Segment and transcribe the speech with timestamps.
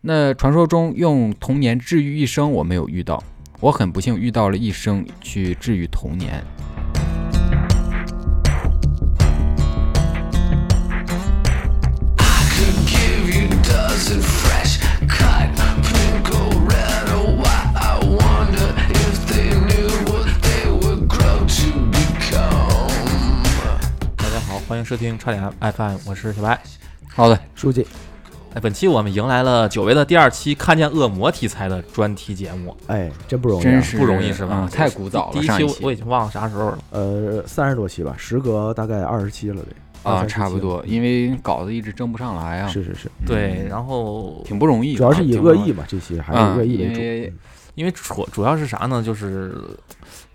[0.00, 3.20] 那传说中用童年治愈一生，我没有遇到，
[3.58, 6.44] 我很不幸遇到了一生去治愈童年。
[24.16, 26.60] 大家好，欢迎收听差点 FM，我是小白。
[27.08, 27.84] 好的，书记，
[28.58, 32.76] 哎，本期我们迎来了久违的第二期看见恶魔题材的专题节目。
[32.88, 35.32] 哎，真不容易、啊，真是不容易是吧嗯太古早了。
[35.32, 36.78] 第一期我已经忘了啥时候了。
[36.90, 40.10] 呃，三十多期吧，时隔大概二十期了得。
[40.10, 44.96] 啊，差不多，因为稿子一直争不上来啊，是是是，对，然后挺不容易。
[44.96, 47.36] 主要是以恶意嘛，这些还是以恶意为主。
[47.76, 49.00] 因为主主要是啥呢？
[49.00, 49.54] 就是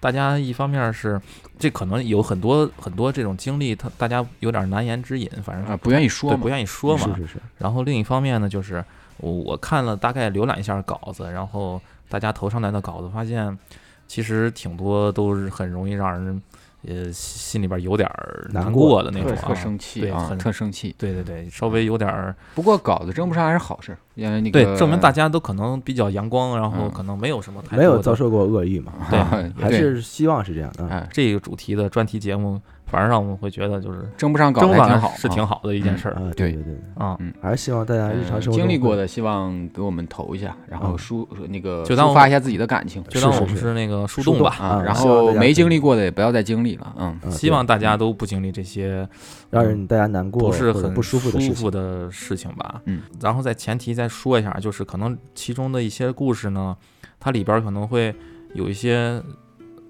[0.03, 1.19] 大家一方面是
[1.57, 7.15] 这可能有很多很多这种经历，他大家有点难言之隐，反正啊，不愿意说嘛不，愿意说嘛。
[7.15, 8.83] 是是是，然后另一方面呢，就是
[9.15, 11.79] 我我看了大概浏览一下稿子，然后
[12.09, 13.57] 大家投上来的稿子，发现
[14.05, 16.41] 其实挺多都是很容易让人
[16.87, 19.55] 呃心里边有点儿难难过过的那种啊特特。
[19.55, 20.95] 生气啊，对很特生气。
[20.97, 29.19] 对对对，稍微有点儿不过稿子争不上还是好事，因为那个对，证明大家都可能比较阳光，然后嗯可能没有什么太没有遭受过恶意嘛， 对
[29.61, 31.07] 还是希望是这样的。
[31.11, 32.59] 这个主题的专题节目，
[32.93, 37.33] 反而让我们会觉得就是争不上稿争上子还挺好，啊是挺好的一件事儿啊，对对对啊，嗯。
[37.41, 49.09] 还是希望大家日常呃生活中经历过的，希望给我们投一下，然后嗯抒那个就当我抒发一下自己的感情，就当我们是那个树树洞洞吧，啊，啊然后没经历过的也不要再经历了，嗯，啊希望大家都不经历这些
[49.49, 51.55] 让人大家难过不是很不舒服的事情。
[51.55, 52.79] 服的事情吧。
[52.85, 56.77] 嗯，然后在前提再说一下，就是可能其中的一些故事呢，
[57.19, 58.13] 它里边可能会
[58.53, 59.21] 有一些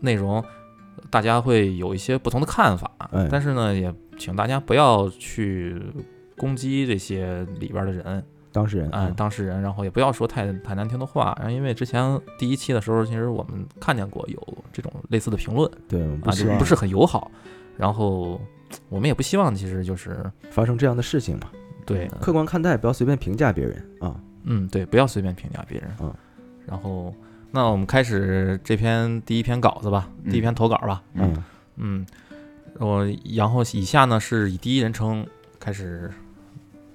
[0.01, 0.43] 内容，
[1.13, 2.89] 大家会有一些不同的看法。
[3.11, 5.79] 哎但是呢，也请大家不要去
[6.35, 11.35] 攻击这些里边的人，当事人啊、啊，当事人，然后也不要说太太难听的话。
[11.37, 17.29] 然后因为之前第一期的时候，其实我们看见过有这种类似的评论对，我们不是很友好。
[17.77, 18.41] 然后
[18.89, 20.17] 我们也不希望，其实就是
[20.49, 21.47] 发生这样的事情嘛。
[21.85, 24.19] 对，客观看待，不要随便评价别人啊。
[24.45, 25.89] 嗯，对，不要随便评价别人。
[26.01, 26.11] 嗯，
[26.65, 27.13] 然后，
[27.55, 31.03] 那我们开始这篇第一篇稿子吧，第一篇投稿吧。
[31.13, 31.43] 嗯嗯
[31.75, 32.07] 嗯，
[32.79, 35.23] 我然后以下呢是以第一人称
[35.59, 36.11] 开始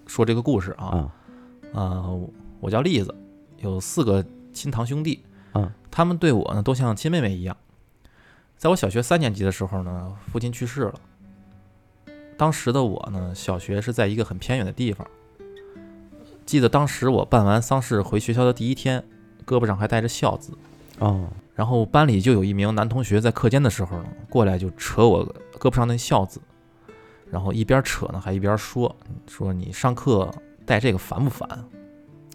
[0.08, 0.86] 说这个故事啊。
[0.86, 1.12] 啊
[1.72, 3.14] 呃，我叫栗子，
[3.58, 5.22] 有四个亲堂兄弟。
[5.54, 7.56] 嗯他们对我呢都像亲妹妹一样。
[8.56, 10.94] 在我小学三年级的时候呢，父亲去世了。
[12.36, 15.06] 当时的我呢，小学是在一个很偏远的地方。
[16.44, 19.04] 记得当时我办完丧事回学校的第一天，
[19.48, 20.53] 胳膊上还带着孝字。
[20.98, 25.26] 哦然后班里就有一名男同学在课间的时候呢，过来就扯我
[25.59, 26.41] 胳膊上那孝字，
[27.31, 28.94] 然后一边扯呢还一边说
[29.26, 30.32] 说你上课
[30.64, 31.48] 带这个烦不烦？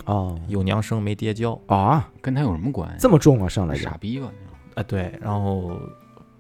[0.06, 1.58] 哦有娘生没爹教。
[1.68, 2.98] 啊，跟他有什么关系？
[3.00, 4.30] 这么重啊，上来傻逼吧？
[4.76, 5.80] 哎，对，然后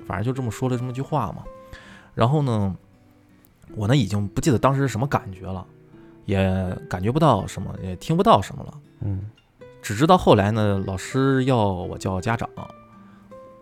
[0.06, 1.44] 反正就这么说了这么句话嘛。
[2.14, 2.76] 然后呢，
[3.76, 5.66] 我呢已经不记得当时是什么感觉了，
[6.26, 8.74] 也感觉不到什么，也听不到什么了。
[9.00, 9.22] 嗯
[9.84, 12.50] 只知道后来呢，老师要我叫家长，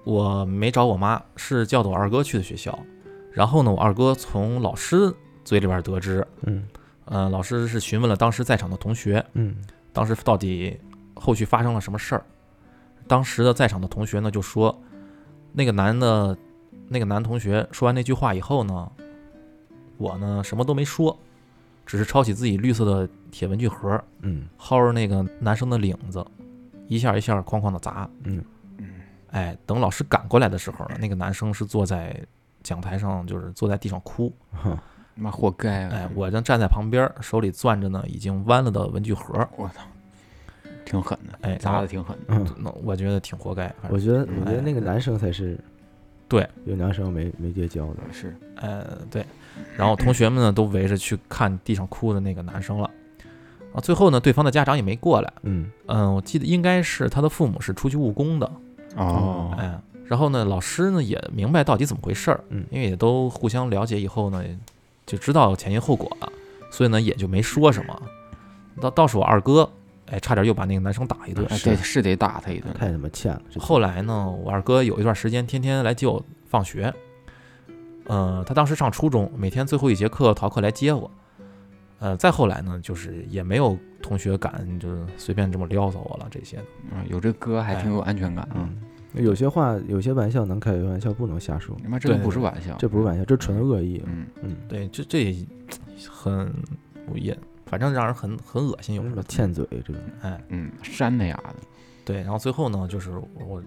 [0.03, 2.77] 我没找我妈，是叫的我二哥去的学校。
[3.31, 5.11] 然后呢，我二哥从老师
[5.43, 6.67] 嘴里边得知，嗯
[7.05, 9.55] 呃，老师是询问了当时在场的同学，嗯
[9.91, 10.79] 当时到底
[11.15, 12.23] 后续发生了什么事儿？
[13.07, 14.79] 当时的在场的同学呢就说，
[15.51, 16.37] 那个男的，
[16.87, 18.91] 那个男同学说完那句话以后呢，
[19.97, 21.17] 我呢什么都没说，
[21.85, 26.25] 只是抄起自己绿色的铁文具盒，嗯薅着那个男生的领子，
[26.87, 28.09] 一下一下哐哐的砸。
[28.23, 28.43] 嗯
[29.31, 32.21] 哎，等老师赶过来的时候呢，那个男生是坐在
[32.63, 34.33] 讲台上，就是坐在地上哭。
[35.15, 39.47] 妈活该哎啊！，我正站在旁边，手里攥着呢已经弯了的文具盒。
[39.57, 39.81] 我操，
[40.85, 42.23] 挺狠的，哎，砸的挺狠的。
[42.29, 43.67] 嗯，那我觉得挺活该。
[43.81, 45.57] 反正我觉得我觉得哎那个男生才是
[46.27, 47.97] 对有娘生没没爹教的。
[48.11, 49.25] 是，呃，对，
[49.77, 52.89] 然后同学们呢都围着去看地上哭的那个男生了。
[53.73, 55.33] 啊，最后呢，对方的家长也没过来。
[55.43, 58.51] 嗯嗯，我记得应该是他的父母是出去务工的。
[58.97, 64.43] 哦，哎，然后呢，老师呢也明白到底怎么回事儿，嗯因为也都互相了解以后呢，
[65.05, 66.29] 就知道前因后果了，
[66.69, 68.01] 所以呢也就没说什么。
[68.81, 69.69] 倒倒是我二哥，
[70.07, 71.47] 哎，差点又把那个男生打一顿。
[71.49, 72.73] 哎对，是得打他一顿。
[72.73, 73.41] 太他妈欠了。
[73.57, 76.93] 后来呢，我二哥有一段时间天天来接我放学。
[78.05, 81.09] 呃，他当时上初中，每天最后一节课逃课来接我。
[81.99, 86.63] 呃，再后来呢，就是也没有同学敢就是随便这么撩骚我了，这些的。
[86.91, 88.55] 嗯，有这歌还挺有安全感啊。
[88.55, 88.81] 嗯，
[89.23, 91.77] 有些话有些玩笑能开，有些玩笑不能瞎说。
[91.79, 94.01] 你妈这都不是玩笑，这不是玩笑，这纯恶意。
[94.07, 95.45] 嗯，嗯对，这这也
[96.09, 96.51] 很
[97.13, 97.37] 也
[97.67, 99.31] 反正让人很很恶心，有有什么时候。
[99.31, 101.55] 欠嘴这种，哎，嗯，扇的呀的，
[102.03, 103.61] 对，然后最后呢，就是我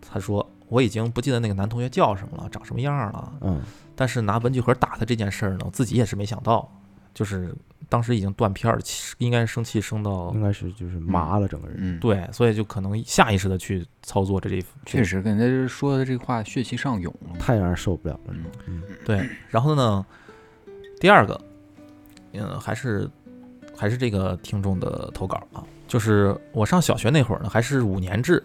[0.00, 3.62] 他说我已经不记得那个男同学叫什么了，长什么样儿了，嗯。
[3.94, 6.70] 但是拿文具盒打他这件事儿呢，我自己也是没想到，
[7.14, 7.54] 就是
[7.88, 18.34] 当时已经断片儿了，气应该是生气生到应该是就是麻了整个人，嗯，，对，所以就可能下意识的去操作这这确实跟他说的这话血气上涌了，太让人受不了了。
[18.34, 18.44] 嗯。
[18.66, 18.82] 嗯。
[19.04, 20.04] 对，然后呢，
[21.00, 21.40] 第二个，
[22.32, 23.08] 嗯，还是
[23.74, 28.44] 还是这个听众的投稿啊，就是我上小学那会儿呢，还是五年制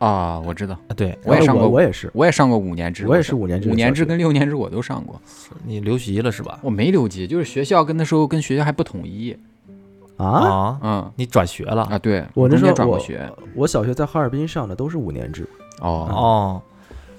[0.00, 5.20] 啊，我知道，啊，对哎我也上过我也是，我也上过五年制，我也是五年制五年制跟六年制我都上过，
[5.64, 6.58] 你留级了是吧？
[6.62, 9.36] 我没留级，就是学校跟那时候跟学校还不统一，
[10.16, 15.46] 啊，啊，嗯你转学了啊，对，我那时候我转过学，我小学在哈尔滨上的都是五年制，
[15.80, 16.62] 哦，哦，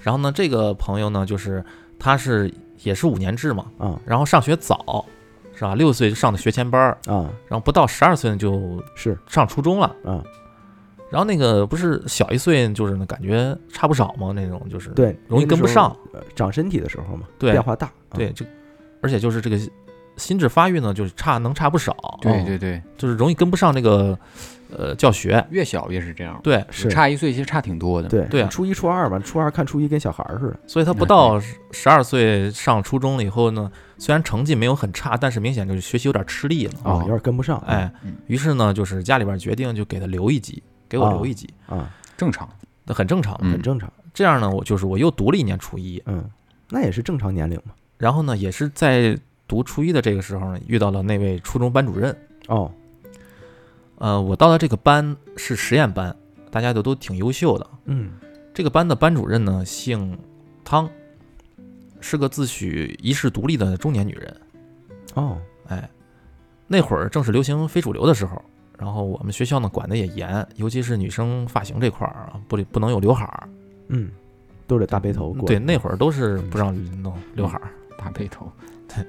[0.01, 1.63] 然后呢，这个朋友呢，就是
[1.99, 2.51] 他是
[2.81, 5.05] 也是五年制嘛，啊然后上学早，
[5.53, 5.75] 是吧？
[5.75, 9.95] 六岁就上的学前班儿，啊然后不到十二岁呢就是上初中了。
[10.03, 10.23] 啊，
[11.11, 15.95] 然后那个不是小一岁，就是呢感觉差不少嘛，那种就是对，容易跟不上，
[16.35, 18.45] 长身体的时候嘛，对变化大，啊对，就
[19.01, 19.59] 而且就是这个
[20.15, 24.17] 心智发育呢，就是差能差不少，哦对对对，就是容易跟不上这个
[24.75, 25.43] 呃教学。
[25.49, 26.87] 越小越是这样，对，是。
[26.89, 28.47] 差一岁其实差挺多的，对对啊。
[28.49, 31.39] 初一初二吧，初二看初一跟小孩儿似的，所以他不到
[31.71, 36.73] 十二岁上初中了以后呢，虽然成绩没有很差，但是明显就是学习有点吃力了。
[36.83, 40.61] 啊，哦有点跟不上，哎嗯，于是呢，就是家里边决定就给他留一级，
[40.91, 42.49] 给我哦留一级，啊，正常，
[42.83, 46.29] 那很正常很正常，这样呢，我就是我又读了一年初一，嗯，
[46.69, 49.17] 那也是正常年龄嘛，然后呢，也是在
[49.47, 52.13] 读初一的这个时候呢，遇到了那位初中班主任。
[52.49, 52.69] 哦，
[53.99, 56.13] 呃，我到的这个班是实验班，
[56.49, 57.65] 大家都都挺优秀的。
[57.85, 58.11] 嗯。
[58.53, 60.19] 这个班的班主任呢，姓
[60.65, 60.89] 汤，
[62.01, 64.41] 是个自诩一世独立的中年女人。
[65.13, 65.89] 哦，哎，
[66.67, 68.43] 那会儿正是流行非主流的时候，
[68.81, 73.47] 然后我们学校呢管的也严，尤其是女生发型这块儿啊，不不能有刘海儿。
[73.89, 74.09] 嗯，
[74.65, 77.69] 都得大背头过，对，那会儿都是不让弄刘海儿。
[77.95, 78.51] 大背头，
[78.87, 79.05] 对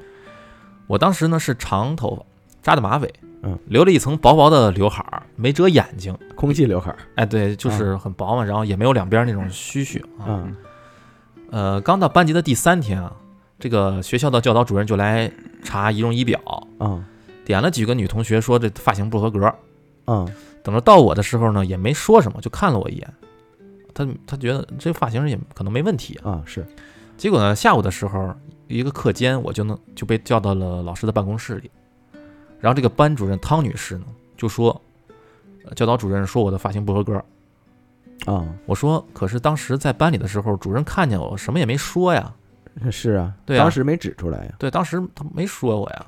[0.87, 2.23] 我当时呢是长头发，
[2.61, 3.11] 扎的马尾，
[3.43, 6.15] 嗯，留了一层薄薄的刘海儿，没遮眼睛。
[6.35, 10.29] 空气刘海儿，哎，对，就是很薄嘛，然后也没有两边那种须须啊。
[10.29, 10.55] 嗯
[11.51, 13.15] 呃，刚到班级的第三天啊，
[13.59, 15.31] 这个学校的教导主任就来
[15.63, 16.41] 查仪容仪表，
[16.79, 17.03] 啊
[17.45, 19.53] 点了几个女同学说这发型不合格。
[20.07, 20.29] 嗯
[20.65, 23.15] 等着到我的时候呢，也没说什么，就看了我一眼。
[23.93, 26.31] 他他觉得这发型也可能没问题啊。
[26.31, 26.65] 啊是，
[27.17, 28.33] 结果呢，下午的时候，
[28.69, 31.69] 一个课间我就能就被叫到了老师的办公室里，
[32.61, 34.05] 然后这个班主任汤女士呢
[34.37, 34.81] 就说，
[35.65, 37.23] 呃教导主任说我的发型不合格。
[38.25, 42.33] 啊我说，可是当时在班里的时候，主任看见我什么也没说呀。
[42.91, 46.07] 是啊，对啊当时没指出来呀，对，当时他没说我呀。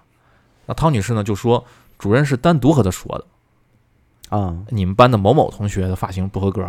[0.67, 1.65] 那汤女士呢就说，
[1.99, 6.63] 主任是单独和她说的，啊，你们班的某某同学的发型不合格。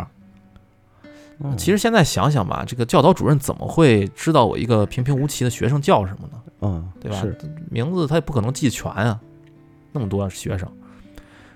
[1.38, 6.42] 哦其实现在想想吧，这个教导主任怎么会知道我一个平平无奇的学生叫什么呢？
[6.62, 7.22] 嗯，对吧？
[7.70, 9.20] 名字他也不可能记全啊，
[9.92, 10.66] 那么多学生。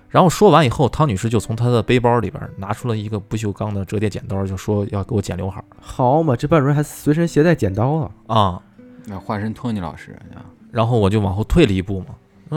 [0.07, 8.61] 然后说完以后，汤女士就从她的背包里边拿出了一个不锈钢的折叠剪刀，就说要给我剪刘海儿好嘛，这班主任还随身携带剪刀啊，啊。
[9.05, 12.07] 那化身托尼老师啊，然后我就往后退了一步嘛，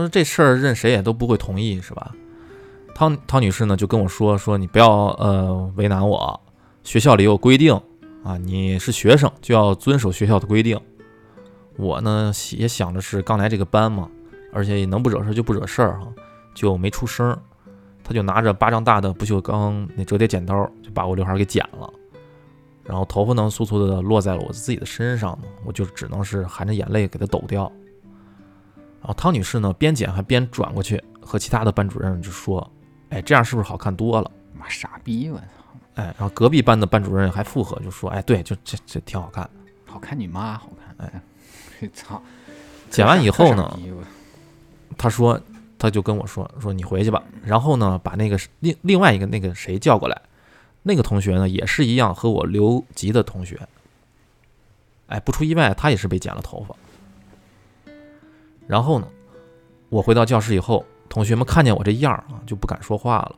[0.00, 2.12] 说这事儿任谁也都不会同意，是吧？
[2.94, 6.40] 汤汤女士呢就跟我说说你不要呃为难我，
[6.82, 7.74] 学校里有规定
[8.22, 10.80] 啊，你是学生就要遵守学校的规定。
[11.76, 14.08] 我呢也想着是刚来这个班嘛，
[14.52, 16.06] 而且也能不惹事就不惹事儿哈，
[16.54, 17.38] 就没出声儿。
[18.04, 21.92] 他就拿着巴掌大的不锈钢那折叠剪刀，就把我刘海给剪了，
[22.84, 27.70] 然后头发呢簌簌的落在了我自己的身上，我就只能是含着眼泪给他抖掉。
[29.04, 32.66] 然后汤女士呢边剪还边转过去和其他的班主任就说
[33.10, 35.44] ：“哎，这样是不是好看多了妈傻逼，我操，？”
[35.96, 39.48] 哎，然后隔壁班的班主任还附和就说：“哎，对，就这这挺好看。
[39.84, 41.22] 好看你妈，好看，哎，
[41.78, 42.22] 这操，”
[42.88, 43.78] 剪完以后呢
[44.96, 45.38] 他说
[45.78, 50.22] 他就跟我说说你回去吧，然后呢把那个另另外一个那个谁叫过来，
[50.82, 53.60] 那个同学呢也是一样和我留级的同学，
[55.08, 56.74] 哎，不出意外他也是被剪了头发。
[58.66, 59.06] 然后呢，
[59.88, 63.36] 我回到教室以后，同学们看见我这样儿啊就不敢说话了，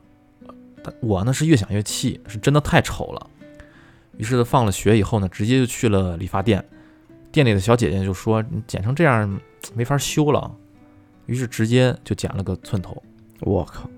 [0.83, 3.29] 但我呢是越想越气，是真的太丑了。
[4.17, 6.63] 于是放了学以后呢，直接就去了理发店，
[7.31, 9.39] 店里的小姐姐就说你剪成这样
[9.75, 10.51] 没法修了。
[11.27, 13.03] 于是直接就剪了个寸头。
[13.41, 13.89] 我靠，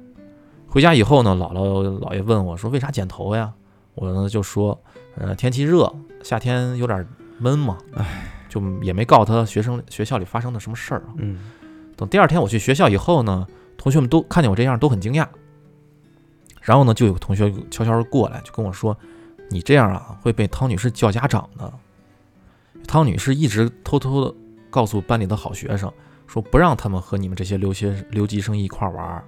[0.67, 3.53] 回家以后呢，姥姥姥爷问我说：“为啥剪头呀？”
[3.93, 4.77] 我呢就说
[5.15, 5.93] ：“呃，天气热，
[6.23, 7.07] 夏天有点
[7.37, 11.13] 闷嘛，唉，就也没告诉他学生学校里发生的什么事儿啊。
[11.17, 11.39] 嗯
[11.95, 13.45] 等第二天我去学校以后呢，
[13.77, 15.27] 同学们都看见我这样都很惊讶。
[16.61, 18.95] 然后呢，就有个同学悄悄地过来就跟我说
[19.49, 21.73] ：“你这样啊会被汤女士叫家长的。”
[22.87, 24.33] 汤女士一直偷偷的
[24.69, 25.91] 告诉班里的好学生，
[26.27, 29.23] 说不让他们和你们这些留学留级生一块玩儿，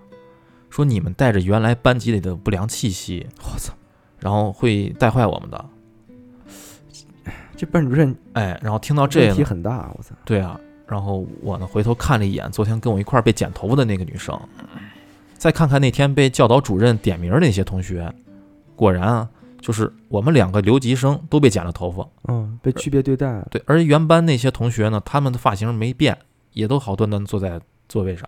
[0.70, 3.74] 说你们带着原来班级里的不良气息，我操，
[4.20, 5.70] 然后会带坏我们的。
[7.62, 14.36] 这班主任哎，然后听到这问题很大，我操，对啊，然后我呢回头看了一眼昨天跟我一块儿被剪头发的那个女生，
[15.38, 18.12] 再看看那天被教导主任点名的那些同学，
[18.76, 22.10] 果然啊，就是我们两个留级生都被剪了头发。
[22.30, 26.18] 嗯，被区别对待，对，而原班那些同学呢，他们的发型没变，
[26.54, 28.28] 也都好端端坐在座位上。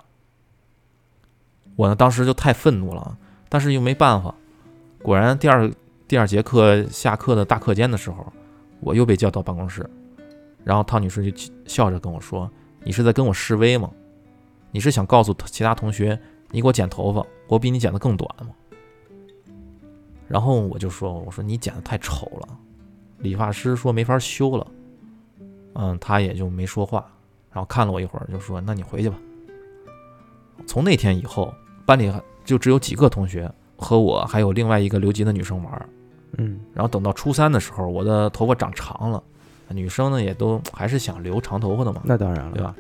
[1.76, 3.18] 我呢，当时就太愤怒了，
[3.50, 4.36] 但是又没办法。
[5.02, 5.72] 果然，第二
[6.08, 8.32] 第二节课下课的大课间的时候，
[8.84, 9.88] 我又被叫到办公室，
[10.64, 12.50] 然后汤女士就笑着跟我说
[12.84, 13.90] ：“你是在跟我示威吗？
[14.72, 16.20] 你是想告诉其他同学，
[16.52, 18.50] 你给我剪头发，我比你剪得更短吗？”
[20.28, 22.48] 然后我就说：“我说你剪得太丑了。”
[23.20, 24.68] 理发师说没法修了。
[25.76, 27.06] 嗯，他也就没说话，
[27.52, 29.18] 然后看了我一会儿，就说：“那你回去吧。”
[30.68, 31.54] 从那天以后，
[31.86, 32.12] 班里
[32.46, 35.90] 就只有几个同学和我，还有另外一个留级的女生玩。
[36.38, 39.24] 嗯，然后等到初三的时候，我的头发长长了，
[39.70, 42.76] 女生呢也都还是想留长头发的嘛，那当然了，对吧？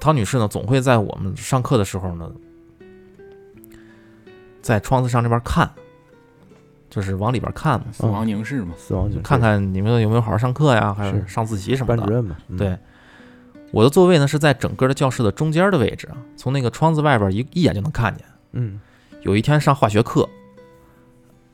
[0.00, 2.30] 汤女士呢，总会在我们上课的时候呢，
[4.60, 5.70] 在窗子上这边看，
[6.90, 11.28] 就是往里边看嘛，死亡凝视嘛，死亡警看看你们有没有好好上课呀，还是是。
[11.28, 12.02] 上自习什么的。
[12.02, 12.56] 班主任嘛，嗯。
[12.56, 12.78] 对，
[13.70, 18.26] 我的座位呢是在整个的教室的中间的位置，从那个窗子外边一一眼就能看见。
[18.52, 18.80] 嗯。
[19.22, 20.28] 有一天上化学课，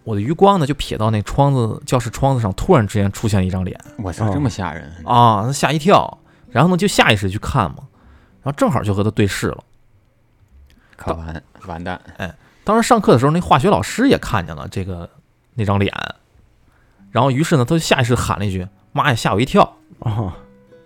[0.05, 3.79] 我的余光呢就瞥到那窗子教室窗子上突然之间出现了一张脸。
[3.99, 4.31] 我操，哦。
[4.35, 6.19] 这么吓人啊，那吓一跳，
[6.51, 7.79] 然后呢就下意识去看嘛，
[8.43, 9.59] 然后正好就和他对视了。
[10.97, 15.09] 可完完蛋，哎当时上课的时候，那化学老师也看见了这个
[15.55, 15.93] 那张脸，
[17.11, 20.37] 然后于是呢他就下意识喊了一句：“妈呀，吓我一跳！”啊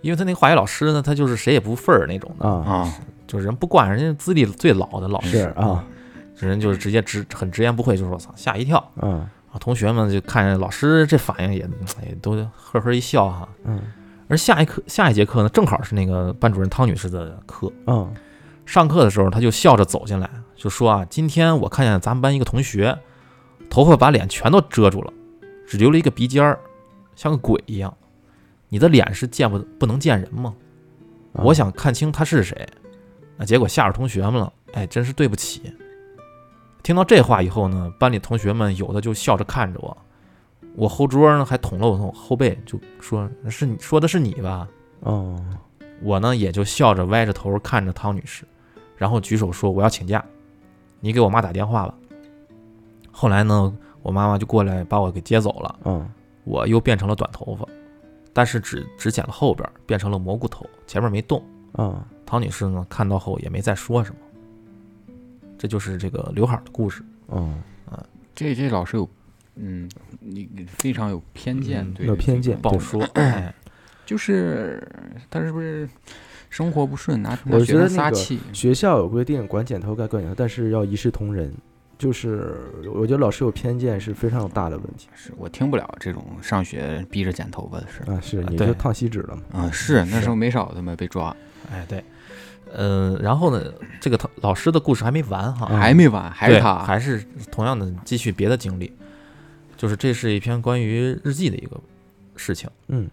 [0.01, 2.63] 因为他那化学老师呢，他就是谁也不忿儿那种的，啊。
[2.71, 2.93] 啊，
[3.27, 5.83] 就是人不惯，人家资历最老的老师是啊
[6.39, 11.67] 这人就是直接直很直言不讳，就说：“我操，吓一跳。”嗯啊，同学们就看见老师这反应也
[12.05, 13.49] 也都呵呵一笑哈。
[13.65, 13.81] 嗯
[14.29, 17.71] 而下一课下一节课呢，正好是那个班主任汤女士的课。
[17.85, 18.13] 嗯
[18.65, 22.99] 上课的时候，他就笑着走进来，就说啊，今天我看见咱们班一个同学，
[23.69, 25.13] 头发把脸全都遮住了，
[25.65, 26.59] 只留了一个鼻尖儿，
[27.15, 27.95] 像个鬼一样。
[28.67, 30.53] 你的脸是见不不能见人吗？
[31.31, 32.67] 啊我想看清他是谁。
[33.37, 35.73] 啊，结果吓着同学们了，哎，真是对不起。
[36.87, 39.97] 听到这话以后呢，班里同学们有的就笑着看着我，
[40.73, 44.65] 我后桌呢还捅了我后背，就说是你说的是你吧？
[45.01, 45.37] 哦
[46.01, 48.45] 我呢也就笑着歪着头看着汤女士，
[48.95, 50.23] 然后举手说我要请假，
[51.01, 51.93] 你给我妈打电话吧。
[53.11, 56.09] 后来呢，我妈妈就过来把我给接走了，嗯
[56.45, 57.67] 我又变成了短头发，
[58.31, 61.43] 但是只只剪了后边，变成了蘑菇头，前面没动。
[61.73, 64.21] 嗯汤女士呢看到后也没再说什么。
[65.57, 67.03] 这就是这个刘海儿的故事。
[67.27, 67.53] 哦
[68.35, 69.09] 这这老师有，
[69.55, 73.53] 嗯，你你非常有偏见，嗯对有偏见不好说，哎，
[74.05, 74.87] 就是
[75.29, 75.89] 他是不是
[76.49, 78.39] 生活不顺，拿拿我觉得那个撒气？
[78.53, 81.51] 学校有规定管剪头该管剪头，但是要一视同仁。
[81.97, 82.55] 就是
[82.93, 88.03] 我觉得老师有偏见是非常有大的问题是我听不了这种上学逼着剪头发的事。
[88.11, 88.21] 啊！
[88.21, 89.61] 是你对就烫锡纸了嘛？
[89.61, 91.35] 啊，是那时候没少他妈被抓，
[91.71, 92.03] 哎，对，
[92.73, 95.77] 嗯，然后呢，这个汤老师的故事还没完哈，嗯。
[95.77, 98.91] 还没完，还是他，还是同样的继续别的经历，
[99.75, 101.79] 就是这是一篇关于日记的一个
[102.35, 102.69] 事情。
[102.87, 103.09] 嗯。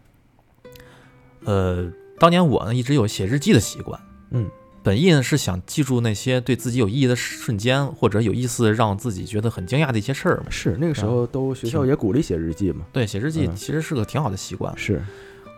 [1.44, 4.48] 呃，当年我呢一直有写日记的习惯，嗯，
[4.82, 10.46] 本意呢是想记住那些对自己有意义的瞬间，或者有意思让自己觉得很惊讶的一些事儿嘛。
[10.48, 12.86] 是那个时候都学校也鼓励写日记嘛？
[12.92, 13.54] 对，写日记嗯。
[13.54, 15.02] 其实是个挺好的习惯，是。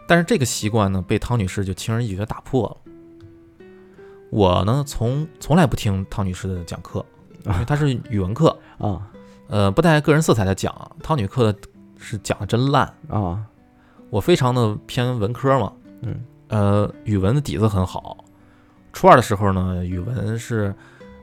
[0.09, 2.86] 但是这个习惯呢被汤女士就轻而易举的打破了。
[4.30, 7.04] 我呢从从来不听汤女士的讲课，
[7.45, 9.11] 因为她是语文课，啊。
[9.49, 11.54] 呃，不带个人色彩的讲，汤女课
[11.97, 12.92] 是讲的真烂。
[13.09, 13.45] 啊。
[14.11, 16.25] 我非常的偏文科嘛，嗯。
[16.49, 18.25] 呃，语文的底子很好。
[18.92, 20.75] 初二的时候呢，语文是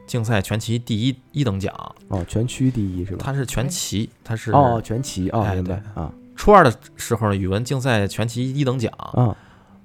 [0.05, 1.73] 竞赛全旗第一一等奖，
[2.09, 3.23] 哦，全区第一是吧？
[3.25, 6.01] 它是全旗，它是哦，全旗哦，哎明白对。
[6.03, 6.11] 啊。
[6.35, 9.35] 初二的时候呢，语文竞赛全旗一等奖，啊。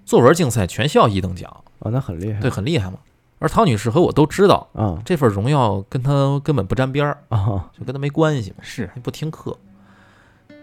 [0.04, 2.40] 作文竞赛全校一等奖，啊，那很厉害。
[2.40, 2.98] 对，很厉害嘛。
[3.38, 8.56] 而汤女士和我都知道，啊这份荣耀跟她根本不沾边儿，啊就跟她没关系嘛。
[8.62, 9.56] 是不听课。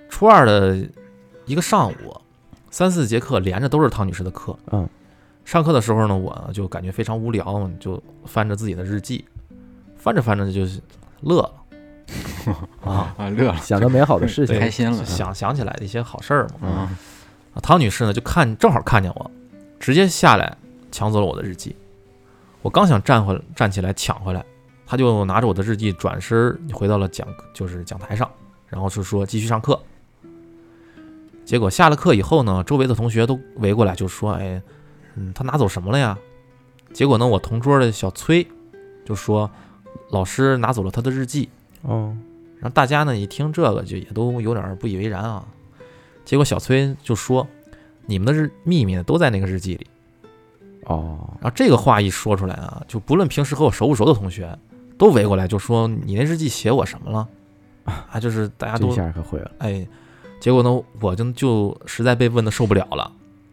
[0.09, 0.77] 初二的
[1.45, 2.21] 一个上午，
[2.69, 4.57] 三四节课连着都是汤女士的课。
[4.71, 4.87] 嗯，
[5.43, 9.25] 上课的时候呢，我就感觉非常无聊，就翻着自己的日记，
[9.97, 10.81] 翻着翻着就是
[11.21, 11.51] 乐了
[12.83, 16.59] 啊，啊，乐了，想着美好的事情，开心了，想想起来的一些好事儿嘛。
[16.61, 19.31] 嗯，啊汤女士呢就看正好看见我，
[19.79, 20.57] 直接下来
[20.91, 21.75] 抢走了我的日记。
[22.65, 24.43] 我刚想站回站起来抢回来，
[24.87, 28.27] 他就拿着我的日记转身回到了讲就是讲台上，
[28.67, 29.79] 然后就说继续上课。
[31.45, 34.59] 结果下了课以后呢，周围的同学都围过来就说：“哎，
[35.13, 36.17] 嗯，他拿走什么了呀？”
[36.91, 38.47] 结果呢，我同桌的小崔
[39.05, 39.47] 就说
[40.09, 41.47] ：“老师拿走了他的日记。”
[41.85, 42.17] 哦，
[42.55, 45.45] 然后大家呢一听这个就也都有点不以为然啊。
[46.25, 47.47] 结果小崔就说
[48.07, 49.85] ：“你们的日秘密呢都在那个日记里。
[50.85, 54.57] 哦，”然后这个话一说出来啊，就不论平时和我熟不熟的同学
[54.97, 57.27] 都围过来就说：“你那日记写我什么了？”
[58.11, 59.85] 啊，就是大家这都下可会了，哎，
[60.39, 63.11] 结果呢，我就就实在被问的受不了了，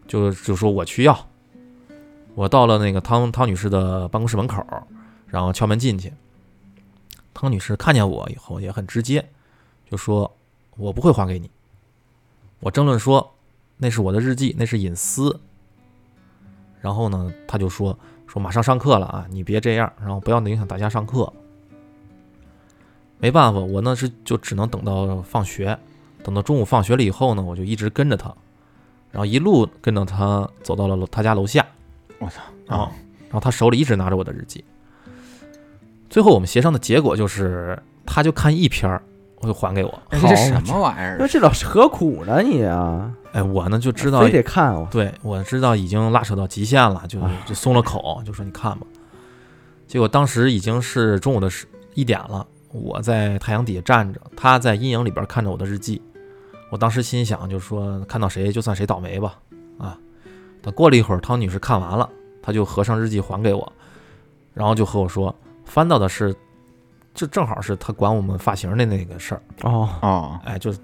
[0.08, 1.26] 就就说我去要。
[2.34, 4.64] 我到了那个汤汤女士的办公室门口，
[5.26, 6.10] 然后敲门进去。
[7.34, 9.28] 汤女士看见我以后也很直接，
[9.90, 10.34] 就说
[10.78, 11.50] 我不会还给你。
[12.60, 13.34] 我争论说
[13.76, 15.38] 那是我的日记，那是隐私。
[16.82, 21.32] 然后呢，他就说说马上上课了啊，你别这样，然后不要影响大家上课。
[23.18, 25.78] 没办法，我呢是就只能等到放学，
[26.24, 28.34] 等到中午放学了以后呢，我就一直跟着他，
[29.12, 31.64] 然后一路跟着他走到了他家楼下，
[32.18, 32.86] 我操，然后
[33.22, 34.64] 然后他手里一直拿着我的日记。
[36.10, 39.00] 最后我们协商的结果就是，他就看一篇儿，
[39.42, 40.02] 我就还给我。
[40.08, 41.16] 哎这什么玩意儿？
[41.18, 43.12] 那这老师何苦呢你啊？
[43.32, 48.86] 哎，我呢就知道非，得看我，对我知道已经拉扯到极限了，就啊就松了口，就说你看吧。
[49.86, 56.00] 结果当时已经是中午的十一点了，我在太阳底下站着，他在阴影里边看着我的日记。
[56.70, 59.38] 我当时心想，就说看到谁就算谁倒霉吧，
[59.78, 59.98] 啊。
[60.62, 62.08] 等过了一会儿，汤女士看完了，
[62.40, 63.72] 她就合上日记还给我，
[64.54, 65.34] 然后就和我说，
[65.64, 66.34] 翻到的是，
[67.14, 69.42] 这正好是他管我们发型的那个事儿。
[69.62, 70.78] 哦，哦，哎，就是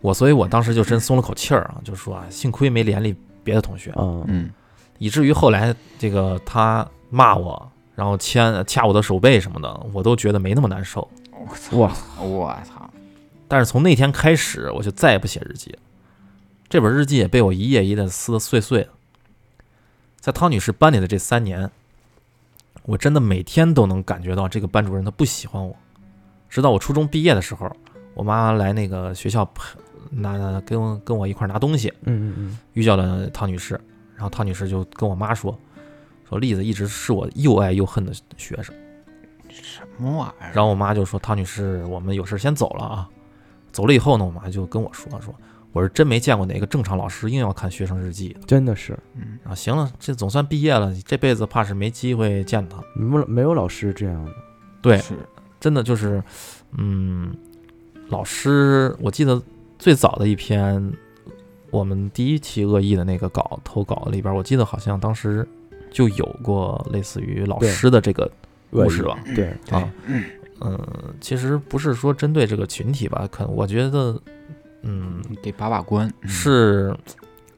[0.00, 4.50] 我，所以我当时就真松了口气儿啊，就说啊，幸亏没连累别的同学，嗯，嗯，
[4.98, 11.08] 以至于后来这个他骂我，然后牵掐我的手背什么的，我都觉得没那么难受。
[11.32, 11.76] 我操，
[12.22, 12.90] 我操，
[13.48, 15.78] 但是从那天开始，我就再也不写日记了。
[16.68, 18.88] 这本日记也被我一页一页撕得碎碎的。
[20.18, 21.70] 在汤女士班里的这三年，
[22.84, 25.74] 我真的每天都能感觉到这个班主任他不喜欢我。
[26.48, 27.70] 直到我初中毕业的时候，
[28.14, 29.48] 我妈来那个学校
[30.10, 33.74] 拿跟我跟我一块拿东西，嗯嗯嗯，遇见了汤女士，
[34.14, 35.58] 然后汤女士就跟我妈说，
[36.28, 38.74] 说栗子一直是我又爱又恨的学生。
[39.48, 40.52] 什么玩意儿？
[40.52, 43.08] 然后我妈就说：“汤女士，我们有事先走了啊。”
[43.72, 45.34] 走了以后呢，我妈就跟我说：“说
[45.74, 49.52] 我是真没见过哪个正常老师硬要看学生日记的真的是嗯，啊。
[49.52, 52.80] 行了，这总算毕业了，这辈子怕是没机会见他。
[52.94, 54.32] 没有没有老师这样的，
[54.80, 55.14] 对，是，
[55.58, 56.22] 真的就是，
[56.78, 57.36] 嗯，
[58.08, 59.42] 老师，我记得
[59.76, 60.92] 最早的一篇
[61.72, 65.44] 我们第一期恶意的那个稿投稿里边，我记得好像当时
[65.90, 68.30] 就有过类似于老师的这个
[68.70, 69.18] 故事吧。
[69.34, 69.92] 对，对啊，
[70.60, 70.78] 嗯，
[71.20, 74.16] 其实不是说针对这个群体吧，可能我觉得，
[74.84, 76.28] 嗯，得把把关，嗯。
[76.28, 76.96] 是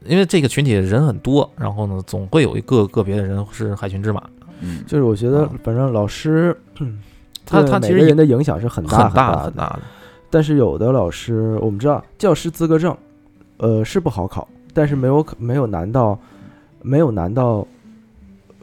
[0.05, 4.23] 因为这个群体人很多，然后呢，总会有一个个别的人是害群之马，
[4.61, 7.01] 嗯，就是我觉得啊反正老师，嗯
[7.45, 9.81] 他他其实人的影响是很大很大大很大的，
[10.29, 12.95] 但是有的老师，我们知道教师资格证，
[13.57, 16.17] 呃是不好考，但是没有可没有难到，
[16.81, 17.67] 没有难到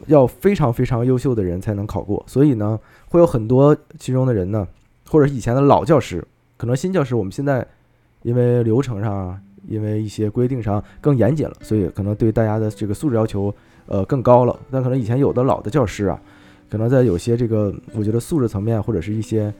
[0.07, 4.67] 要非常非常优秀的人才能考过，所以呢，会有很多其中的人呢，
[5.09, 6.25] 或者是以前的老教师，
[6.57, 7.65] 可能新教师我们现在
[8.25, 13.53] 因为流程上啊，因为一些规定上更严谨了，所以可能对大家的这个素质要求
[13.85, 16.19] 呃更高了，但可能以前有的老的教师啊，
[16.69, 19.53] 可能在有些这个我觉得素质层面或者是一些。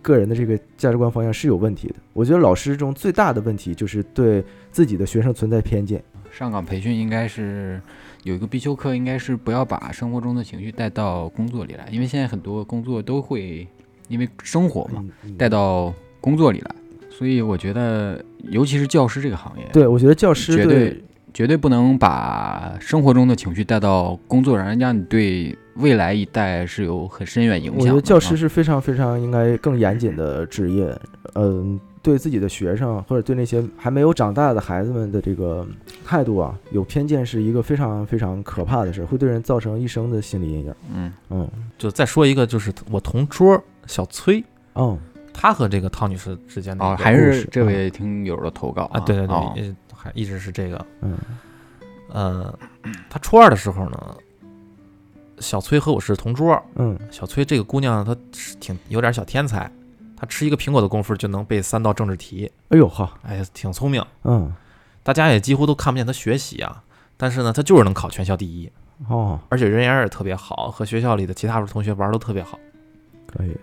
[0.00, 1.96] 个人的这个价值观方向是有问题的。
[2.12, 6.02] 我觉得老师中最大的问题就是对自己的学生存在偏见。
[6.30, 7.82] 上岗培训应该是
[8.22, 13.66] 有一个必修课，应该是不要把生活中的情绪带到工作里来，因为现在很多工作都会
[14.06, 15.04] 因为生活嘛
[15.36, 16.74] 带到工作里来，
[17.18, 21.04] 所以我觉得，尤其是教师这个行业，对，我觉得教师绝对对
[21.34, 27.80] 绝对不能把生活中的情绪带到工作上，让你对未来一代是有很深远影响。
[27.80, 30.96] 我觉得教啊师是非常非常应该更严谨的职业。
[31.34, 35.66] 嗯，对自己的学生或者对那些还没有长大的孩子们的这个
[36.04, 40.74] 态度啊，有偏见是一个非常非常可怕的事，会对人造成一生的心理阴影。
[40.94, 44.42] 嗯嗯就再说一个，就是我同桌小崔，
[44.74, 44.96] 嗯，
[45.40, 49.54] 他和这个汤女士之间的哦，还是这位听友的投稿啊，对对对，哦
[49.94, 50.84] 还一直是这个。
[51.00, 51.16] 嗯
[52.10, 52.58] 呃，
[53.08, 54.16] 他初二的时候呢，
[55.38, 56.60] 小崔和我是同桌。
[56.74, 59.70] 嗯小崔这个姑娘她是挺有点小天才，
[60.16, 64.04] 她吃一个苹果的功夫就能背三道政治题，哎呦呵，哎呀，挺聪明。
[64.24, 64.52] 嗯
[65.04, 66.82] 大家也几乎都看不见她学习啊，
[67.16, 68.68] 但是呢，她就是能考全校第一，
[69.08, 72.58] 哦，而且人缘也特别好，和学校里的其他同学玩都特别好。
[73.26, 73.54] 可以，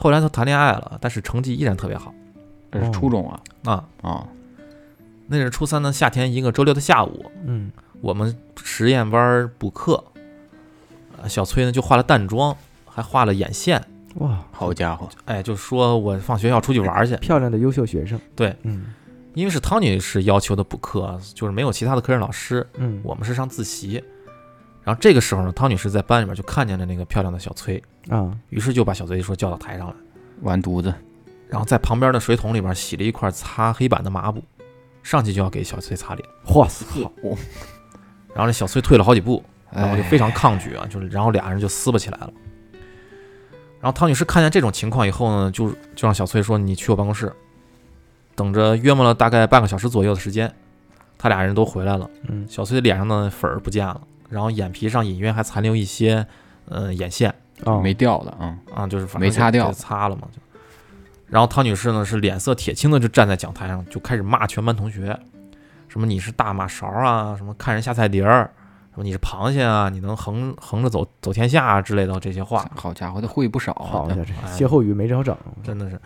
[0.00, 2.14] 后来他谈恋爱了，但是成绩依然特别好。
[2.72, 3.40] 这是初中啊？
[3.64, 3.84] 啊。
[4.00, 4.26] 啊，
[5.26, 7.70] 那是初三的夏天，一个周六的下午，嗯。
[8.00, 8.34] 我们
[8.64, 10.02] 实验班补课，
[11.20, 13.84] 呃小崔呢就化了淡妆，还画了眼线，
[14.14, 17.14] 哇，好家伙，哎，就说我放学校出去玩去。
[17.18, 18.94] 漂亮的优秀学生，对，嗯。
[19.34, 24.02] 因为是汤女士要求的补课，就是没有其他的科任老师，嗯，我们是上自习。
[24.90, 29.94] 然后这个时候呢，汤女士在班里面就看见了那个漂亮的小崔，啊，于是就把小崔说叫到台上来，
[30.40, 30.92] 完犊子，
[31.48, 34.42] 然后在旁边的水桶里边洗了一块擦黑板的抹布，
[35.04, 36.28] 上去就要给小崔擦脸。
[36.56, 36.84] 哇塞，
[37.22, 37.38] 我
[38.34, 42.32] 然后这小崔退了好几步，然后就哎非常抗拒啊，就是然后俩人就撕巴起来了。
[43.80, 47.32] 然后汤女士看见这种情况以后呢，就就让小崔说：“你去我办公室，
[48.34, 50.52] 等着约摸了大概半个小时左右的时间，
[51.16, 52.10] 他俩人都回来了。
[52.26, 54.00] 嗯小崔脸上的粉儿不见了，
[54.30, 56.26] 然后眼皮上隐约还残留一些
[56.64, 60.22] 呃眼线啊，没掉的啊，啊，就是反正就没擦掉就擦了嘛。
[60.32, 60.40] 就
[61.26, 65.18] 然后汤女士呢是脸色铁青的就站在讲台上，就开始骂全班同学，
[65.88, 68.50] 什么你是大马勺啊，什么看人下菜碟儿，
[68.92, 76.00] 什么你是螃蟹啊，你能横横着走走天下啊之类的这些话，好家伙，他会不少啊，好家伙，哎歇后语没找整，真的是。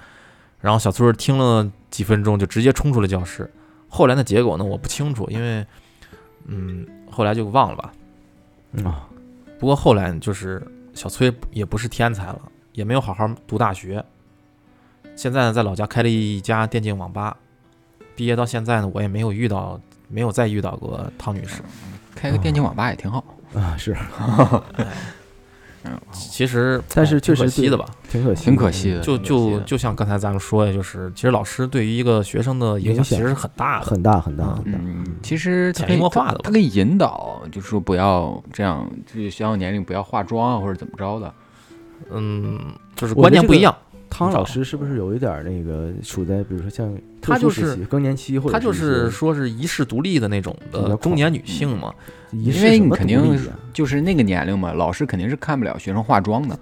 [0.60, 3.50] 然后小崔儿听了几分钟，就直接冲出了教室。
[3.88, 5.66] 后来的结果呢，我不清楚，因为
[6.46, 7.92] 嗯，后来就忘了吧。
[8.74, 9.08] 嗯啊
[9.58, 12.40] 不过后来就是小崔也不是天才了，
[12.72, 14.04] 也没有好好读大学。
[15.16, 17.36] 现在呢，在老家开了一家电竞网吧。
[18.16, 21.62] 毕业到现在呢，我也没有遇到，没有再遇到过汤女士。
[22.14, 23.96] 开个电竞网吧也挺好，啊，是
[26.12, 27.84] 其实，但是确实可惜的吧？
[28.10, 33.86] 挺可惜，挺可惜的，就挺可惜的就就像刚才咱们说的，就是其实老师对于一个学生的影影响响其实是很大的。
[33.86, 41.32] 很大很大嗯很大，嗯，其实他潜可以移默化的他可以引导，就是说不要这样，就是小小年龄不要化妆啊，或者怎么着的。
[42.10, 42.58] 嗯，
[42.94, 43.74] 就是观念不一样。
[44.10, 51.92] 汤老师是不是有一点儿那个处在，比如说像他就是更年期，或者她就是说是一世独立的那种的中年女性嘛，
[52.36, 53.38] 仪因为你肯定
[53.72, 56.58] 就是那个年龄嘛，老师肯定是看不了学生化妆的，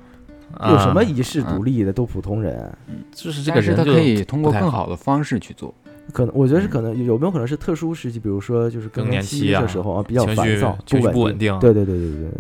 [0.68, 2.70] 有什么啊仪式独立的都普通人，
[3.12, 5.74] 就是这个但是人他可以通过更好的方式去做。
[6.12, 12.30] 可能我觉得是可能有没有可能是特殊时期，比如说就是更年年期啊的时候啊，比较烦躁，情绪不稳稳定对对对对对，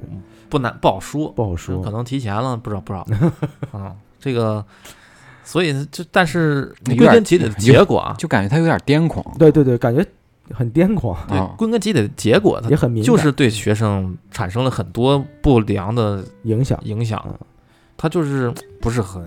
[0.48, 1.90] 不难不好说，不好说可。
[1.90, 3.06] 能提前了，不知道不知道。
[3.72, 4.62] 嗯，这个，
[5.44, 9.24] 所以这但是有点归根结底的结果啊，就感觉他有点癫狂。
[9.38, 10.04] 对对对，感觉
[10.50, 16.78] 很癫狂，对啊，归根结底的结果，它也很敏感，就是对学生产生了很多不良的影响。
[16.84, 17.24] 影响。
[17.26, 17.38] 嗯。
[17.96, 19.22] 他就是不是很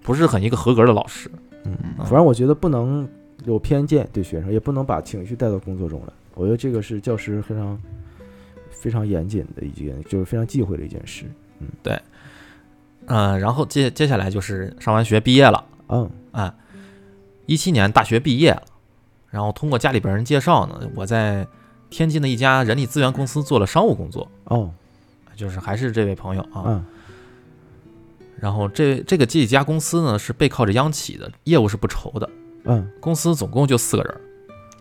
[0.00, 1.28] 不是很一个合格的老师。
[1.64, 2.04] 嗯，嗯。
[2.04, 3.08] 反正我觉得不能
[3.44, 6.12] 有偏见对学生，也不能把情绪带到工作中来。
[6.34, 7.78] 我觉得这个是教师非常
[8.70, 11.24] 非常严谨的一件，就是非常忌讳的一件事。
[11.58, 12.00] 嗯，对，
[13.06, 16.08] 嗯然后接接下来就是上完学毕业了，嗯。
[16.30, 16.54] 啊，
[17.46, 18.62] 一七年大学毕业了，
[19.34, 21.44] 然后通过家里边人介绍呢，我在
[21.90, 24.70] 天津的一家人力资源公司做了商务工作，哦
[25.34, 26.62] 就是还是这位朋友啊。
[26.66, 26.84] 嗯
[28.38, 32.30] 然后这这个这几家公司呢是背靠着央企的，业务是不愁的。
[32.64, 34.20] 嗯公司总共就四个人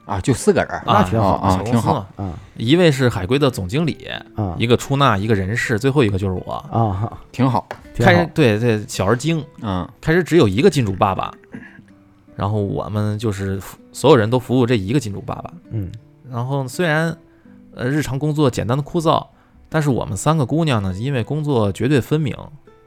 [0.06, 2.06] 啊，就四个人儿啊，挺好啊挺好。
[2.16, 6.54] 啊一位是海归的总经理，啊一个出纳，一个人事，最后一个就是我。
[6.72, 7.68] 啊，挺好。
[7.96, 8.30] 挺开始。
[8.36, 11.34] 对对，小而精，嗯，开始只有一个金主爸爸，
[12.36, 15.54] 然后我们就是服所有人都服务这一个金主爸爸。
[15.72, 15.91] 嗯
[16.30, 17.15] 然后虽然
[17.76, 19.28] 呃日常工作简单的枯燥，
[19.69, 22.36] 但是我们三个姑娘呢，因为工作绝对分明，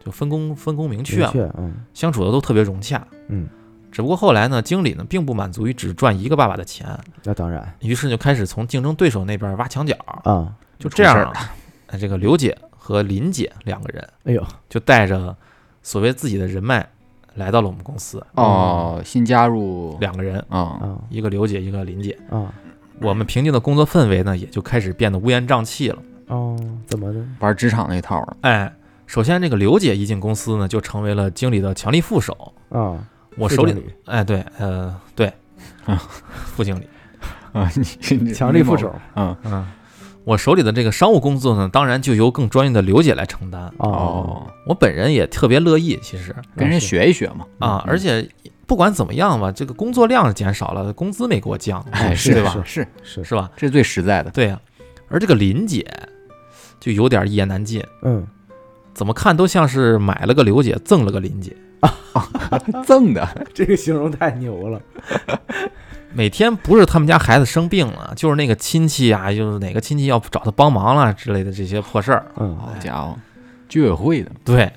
[0.05, 3.07] 就分工分工明确嘛，明确嗯相处的都特别融洽。
[3.29, 3.47] 嗯，
[3.93, 6.87] 只不过后来呢，经理呢并不满足于只赚一个爸爸的钱，
[7.25, 9.95] 那当然于是就开始从竞争对手那边挖墙角。
[10.25, 10.55] 啊。
[10.79, 11.55] 就这样啊，
[11.87, 15.35] 哎这个刘姐和林姐两个人哎呦就带着
[15.83, 16.87] 所谓自己的人脉
[17.37, 22.19] 来到了我们公司，哦，新加入两个人，啊，啊一个刘姐，一个林姐。
[22.31, 22.53] 啊
[23.03, 25.99] 我们平静的工作氛围呢，也就开始变得乌烟瘴气了。
[26.29, 27.21] 哦，怎么的？
[27.41, 28.37] 玩职场那套了。
[28.41, 28.73] 哎，
[29.07, 32.55] 首先这个刘姐一进公司呢，就成为了经理的强力副手。
[32.71, 32.99] 啊，
[33.37, 33.75] 我手里
[34.07, 35.27] 哎，对，呃，对，
[35.85, 36.01] 啊
[36.57, 36.89] 副经理，
[37.53, 39.67] 啊，你你强力副手嗯，嗯，
[40.27, 43.63] 我手里的这个商务工作呢，当然就由更专业的刘姐来承担。
[43.77, 47.47] 哦哦，我本人也特别乐意，其实跟人学一学嘛。
[47.61, 48.29] 啊，而且
[48.67, 52.51] 不管怎么样吧，这个工作量减少了，工资没给我降，哎，是对吧？
[52.65, 53.49] 是是，是是吧？
[53.57, 54.31] 这是最实在的。
[54.33, 54.61] 对呀、
[55.09, 55.87] 而这个林姐
[56.81, 58.27] 就有点一言难尽，嗯，
[58.95, 61.57] 怎么看都像是买了个刘姐赠了个林姐。
[61.81, 62.29] 啊
[62.85, 64.83] 赠的， 这个形容太牛了。
[66.17, 72.25] 每天不是他们家孩子生病了，就是那个亲戚啊，就是哪个亲戚要找他帮忙了之类的这些破事儿。
[72.37, 72.57] 嗯。
[72.57, 73.15] 好家伙，
[73.69, 74.73] 居委会的，对，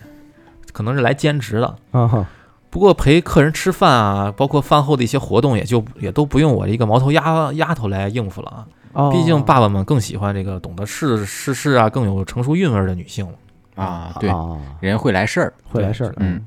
[0.74, 1.74] 可能是来兼职的。
[1.92, 2.28] 啊哈，
[2.70, 8.68] 不过陪客人吃饭啊，包括饭后的一些活动，也就也都不用我一个毛头丫丫头来应付了啊。
[8.92, 9.10] 哦。
[9.10, 13.34] 毕竟爸爸们更喜欢这个懂得世世事啊，更有成熟韵味的女性了。
[13.82, 16.46] 啊，对，啊人会来事儿，会来事儿，嗯。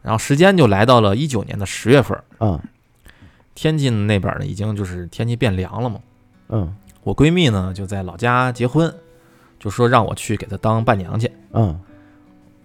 [0.00, 2.58] 然后时间就来到了一九年的十月份儿，嗯
[3.56, 5.98] 天津那边儿呢已经就是天气变凉了嘛。
[6.50, 8.94] 嗯我闺蜜呢就在老家结婚，
[9.58, 11.28] 就说让我去给她当伴娘去。
[11.52, 11.76] 嗯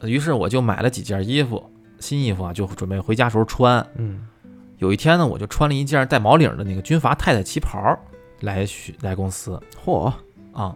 [0.03, 1.63] 于是我就买了几件衣服，
[1.99, 3.83] 新衣服啊，就准备回家时候穿。
[3.95, 4.27] 嗯
[4.77, 7.97] 有一天呢，我就穿了一件带毛领的那个军阀太太旗袍
[8.39, 10.11] 来去来公司嚯，
[10.51, 10.75] 啊，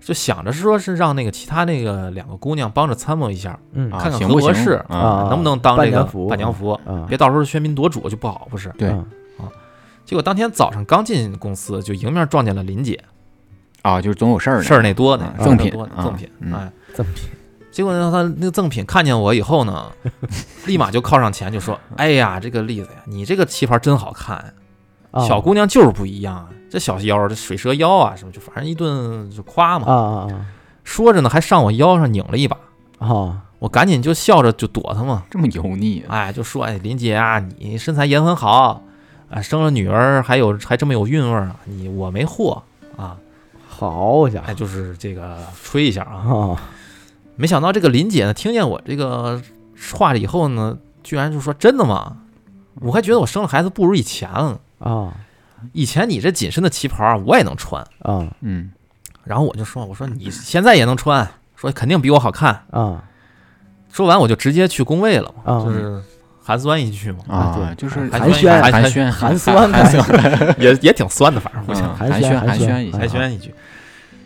[0.00, 4.98] 就想着说是让那个其他那个两个姑娘帮着参谋一下，嗯啊，看看行不行合不合适啊？
[4.98, 8.68] 啊能不能当这个伴娘服伴娘服，啊，别到时候喧宾夺主就不好，不是？
[8.76, 9.06] 对嗯
[10.04, 13.02] 结果当天早上刚进公司，就迎面撞见了林姐，
[13.82, 16.52] 啊，就是总有事儿，事儿那多呢赠品啊多赠品，嗯。
[16.52, 17.30] 哎，赠品。
[17.70, 19.90] 结果呢，他那个赠品看见我以后呢，
[20.66, 24.54] 立马就靠上前就说：“哎呀，这个栗子呀，你这个旗袍真好看
[25.26, 29.86] 小姑娘就是不一样啊，这小腰，这水蛇腰啊，什么就反正一顿就夸嘛。
[29.86, 29.94] 啊
[30.30, 30.46] 啊
[30.84, 32.56] 说着呢，还上我腰上拧了一把，
[32.98, 33.40] 啊啊。
[33.58, 38.82] 我赶紧就笑着就躲他嘛，这么油腻啊，哎，就说：“哎，林姐啊，你身材也很好，
[39.30, 42.62] 啊，生了女儿还有还这么有韵味儿啊，你我没货
[42.96, 43.16] 啊。”
[43.68, 46.22] 好家伙哎，就是这个吹一下啊。
[46.22, 46.62] 啊
[47.36, 49.42] 没想到这个林姐呢，听见我这个
[49.92, 52.18] 话了以后呢，居然就说：“真的吗？
[52.80, 54.60] 我还觉得我生了孩子不如以前了。
[54.78, 55.12] 啊
[55.72, 57.82] 以前你这紧身的旗袍啊我也能穿。
[58.00, 58.70] 啊嗯，”
[59.24, 62.64] 然后我就说：“我说你现在也能穿，说肯定比我好看。
[62.70, 63.02] 啊”
[63.90, 66.02] 说完我就直接去工位了嘛，啊就是
[66.46, 73.54] 寒酸一句嘛，啊啊，对就是寒寒暄寒寒暄寒酸寒酸， 也也挺酸的，反正互相嗯寒寒暄寒暄寒暄暄一下寒暄一句。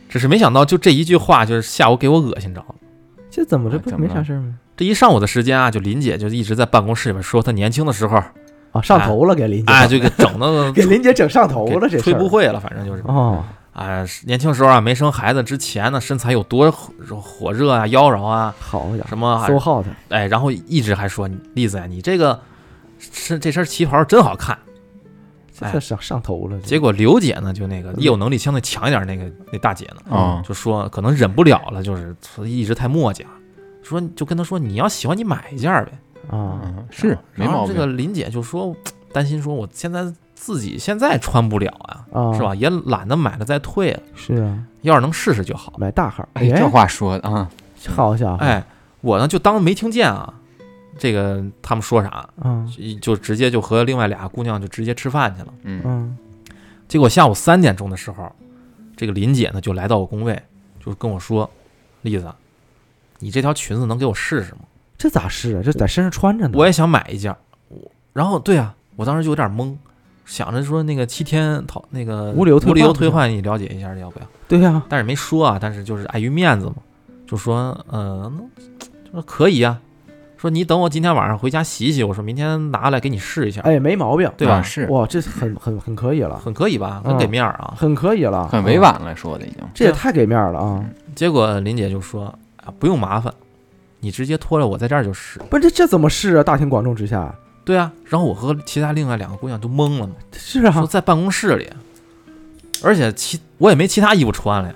[0.09, 2.75] 只是没想到，就这一句话，就是下午给我恶心着了。
[3.31, 4.55] 这怎么这不没啥事儿吗？
[4.77, 8.17] 这一上午的时间啊，就林姐就一直在办公室里面说她年轻的时候，
[8.73, 13.45] 啊，上头了，给林姐，哎，就给整的 给林姐整上头了，这吹不会了，反正就是哦
[13.79, 22.41] 啊，年轻时候啊，没生孩子之前呢，身材有多火火热啊，妖娆啊，好家伙什么，so hot 哎，然后一直还说栗子呀，你这个
[22.99, 24.59] 身这身旗袍真好看。
[25.61, 32.15] 哎这上上头了，结果刘姐呢，就那个业务能力相对强一点，那个那大姐呢，啊，就说可能忍不了了，就是
[32.45, 33.25] 一直太磨叽，
[33.83, 35.93] 说就跟她说你要喜欢你买一件呗。
[36.31, 36.61] 啊。
[36.63, 38.75] 嗯是没然后毛病，这个林姐就说
[39.13, 40.05] 担心说我现在
[40.39, 42.55] 自己现在穿不了啊，啊是吧？？
[42.55, 45.75] 也懒得买了再退了，是啊，要是能试试就好。
[45.77, 47.51] 买大号，哎，这话说的啊，
[47.89, 48.65] 好家伙，哎，
[49.01, 50.33] 我呢就当没听见啊，
[50.97, 52.67] 这个他们说啥，嗯
[53.03, 55.49] 就直接就和另外俩姑娘就直接吃饭去了。
[55.65, 56.19] 嗯嗯
[56.87, 58.31] 结果下午三点钟的时候，
[58.97, 60.41] 这个林姐呢就来到我工位，
[60.83, 61.51] 就跟我说
[62.01, 62.33] ：“栗子，
[63.19, 64.61] 你这条裙子能给我试试吗？
[64.97, 65.63] 这咋试啊？
[65.63, 67.35] 这在身上穿着呢，我也想买一件。”
[67.69, 67.77] 我
[68.15, 69.77] 然后对啊，我当时就有点懵，
[70.29, 74.27] 想着说那个七天淘那个无理由退无理由退换，你了解一下要不要？
[74.47, 76.75] 对呀，但是没说啊，但是就是碍于面子嘛，
[77.27, 78.31] 就说呃，
[78.79, 79.81] 就说可以啊，
[80.37, 87.73] 说你等我今天晚上回家洗洗，我说明天拿来给你试一下，哎，没毛病，对吧啊是哇，这很很很可以了，很可以吧，很给面儿啊。
[87.77, 90.85] 很可以了，很委婉了，说的已经，这也太给面儿了啊！
[91.15, 93.33] 结果林姐就说啊，不用麻烦，
[94.01, 95.41] 你直接脱了我在这儿就试。
[95.51, 96.43] 不是这这怎么试啊？
[96.43, 97.35] 大庭广众之下，
[97.69, 101.69] 对啊，然后我和其他另外两个姑娘都懵了嘛，是啊，说在办公室里，
[102.83, 104.75] 而且其我也没其他衣服穿了呀。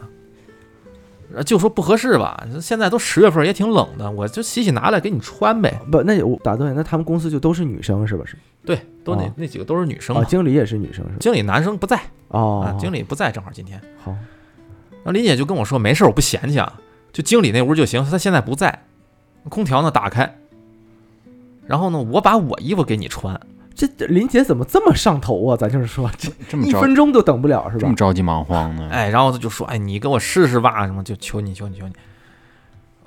[1.34, 5.80] 呃就说不合适吧，现在都十月份也挺冷的，我就洗洗拿来给你穿呗。
[5.90, 8.24] 不，那我打断一下，那他们公司就都是女生是吧？
[8.26, 11.16] 是对，都那、哦那几个都是女生啊，经理也是女生是吧？
[11.18, 13.80] 经理男生不在哦啊，，经理不在，正好今天。
[14.04, 16.78] 好，然后林姐就跟我说，没事，我不嫌弃啊，
[17.10, 18.84] 就经理那屋就行，他现在不在，
[19.48, 20.36] 空调呢打开，
[21.72, 23.40] 然后呢，我把我衣服给你穿，
[23.74, 25.56] 这这林姐怎么这么上头啊？
[25.56, 27.94] 咱就是说，这这么着分钟都等不了是吧这么？
[27.94, 28.86] 着急忙慌的？
[28.90, 31.94] 哎，然后他就说，哎，你给我试试吧，什么就求你求你求你。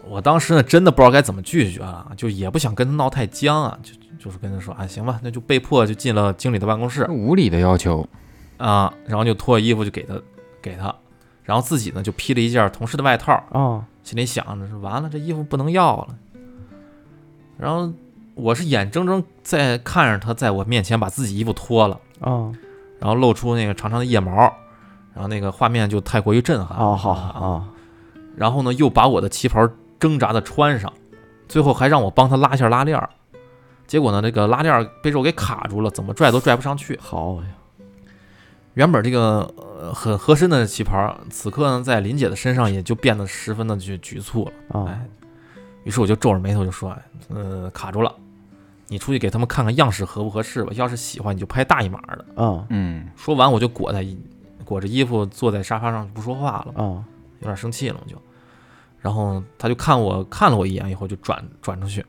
[0.10, 8.04] 我当时呢，真的不知道该怎么拒绝了，就也不想跟他闹太僵啊，就就是跟他说，啊，行吧，那就被迫就进了经理的办公室无理的要求，
[8.58, 10.20] 啊，然后就脱衣服就给他
[10.60, 10.96] 给他，
[11.44, 16.16] 然后自己呢就披了一件同事的外套，啊心里想着是完了，这衣服不能要了。
[17.58, 17.90] 然后
[18.36, 22.52] 我是眼睁睁在看着他在我面前把自己衣服脱了，啊
[23.00, 24.36] 然后露出那个长长的腋毛，
[25.14, 26.78] 然后那个画面就太过于震撼。
[26.78, 27.70] 啊好啊，啊
[28.36, 29.68] 然后呢又把我的旗袍
[30.00, 30.92] 挣扎的穿上，
[31.48, 33.10] 最后还让我帮他拉一下拉链儿，
[33.88, 37.00] 结果呢这个拉链儿被肉给卡住了，怎么拽都拽不上去。
[37.02, 37.48] 好呀，
[38.74, 44.80] 原本这个呃很合身的旗袍，此刻呢在林姐的身上也就变得十分的局局促了。
[44.80, 45.06] 啊哎，
[45.86, 46.94] 于是我就皱着眉头就说
[47.30, 48.14] ：“嗯，呃，卡住了，
[48.88, 50.72] 你出去给他们看看样式合不合适吧。
[50.76, 52.44] 要是喜欢，你就拍大一码的。
[52.44, 54.18] 啊嗯，”说完，我就裹他一
[54.64, 57.04] 裹着衣服坐在沙发上不说话了，啊
[57.40, 58.16] 有点生气了，我就。
[59.02, 62.06] 然后他就看我看了我一眼以后，就转转出去，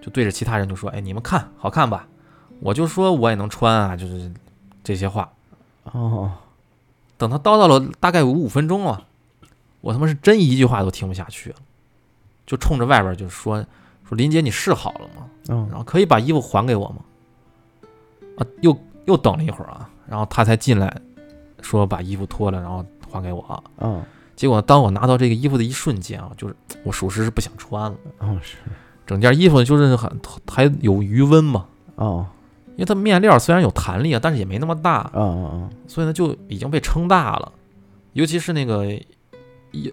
[0.00, 2.08] 就对着其他人就说：“哎，你们看好看吧？”
[2.60, 4.32] 我就说我也能穿啊，就是
[4.84, 5.30] 这些话。
[5.84, 6.32] 哦
[7.18, 9.04] 等他叨叨了大概有五分钟了，
[9.80, 11.56] 我他妈是真一句话都听不下去了，
[12.46, 13.64] 就冲着外边就说
[14.08, 15.26] 说林姐你试好了吗？
[15.48, 15.66] 嗯。
[15.68, 16.96] 然后可以把衣服还给我吗？
[18.36, 20.94] 啊，又又等了一会儿啊，然后他才进来，
[21.60, 23.42] 说把衣服脱了，然后还给我。
[23.42, 28.56] 啊结果当我拿到这个衣服的一瞬间啊，就是我属实是不想穿了，哦是。
[29.06, 30.10] 整件衣服就是很
[30.50, 32.26] 还有余温嘛，哦。
[32.74, 37.52] 因为它面料虽然有弹力啊，但是也没那么大，嗯嗯嗯所以呢就已经被撑大了，
[38.14, 38.86] 尤其是那个
[39.72, 39.92] 腰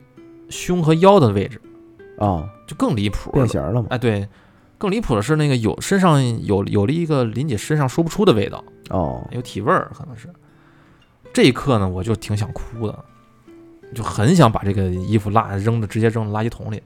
[0.49, 1.61] 胸和腰的位置
[2.17, 3.47] 啊就更离谱了变。
[3.47, 4.29] 形了嘛哎，对，
[4.77, 10.29] 更离谱的是那个有身上有有了一个林姐身上说不出的味道，哦有体味儿，可能是。
[11.33, 13.03] 这一刻呢，我就挺想哭的，
[13.95, 16.79] 就很想把这个衣服拉扔的直接扔垃圾桶里，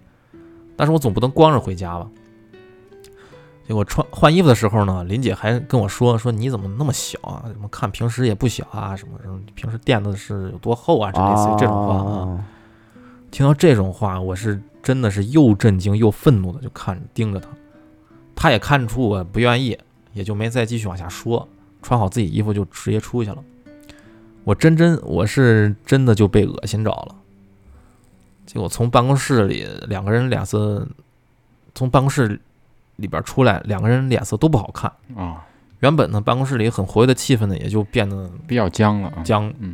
[0.77, 2.07] 但是我总不能光着回家吧。
[3.67, 7.43] 结果穿换衣服的时候呢，林姐还跟我说说你怎么那么小啊？
[7.47, 8.95] 怎么看平时也不小啊？
[8.95, 11.11] 什么什么平时垫的是有多厚啊？
[11.11, 12.45] 这类似于这种话啊。
[13.33, 17.49] 啊听到这种话，我是真的是又震惊又愤怒的，就看盯着他。
[18.35, 19.75] 他也看出我不愿意，
[20.13, 21.47] 也就没再继续往下说，
[21.81, 23.43] 穿好自己衣服就直接出去了。
[24.43, 27.15] 我真真我是真的就被恶心着了。
[28.45, 30.87] 结果从办公室里两个人脸色，
[31.73, 32.39] 从办公室
[32.97, 34.91] 里边出来，两个人脸色都不好看。
[35.15, 35.43] 啊，
[35.79, 39.23] 原本呢办公室里很活跃的气氛呢，也就变得比较僵了啊。
[39.23, 39.51] 僵。
[39.59, 39.73] 嗯，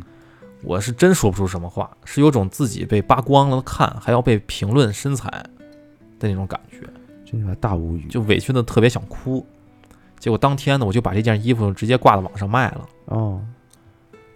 [0.62, 5.28] 我是真说不出什么话，是有种自己被扒光了看，还要被评论身材
[6.18, 6.80] 的那种感觉，
[7.24, 9.44] 真他妈大无语就委屈的特别想哭。
[10.18, 12.88] 结果当天呢，我就把这件衣服直接挂到网上卖了。
[13.06, 13.40] 哦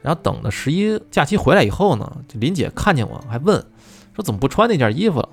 [0.01, 3.65] 然后等到十一假期回来以后呢，这林姐看见我还问，
[4.15, 5.29] 说怎么不穿那件衣服了？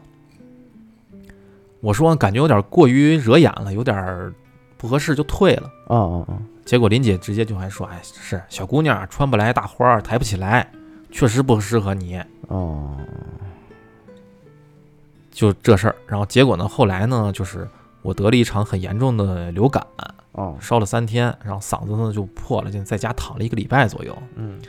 [1.82, 4.34] 我说感觉有点过于惹眼了，有点
[4.78, 5.70] 不合适，就退了。
[5.88, 10.72] 啊啊啊结果林姐直接就还说：“哎，是小姑娘穿不来大花儿，抬不起来，
[11.12, 12.98] 确实不适合你。”哦
[15.32, 15.96] 就这事儿。
[16.08, 17.68] 然后结果呢，后来呢，就是
[18.02, 19.86] 我得了一场很严重的流感，
[20.34, 24.16] 哦烧了三天，然后嗓子呢就破了，就在家躺了一个礼拜左右。
[24.36, 24.60] 嗯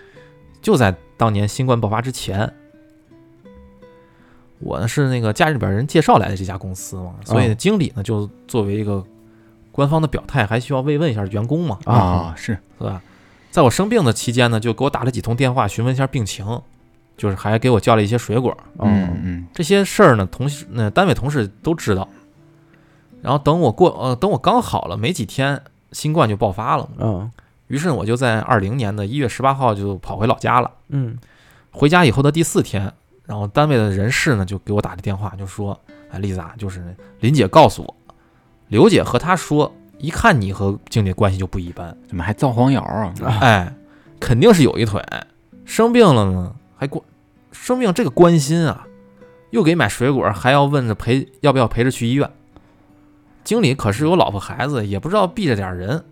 [0.60, 2.52] 就在当年新冠爆发之前，
[4.60, 9.04] 我呢是那个家里边人介绍来的这家公司嘛，所以哦经理呢就作为一个
[9.72, 13.02] 官方的表态，还需要慰问一下员工嘛，啊，是是吧？
[13.52, 16.62] 在我生病的期间呢，就给我打了几通电话，询问一下病情，
[17.18, 18.50] 就是还给我叫了一些水果。
[18.78, 22.08] 哦嗯嗯这些事儿呢，同事那单位同事都知道。
[23.20, 25.62] 然后等我过呃，等我刚好了没几天，
[25.92, 26.88] 新冠就爆发了。
[26.98, 27.30] 嗯
[27.68, 30.70] 于是我就在二零年的一月十八号就跑回老家了。
[30.88, 31.18] 嗯
[31.70, 32.90] 回家以后的第四天，
[33.26, 35.78] 然后单位的人事呢就给我打了电话，就说
[36.10, 37.94] ：“哎，丽子啊，就是林姐告诉我，
[38.68, 43.14] 刘姐和她说，一看你和经理关系就不一般，怎么还造黄谣啊？
[43.40, 43.74] 哎，
[44.20, 45.02] 肯定是有一腿。
[45.64, 47.02] 生病了呢，还关
[47.52, 48.86] 生病这个关心啊，
[49.50, 52.28] 又给买水果，还要问着陪要不要陪着去医院。
[53.44, 56.04] 经理可是有老婆孩子，也不知道避着点人。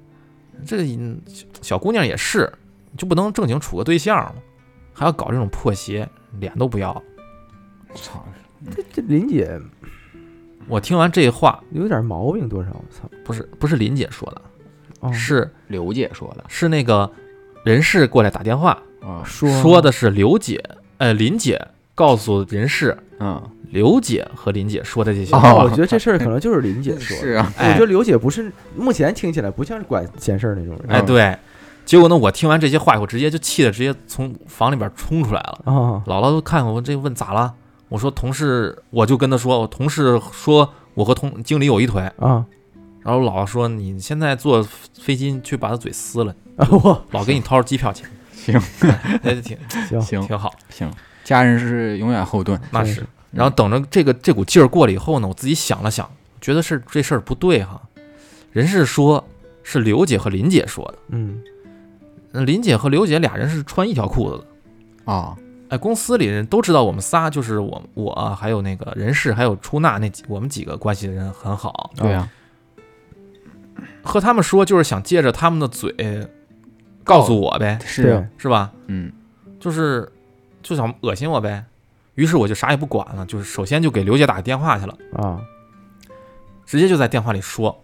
[0.64, 1.20] 这嗯
[1.60, 2.50] 小姑娘也是，
[2.96, 4.34] 就不能正经处个对象吗？
[4.92, 7.02] 还要搞这种破鞋，脸都不要。
[7.94, 8.24] 操！
[8.70, 9.58] 这这林姐
[10.68, 12.70] 我听完这话，有点毛病多少？
[12.70, 13.08] 我操！
[13.24, 14.42] 不是不是林姐说的，
[15.00, 17.10] 哦是刘姐说的是那个
[17.64, 20.62] 人事过来打电话，啊，说说的是刘姐，
[20.98, 21.60] 呃，林姐
[21.94, 25.52] 告诉人事，嗯，刘姐和林姐说的这些哦话。
[25.52, 27.22] 哦， 我觉得这事儿可能就是林姐说的。
[27.22, 31.36] 是啊，哎我觉得刘姐不是目前听起来不像是管闲事儿那种人哎，对。
[31.86, 35.60] 结果呢，我听完这些话以后，直接就气得直接从房里边冲出来了。
[35.64, 37.52] 啊姥姥都看我，这问咋了？
[37.90, 42.00] 我说同事，我就跟他说，我同事说我和同经理有一腿。
[42.18, 42.46] 啊
[43.02, 44.62] 然后姥姥说，你现在坐
[44.98, 46.68] 飞机去把他嘴撕了， 啊！
[46.70, 48.08] 我老给你掏机票钱。
[48.40, 48.60] 行
[49.88, 50.90] 行行挺好，行，
[51.24, 52.60] 家人是永远后盾。
[52.70, 53.04] 那是。
[53.32, 56.08] 然后等着这个这股劲儿过了以后呢，我自己想了想，
[56.42, 57.80] 觉得是这事儿不对哈。
[58.52, 59.26] 人是说，
[59.62, 60.98] 是刘姐和林姐说的。
[61.08, 61.42] 嗯
[62.32, 64.44] 那林姐和刘姐俩人是穿一条裤子
[65.04, 65.34] 的，啊，
[65.70, 72.28] 哎，公司里人都知道我们仨，就是我我还有那个人事还有出纳那几我们几个关系的人很好，对啊，
[74.02, 75.94] 和他们说就是想借着他们的嘴
[77.04, 78.72] 告诉我呗，是是吧？
[78.88, 79.12] 嗯
[79.60, 80.10] 就是
[80.62, 81.64] 就想恶心我呗。
[82.16, 85.40] 于是我就啥也不管了，就是首先就给刘姐打个电话去了，啊
[86.66, 87.80] 直接就在电话里说，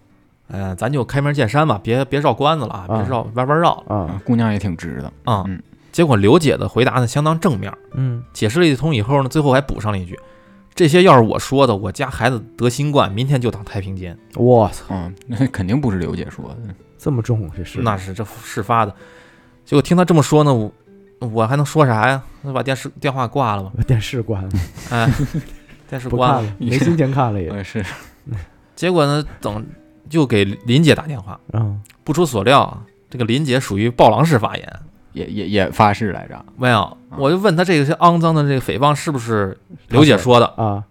[0.49, 5.45] 呃，咱就开门见山吧，别别绕关子了啊，别啊绕弯弯绕了啊姑娘也挺直的，啊。
[5.47, 5.62] 嗯
[5.97, 10.14] 结果刘姐的回答呢相当正面，嗯解释了一通以后呢，最后还补上了一句
[10.76, 14.14] ：“这些要是我说的，我家孩子得新冠，明天就躺太平间。
[14.34, 18.94] 我操，嗯，那肯定不是刘姐说的，这么重这是那是这事发的。
[19.64, 20.70] 结果听他这么说呢，我
[21.32, 22.22] 我还能说啥呀？
[22.42, 23.72] 那把电视电话挂了吧。
[23.74, 24.51] 把电视关了，
[24.90, 25.11] 哎，
[25.88, 26.42] 电视关了。
[26.42, 27.82] 不看了，没心情看了也呃 是，
[28.76, 29.64] 结果呢，等
[30.11, 34.80] 就给林姐打电话，嗯不出所料啊，这个林姐属于暴狼式发言。
[35.16, 39.58] 也也也发誓来着，没有，我就问他这个些肮脏的这个诽谤是不是
[39.88, 40.46] 刘姐说的？
[40.56, 40.84] 啊。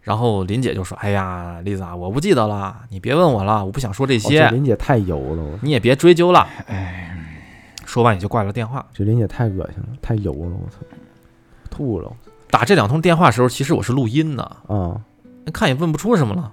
[0.00, 6.46] 然后林姐就说：“哎呀，丽子啊，我不记得了，你别问我了，我不想说这哦些，这林姐太油了，你也别追究了。
[6.66, 7.16] 哎，”
[7.86, 8.84] 说完你就挂了电话。
[8.92, 10.78] 这林姐太恶心了，太油了，我操，
[11.70, 12.12] 吐了。
[12.50, 15.00] 打这两通电话的时候，其实我是录音呢，啊。
[15.52, 16.52] 看也问不出什么了，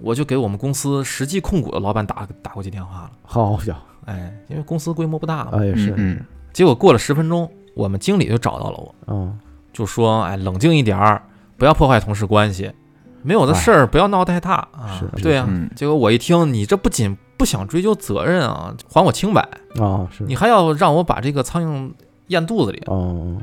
[0.00, 3.10] 我就给我们公司实际控股的老板打打过去电话了。
[3.22, 5.58] 好家伙，哎，因为公司规模不大嘛。
[5.58, 5.94] 啊也是。
[5.96, 6.20] 嗯
[6.52, 9.38] 结果过了十分钟，我们经理就找到了我，嗯。
[9.72, 11.22] 就说：“哎，冷静一点儿，
[11.56, 12.72] 不要破坏同事关系，
[13.22, 14.98] 没有的事儿不要闹太大啊。
[14.98, 19.40] 是对呀、嗯结果我一听，你这不仅不想追究责任啊，还我清白，
[19.78, 20.24] 啊是。
[20.24, 21.92] 你还要让我把这个苍蝇
[22.28, 22.82] 咽肚子里。
[22.86, 23.36] 哦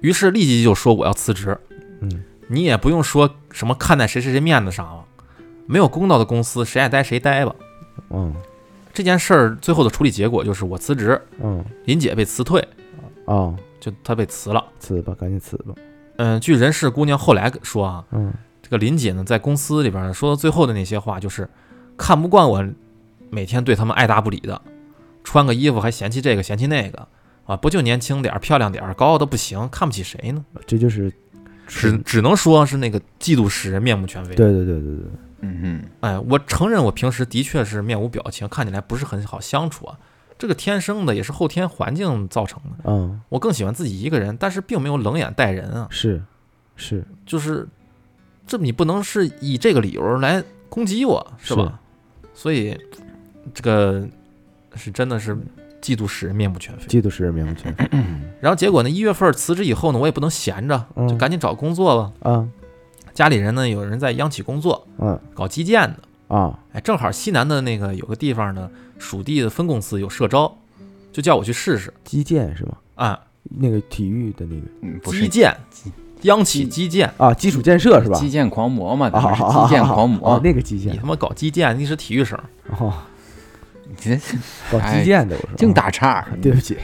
[0.00, 1.58] 于是立即就说我要辞职。
[2.00, 2.24] 嗯。
[2.48, 5.04] 你也不用说什么看在谁谁谁面子上了，
[5.66, 7.54] 没有公道的公司，谁爱待谁待吧。
[8.10, 8.34] 嗯
[8.92, 12.60] 这件事儿最后的处理结果就是我辞职，嗯林姐被辞退，
[13.26, 14.64] 啊就她被辞了。
[14.78, 15.74] 辞吧，赶紧辞吧，
[16.16, 21.48] 嗯，据人事姑娘后来说啊，嗯这个林姐呢在公司里边说的最后的那些话，就是
[21.96, 22.64] 看不惯我
[23.30, 24.62] 每天对他们爱答不理的，
[25.24, 27.08] 穿个衣服还嫌弃这个嫌弃那个
[27.46, 30.44] 啊，不就年轻点儿漂亮点儿，高傲的不行，看不起谁呢？
[30.66, 31.12] 这就是
[31.66, 34.34] 只只能说是那个嫉妒使人面目全非。
[34.34, 35.04] 对对对对对，
[35.40, 39.98] 嗯嗯，哎，我承认我平时的确是面无表情，看起来不是很好相处啊。
[40.36, 42.90] 这个天生的，也是后天环境造成的。
[42.90, 45.86] 嗯我更喜欢自己一个人，但是并没有冷眼待人啊。
[45.90, 46.22] 是
[46.76, 47.66] 是就是，
[48.46, 51.80] 这你不能是以这个理由来攻击我，是吧？
[52.34, 52.76] 所以，
[53.54, 54.06] 这个
[54.74, 55.38] 是真的是
[55.84, 56.86] 嫉妒使人面目全非。
[56.86, 57.86] 嫉妒使人面目全非
[58.40, 62.12] 然后结果呢，一月份辞职以后呢，我也不能闲着，嗯就赶紧找工作了。
[62.20, 62.48] 啊
[63.12, 65.96] 家里人呢，有人在央企工作，嗯搞基建的。
[66.34, 68.68] 啊哎，正好西南的那个有个地方呢，
[68.98, 70.56] 属地的分公司有社招，
[71.12, 71.92] 就叫我去试试。
[72.02, 72.76] 基建是吗？
[72.94, 73.20] 啊，
[73.58, 75.54] 那个体育的那个嗯不是基建，
[76.22, 78.18] 央企基建，啊，基础建设是吧？
[78.18, 82.36] 基建狂魔嘛，基建狂哦魔，，那个基建你他妈搞基建，你是体育生。
[82.80, 82.92] 哦，
[84.02, 84.16] 你
[84.70, 86.76] 这搞基建的我说净啊打岔，对不起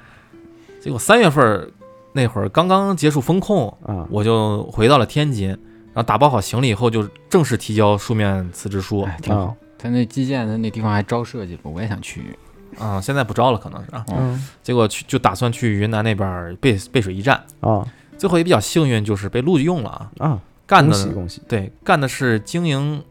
[0.80, 1.70] 结果三月份
[2.12, 9.02] 那会儿刚刚结束风控，啊我就回到了天津，然后打包好行李以后，就正式提交书面辞职书。
[9.02, 9.54] 哎，挺好啊。
[9.78, 12.36] 他那基建的那地方还招设计了，我也想去。
[12.78, 14.04] 啊、现在不招了，可能是啊。
[14.10, 17.86] 嗯结果去就打算去云南那边儿背背水一战，啊
[18.18, 20.10] 最后也比较幸运，就是被录用了啊。
[20.18, 23.02] 啊，干的恭喜恭喜对，干的是经营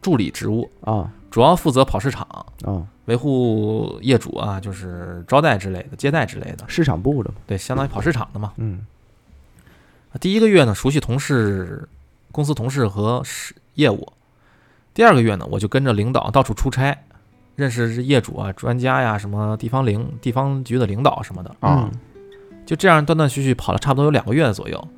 [0.00, 2.24] 助理职务，啊主要负责跑市场，
[2.62, 6.64] 啊，维护业主啊，就是招待之类的、接待之类的。
[6.68, 8.52] 市场部的嘛，对，相当于跑市场的嘛。
[8.58, 8.86] 嗯
[10.20, 11.88] 第一个月呢，熟悉同事、
[12.30, 14.12] 公司同事和事业务；
[14.92, 16.96] 第二个月呢，我就跟着领导到处出差，
[17.56, 21.50] 认识业主啊、专家呀、什么地方领、地方局的领导什么的。
[21.60, 21.98] 啊嗯
[22.64, 24.88] 就这样断断续续跑了差不多有两个月左右。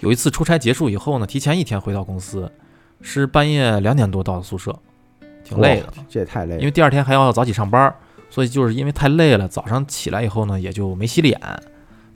[0.00, 2.52] 有一次出差结束以后呢，提前一天回到公司，
[3.00, 4.78] 是半夜两点多到的宿舍，
[5.48, 7.94] 挺累的，这也太累了，因为第二天还要早起上班，
[8.28, 11.40] 所以就是因为太累了，早上起来以后呢，也就没洗脸，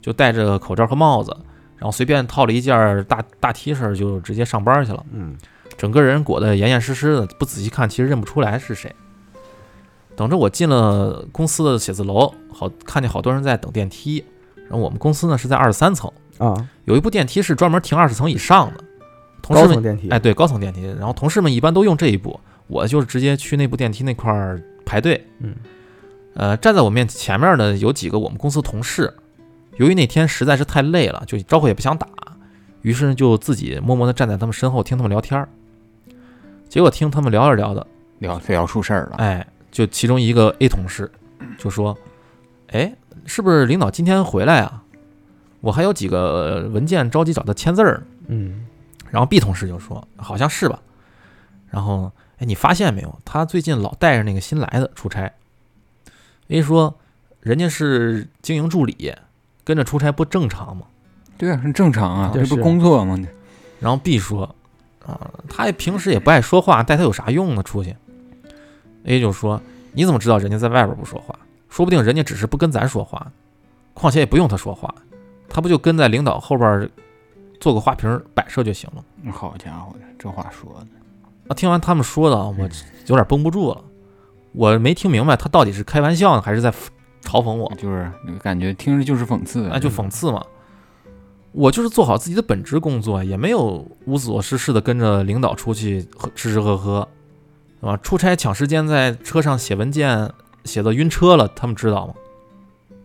[0.01, 1.35] 就戴着口罩和帽子，
[1.77, 5.37] 然后随便套了一件大大 T 恤就直接上班去了，嗯。
[5.77, 8.93] 整个人裹得严严实实的，不仔细看其实认不出来是谁。
[10.15, 14.23] 等着我进了公司的写字楼，好看见好多人在等电梯，
[14.67, 18.83] 然后我们公司呢是在二十三层，啊，有一部电梯是专门停二十层以上的，
[19.41, 22.39] 同事们高层电梯哎对高层电梯，然后同事们一般都用这一部，
[22.71, 25.27] 我就是直接去那部电梯那块儿排队。
[25.39, 25.53] 嗯
[26.33, 29.13] 呃，站在我面前面的有几个我们公司同事，
[29.75, 32.07] 由于那天实在是太累了，就招呼也不想打，
[32.83, 35.49] 于是就自己默默地站在他们身后听他们聊天儿。
[36.69, 37.85] 结果听他们聊着聊的，
[38.19, 41.11] 聊聊出事儿了，哎，就其中一个 A 同事
[41.57, 41.97] 就说
[42.71, 42.95] ：“哎，
[43.25, 44.81] 是不是领导今天回来啊？”
[45.59, 48.01] 我还有几个文件着急找他签字儿。
[48.27, 48.65] 嗯
[49.09, 50.79] 然后 B 同事就说好像是吧，
[51.69, 52.09] 然后
[52.41, 55.31] 哎你发现没有，他最近老带着那个新来的出差。
[56.47, 56.97] A 说
[57.39, 59.13] 人家是经营助理，
[59.63, 60.87] 跟着出差不正常吗？
[61.37, 63.15] 对啊，很正常啊，这不是工作吗？
[63.79, 64.55] 然后 B 说
[65.05, 67.61] 啊，他也平时也不爱说话，带他有啥用呢？
[67.61, 67.95] 出去。
[69.03, 69.61] A 就说
[69.93, 71.37] 你怎么知道人家在外边不说话？
[71.69, 73.31] 说不定人家只是不跟咱说话，
[73.93, 74.93] 况且也不用他说话，
[75.47, 76.89] 他不就跟在领导后边
[77.59, 79.31] 做个花瓶摆设就行了。
[79.31, 80.87] 好家伙的，这话说的，
[81.51, 82.69] 啊，听完他们说的，我
[83.07, 83.83] 有点绷不住了。
[84.53, 86.71] 我没听明白他到底是开玩笑呢，还是在
[87.21, 87.69] 嘲讽我？
[87.75, 88.09] 就是
[88.41, 90.41] 感觉听着就是讽刺，那就讽刺嘛。
[91.51, 97.05] 我就是做好自己的本职工作，也没有无所事事的跟着领导出去喝吃吃喝喝，
[97.81, 97.97] 是吧？
[97.97, 100.31] 出差抢时间在车上写文件，
[100.63, 102.13] 写的晕车了，他们知道吗？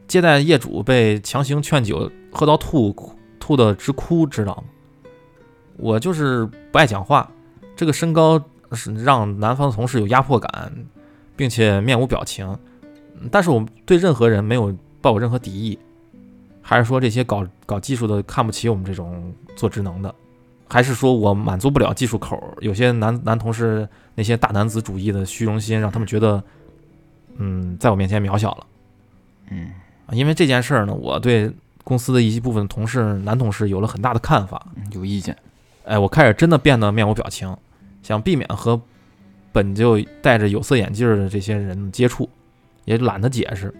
[0.07, 2.95] 接待业主被强行劝酒，喝到吐，
[3.41, 4.63] 吐的直哭，知道吗？
[5.79, 7.29] 我就是不爱讲话，
[7.77, 10.73] 这个身高是让南方同事有压迫感，
[11.37, 12.59] 并且面无表情，
[13.31, 15.79] 但是我对任何人没有抱有任何敌意。
[16.63, 20.13] 还是说这些搞搞技术的看不起我们这种做职能的，
[20.69, 22.43] 还是说我满足不了技术口？
[22.61, 26.43] 有些男男同事那些大男子主义的虚荣心，让他们觉得，
[27.37, 28.67] 嗯，在我面前渺小了。
[29.51, 29.71] 嗯，
[30.07, 31.53] 啊因为这件事儿呢，我对
[31.85, 34.67] 公司的一部分同事男同事有了很大的看法。
[34.75, 35.37] 嗯有意见，
[35.85, 37.57] 哎，我开始真的变得面无表情，
[38.07, 38.81] 想避免和
[39.51, 42.31] 本就戴着有色眼镜儿的这些人接触，
[42.85, 43.75] 也懒得解释。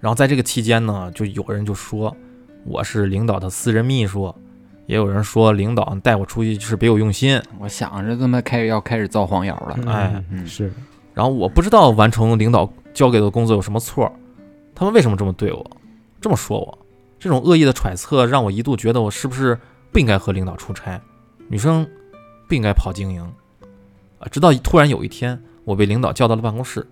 [0.00, 2.16] 然后在这个期间呢，就有人就说
[2.64, 4.34] 我是领导的私人秘书，
[4.86, 7.38] 也有人说领导带我出去是别有用心。
[7.58, 10.72] 我想着他妈开始要开始造黄谣了，哎嗯是
[11.12, 14.12] 然后我不知道完成领导交给的工作有什么错儿，
[14.74, 15.70] 他们为什么这么对我，
[16.22, 16.78] 这么说我？
[17.18, 19.58] 这种恶意的揣测让我一度觉得我是不是
[19.92, 20.98] 不应该和领导出差，
[21.48, 21.86] 女生
[22.52, 23.22] 不应该跑经营
[24.18, 24.28] 啊。
[24.30, 26.86] 直到突然有一天，我被领导叫到了办公室，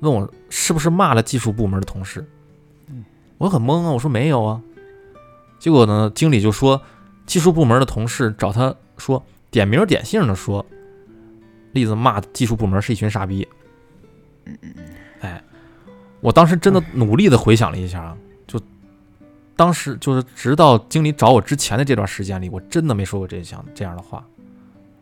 [0.00, 2.22] 问我是不是骂了技术部门的同事。
[3.38, 4.60] 我很懵啊，我说没有啊。
[5.58, 6.78] 结果呢，经理就说
[7.24, 10.64] 技术部门的同事找他说，点名点姓的说，
[11.72, 13.48] 栗子骂技术部门是一群傻逼。
[15.20, 15.42] 哎，
[16.20, 18.14] 我当时真的努力的回想了一下啊，
[18.46, 18.60] 就
[19.56, 24.22] 当时就是直到经理找我之前的这段时间里，我真的没说过这样这样的话。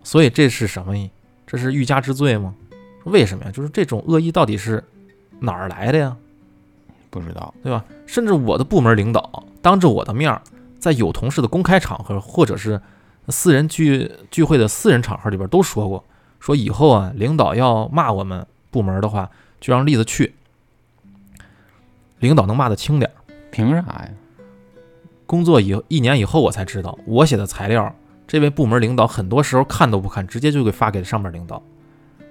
[0.05, 1.11] 所以这是什么意？
[1.46, 2.55] 这是欲加之罪吗？
[3.05, 3.50] 为什么呀？
[3.50, 4.84] 就是这种恶意到底是
[5.40, 6.16] 哪儿来的呀？
[7.11, 7.84] 不知道，对吧？
[8.07, 10.40] 甚至我的部门领导当着我的面儿，
[10.78, 12.80] 在有同事的公开场合，或者是
[13.28, 16.05] 私人聚聚会的私人场合里边都说过，
[16.40, 19.30] 说以后啊，领导要骂我们部门的话，
[19.61, 20.34] 就让栗子去，
[22.18, 23.14] 领导能骂得轻点儿。
[23.50, 24.09] 凭啥呀？
[25.26, 27.94] 工作以一年以后，我才知道，我写的材料，
[28.26, 31.62] 这位部门领导很多时候看都不看，直接就给发给上面领导。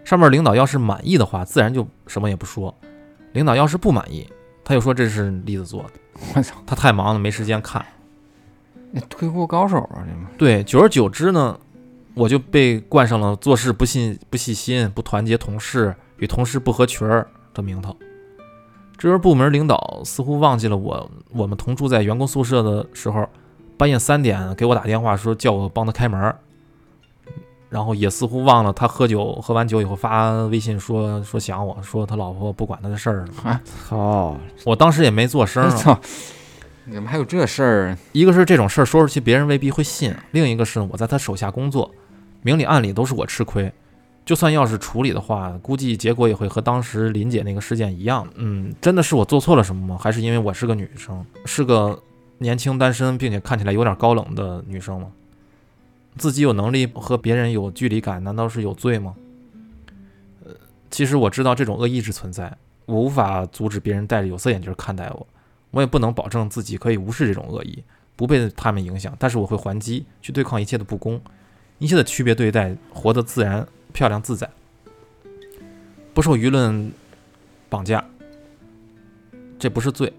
[0.04, 2.74] 上面领导要是满意的话，自然就什么也不说；
[3.32, 4.28] 领导要是不满意，
[4.64, 5.90] 他又说这是栗子做的，
[6.36, 7.86] 我操，他太忙了，没时间看。
[8.92, 11.58] 那推锅高手啊，这不对，久而久之呢，
[12.16, 17.96] 我就被冠上了做事不信、不细心、不团结同事、与同事不合群儿的名头。
[18.98, 23.28] 这时部门领导似乎忘记了我，我们同住在员工宿舍的时候，
[23.78, 26.38] 半夜三点给我打电话说叫我帮他开门儿，
[27.70, 33.62] 然后也似乎忘了他喝酒喝完酒以后发微信说说想我说他老婆不管他的事儿了。
[33.88, 36.00] 好，我当时也没做声 操，
[36.92, 37.98] 怎么还有这事儿啊？
[38.12, 41.90] 一个是这种事儿说出去别人未必会信，另一个是我在他手下工作，
[42.42, 43.72] 明里暗里都是我吃亏。
[44.26, 48.26] 就算要是处理的话，估计结果也会和当时林姐那个事件一样。
[48.36, 49.98] 嗯，真的是我做错了什么吗？
[50.00, 52.02] 还是因为我是个女生，是个
[52.40, 55.12] 年轻单身并且看起来有点高冷的女生吗？
[56.18, 59.16] 自己有能力和别人有距离感，难道是有罪吗？
[60.46, 60.52] 呃，
[60.92, 62.56] 其实我知道这种恶意是存在，
[62.86, 65.28] 我无法阻止别人戴着有色眼镜看待我，
[65.72, 67.84] 我也不能保证自己可以无视这种恶意，
[68.16, 71.20] 不被他们影响，但是我会还击，去对抗一切的不公，
[71.80, 74.50] 一切的区别对待，活得自然、漂亮、自在，
[76.14, 76.92] 不受舆论
[77.70, 78.06] 绑架。
[79.58, 80.12] 这不是罪，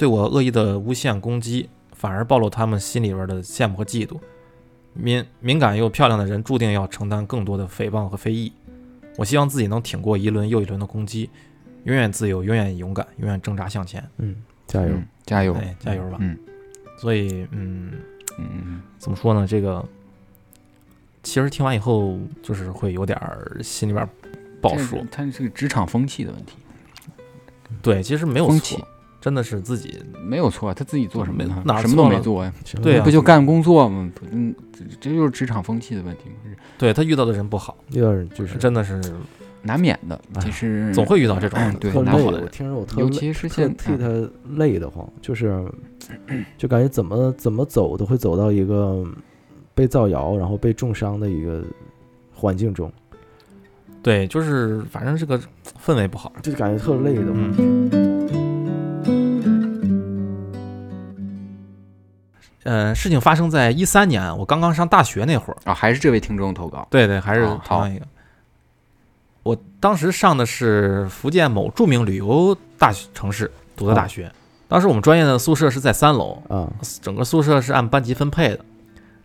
[0.00, 4.18] 对我恶意的诬陷攻击，反而暴露他们心里边的羡慕和嫉妒。
[4.94, 8.50] 敏敏感又漂亮的人，注定要承担更多的诽谤和非议。
[9.18, 11.28] 我希望自己能挺过一轮又一轮的攻击，
[11.84, 14.02] 永远自由，永远勇敢，永远挣扎向前。
[14.16, 14.34] 嗯，
[14.66, 16.16] 加油，嗯，加油，哎，加油吧！
[16.22, 16.34] 嗯
[16.98, 17.92] 所以，嗯，
[18.38, 19.46] 嗯，怎么说呢？
[19.46, 19.86] 这个
[21.22, 24.08] 其实听完以后，就是会有点儿心里边儿
[24.62, 25.06] 不好说这。
[25.10, 26.56] 它是个职场风气的问题，
[27.82, 28.78] 对，其实没有错
[29.20, 31.62] 真的是自己没有错，他自己做什么呢？
[31.66, 34.10] 哪什么都没做呀，行对啊不就干工作吗？
[34.30, 38.98] 嗯，这这就是职场风气的问题嘛，对他遇到的人不好，有点就是真的是
[39.62, 40.18] 难免的。
[40.34, 45.62] 哎其实总会遇到这种嗯对特累，难好的，我听着我特尤其是现替嗯他累得慌，就是
[46.56, 49.04] 就感觉怎么怎么走都会走到一个
[49.74, 51.62] 被造谣，然后被重伤的一个
[52.32, 52.90] 环境中，
[54.02, 55.38] 对，就是反正这个
[55.84, 56.32] 氛围不好。
[56.42, 57.54] 就感觉特累的慌。
[57.58, 57.99] 嗯。
[62.62, 65.56] 呃，事情发生在一三年，我刚刚上大学那会儿。
[65.64, 68.06] 啊，还是这位听众投稿，对对，还是哦好同样一个。
[69.42, 74.30] 我当时上的是福建某著名旅游大学城市读的大学，
[74.68, 78.60] 当时我们专业的宿舍是在三楼，啊整个宿舍是按班级分配的。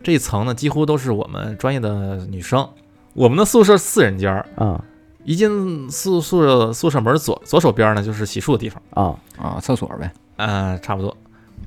[0.02, 2.66] 这一层呢，几乎都是我们专业的女生。
[3.12, 4.82] 我们的宿舍四人间儿，啊
[5.24, 11.14] 一进宿宿舍宿舍门左左手边呢就是洗漱的地方，啊啊，厕所呗，呃，差不多。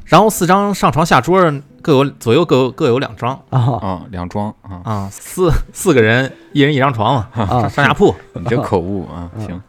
[0.10, 1.40] 然后四张上床下桌
[1.82, 3.40] 各有左右各有各有两张。
[3.52, 3.60] 啊。
[3.60, 7.70] 啊，两张啊，啊，四四个人一人一张床嘛，啊！
[7.70, 8.14] 上下铺。
[8.34, 9.62] 你这口误啊，嗯行，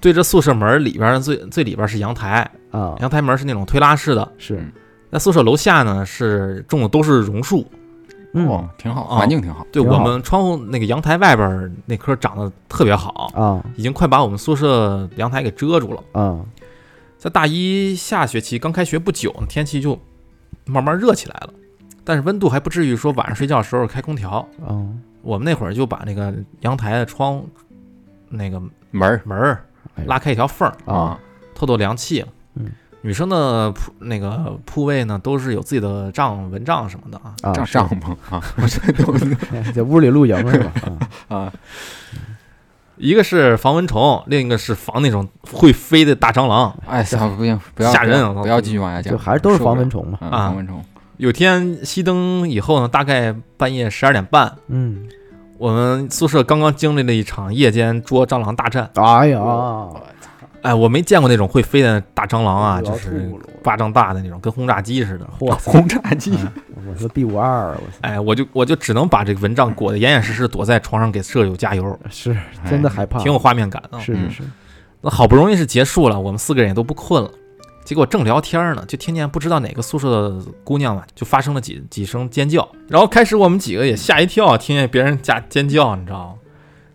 [0.00, 2.94] 对着宿舍门里边最最里边是阳台，啊。
[3.00, 4.26] 阳台门是那种推拉式的。
[4.38, 4.56] 是。
[4.56, 4.72] 嗯。
[5.12, 7.64] 在宿舍楼下呢是种的都是榕树，
[8.32, 8.48] 嗯。
[8.48, 9.92] 哦，挺好，啊环境挺好，对好。
[9.92, 13.62] 我们窗户那个阳台外边那棵长得特别好，啊。
[13.76, 16.02] 已经快把我们宿舍阳台给遮住了。
[16.12, 16.40] 啊
[17.24, 19.98] 在大一下学期刚开学不久，天气就
[20.66, 21.54] 慢慢热起来了，
[22.04, 24.46] 但是温度还不至于说晚上睡觉的时候开空调。
[24.68, 27.42] 嗯我们那会儿就把那个阳台的窗
[28.28, 28.60] 那个
[28.90, 29.58] 门儿门
[30.04, 31.18] 拉开一条缝儿，啊
[31.54, 32.22] 透透凉气。
[32.56, 32.70] 嗯，
[33.00, 37.34] 女生的铺那个铺位呢，都是有自己的帐、蚊帐什么的啊。
[37.40, 37.52] 啊！
[37.54, 39.16] 帐帐篷啊， 我这都
[39.72, 40.72] 在屋里露营是吧？
[41.28, 41.52] 啊啊，
[42.96, 46.76] 一个是防蚊虫，另一个是防那种会飞的大蟑螂。
[46.86, 50.18] 哎，行，不行，不要吓人啊不要继续往下讲，就还是都是防蚊虫嘛。
[50.20, 50.84] 嗯啊防蚊虫，
[51.16, 55.08] 有天熄灯以后呢，大概半夜十二点半，嗯，
[55.58, 58.90] 我们宿舍刚刚经历了一场夜间捉蟑螂大战。
[58.94, 59.40] 哎呀，
[60.64, 63.30] 哎，我没见过那种会飞的大蟑螂啊，就是
[63.62, 65.28] 巴掌大的那种，跟轰炸机似的。
[65.38, 65.52] 嚯！
[65.62, 66.34] 轰炸机，
[66.90, 72.34] 我说 B 五二，我，哎，我就我就只能把这个蚊帐裹得严严实实，躲在床上给舍友加油， 是
[72.68, 73.98] 真的害怕，挺有画面感的。
[73.98, 74.42] 嗯是是是，
[75.02, 77.30] 那好不容易是结束了，我们四个人也都不困了。
[77.84, 82.66] 结果正聊天呢，就听见不知道哪个宿舍的姑娘啊，就发生了几几声尖叫。
[82.88, 86.34] 然后开始我们几个也吓一跳，听见别人家尖叫，你知道吗？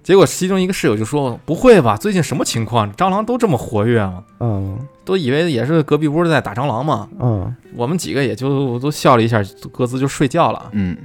[0.09, 2.91] 结果其中一个室友就说：“不会吧，最近什么情况？
[2.93, 4.23] 蟑螂都这么活跃吗？
[4.39, 9.39] 嗯都以为也是隔壁屋在打蟑螂嘛。”嗯我们几个也就都笑了一下，
[9.71, 10.71] 各自就睡觉了。
[10.71, 10.97] 嗯，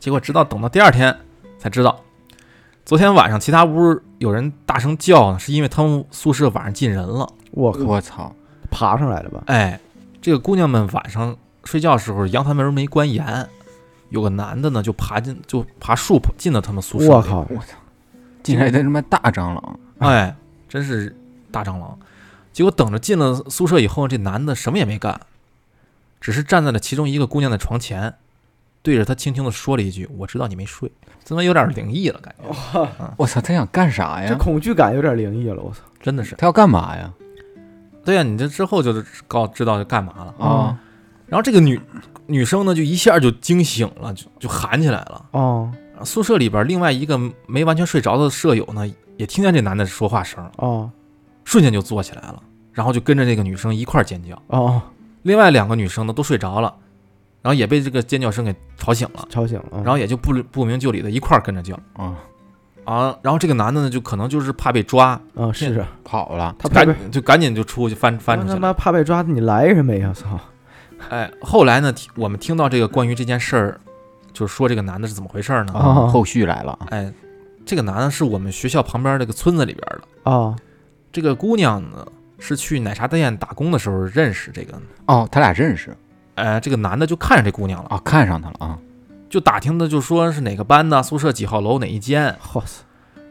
[0.00, 1.16] 结果直到等到第二天
[1.60, 2.00] 才知道，
[2.84, 7.32] 昨天晚上其他屋有人大声叫呢，是因为他们宿舍晚上进人了。
[7.52, 8.34] 我靠，我操，
[8.68, 9.44] 爬上来了吧？
[9.46, 9.78] 哎，
[10.20, 13.48] 这个姑娘们晚上睡觉的时候，阳台门没关严，
[14.08, 17.08] 有个男的呢就爬进就爬树进到他们宿舍。
[17.08, 17.22] 我！
[17.22, 17.46] 靠，
[18.44, 20.36] 竟然他妈大蟑螂， 哎，
[20.68, 21.16] 真是
[21.50, 21.98] 大蟑螂。
[22.52, 25.20] 结果等着进了宿舍以后，这男的什么也没干，
[26.20, 28.14] 只是站在了其中一个姑娘的床前，
[28.80, 30.92] 对着她轻轻的说了一句：“我知道你没睡。”
[31.24, 32.20] 怎么有点灵异了？
[32.20, 32.44] 感觉
[33.16, 34.36] 我操，他想干啥呀这？
[34.36, 35.80] 恐惧感有点灵异了，我操！
[36.00, 36.36] 真的是。
[36.36, 37.12] 他要干嘛呀？
[38.04, 40.34] 对呀、你这之后就是告知道要干嘛了。
[40.38, 40.78] 啊，
[41.26, 41.80] 然后这个女
[42.26, 45.24] 女生呢，就一下就惊醒了，就就喊起来了。
[45.30, 45.72] 哦
[46.02, 48.82] 宿舍里边另外一个没完全睡着的舍友呢，
[49.16, 50.90] 也听见这男的说话声，哦
[51.44, 52.42] 瞬间就坐起来了，
[52.72, 54.40] 然后就跟着这个女生一块尖叫。
[54.46, 54.80] 哦，
[55.22, 56.74] 另外两个女生呢都睡着了，
[57.42, 62.16] 然后也被这个尖叫声给吵醒了，吵醒了，然后也就不不明就里的一块儿跟着叫啊，
[62.84, 63.16] 啊。
[63.22, 68.54] 然后这个男的呢，就可能就是怕被抓，啊是是，跑了，他赶就赶紧就出去翻翻出去了。
[68.54, 70.12] 他妈怕被抓，你来什么呀？
[70.14, 70.40] 操！
[71.10, 73.80] 哎，后来呢，我们听到这个关于这件事儿，
[74.34, 75.72] 就是说这个男的是怎么回事呢？
[75.72, 76.06] 啊。
[76.08, 77.10] 后续来了，哎，
[77.64, 80.30] 这个男的是我们学校旁边这个村子里边的。
[80.30, 80.54] 啊。
[81.10, 82.06] 这个姑娘呢
[82.38, 84.76] 是去奶茶店打工的时候认识这个，
[85.06, 85.96] 哦，他俩认识。
[86.34, 88.78] 哎，这个男的就看上这姑娘了，啊，看上她了啊，
[89.30, 92.36] 就打听的就说是哪个班的，宿舍几号楼哪一间。
[92.54, 92.82] 哇塞。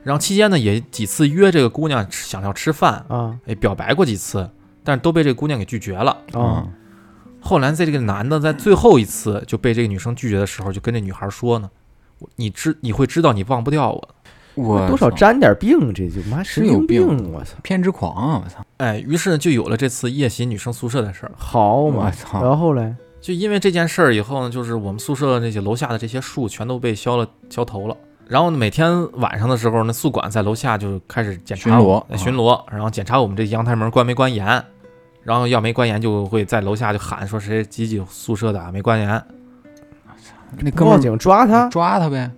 [0.04, 3.38] 然后期间呢也几次约这个姑娘想要吃饭，啊。
[3.45, 4.49] 哎，表白过几次，
[4.86, 6.12] 但是都被这个姑娘给拒绝了。
[6.32, 6.64] 啊。
[6.64, 6.74] 嗯
[7.44, 11.70] 后来在这个男的在最后一次就被这个女生拒绝的时候，就跟这女孩说呢，
[12.20, 14.10] 我你知你会知道你忘不掉我。
[14.56, 17.56] 我多少沾点病，这就妈神有病病，我操！
[17.64, 18.41] 偏执狂啊！
[18.46, 21.32] 我操，哎，于是呢就有了这次夜袭女生宿舍的事儿。
[21.36, 27.98] 好嘛我，操，然后嘞就因为这件事儿以后呢，就是我们宿舍那些楼下的这些树全都被削了削头了。
[28.28, 34.64] 然后呢，每天晚上的时候呢，宿管在楼下就开始检查巡逻巡逻，然后检查我们这阳台门关没关严。
[35.24, 39.26] 然后要没关严就会在楼下就喊说谁几几宿舍的啊没关严，报
[40.59, 41.67] 那哥们儿警抓他。
[41.69, 42.30] 抓他呗。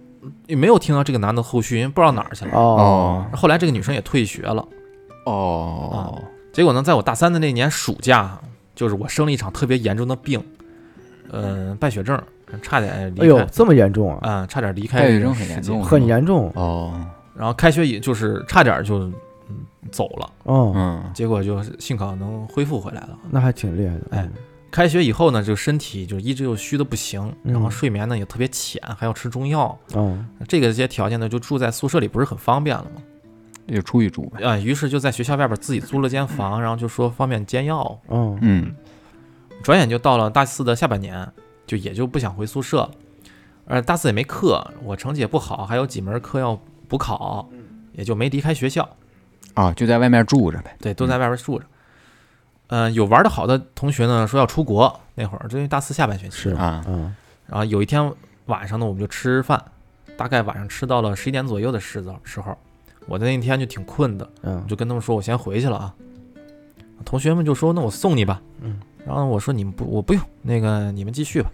[0.48, 2.52] 也没有听到这个男的后续，因为不知道哪儿去了。
[2.58, 4.68] 哦，后来这个女生也退学了，
[5.26, 6.20] 哦，
[6.52, 8.40] 结果呢，在我大三的那年暑假，
[8.74, 10.44] 就是我生了一场特别严重的病，
[11.32, 12.20] 嗯、败血症，
[12.64, 16.52] 差点离开，哎呦，这么严重啊，嗯、差点离开很严重很严重。
[16.56, 16.92] 哦，
[17.36, 19.12] 然后开学也就是差点就
[19.50, 23.18] 嗯走了，哦，嗯，结果就幸好能恢复回来了。
[23.30, 24.02] 那还挺厉害的。
[24.12, 24.30] 哎
[24.72, 33.02] 开学以后呢，就身体就一直又虚的不行，嗯然后睡眠呢也特别浅，还要吃中药，嗯，这个这些条件呢，就住在宿舍里不是很方便了嘛。
[33.68, 34.44] 就出去住呗。
[34.44, 38.00] 啊，于是就在学校外边自己租了间房， 然后就说方便煎药。
[38.10, 38.76] 嗯嗯，
[39.64, 41.28] 转眼就到了大四的下半年，
[41.66, 42.92] 就也就不想回宿舍了。
[43.68, 47.50] 呃，大四也没课，我成绩也不好，还有几门课要补考，
[47.94, 48.88] 也就没离开学校。
[49.56, 50.76] 啊，就在外面住着呗。
[50.80, 51.66] 对，都在外边住着。
[52.68, 56.36] 嗯、有玩的好的同学呢，说要出国，那会儿这是大四下半学期。
[56.36, 57.16] 是啊，嗯
[57.48, 58.12] 然后有一天
[58.46, 59.64] 晚上呢，我们就吃饭，
[60.18, 62.58] 大概晚上吃到了十一点左右的时候时候，
[63.08, 65.94] 我那天就挺困的，嗯我就跟他们说我先回去了啊。
[67.04, 71.52] 同学们就说那我送你吧，嗯，然后我说你们不我不用，那个你们继续吧。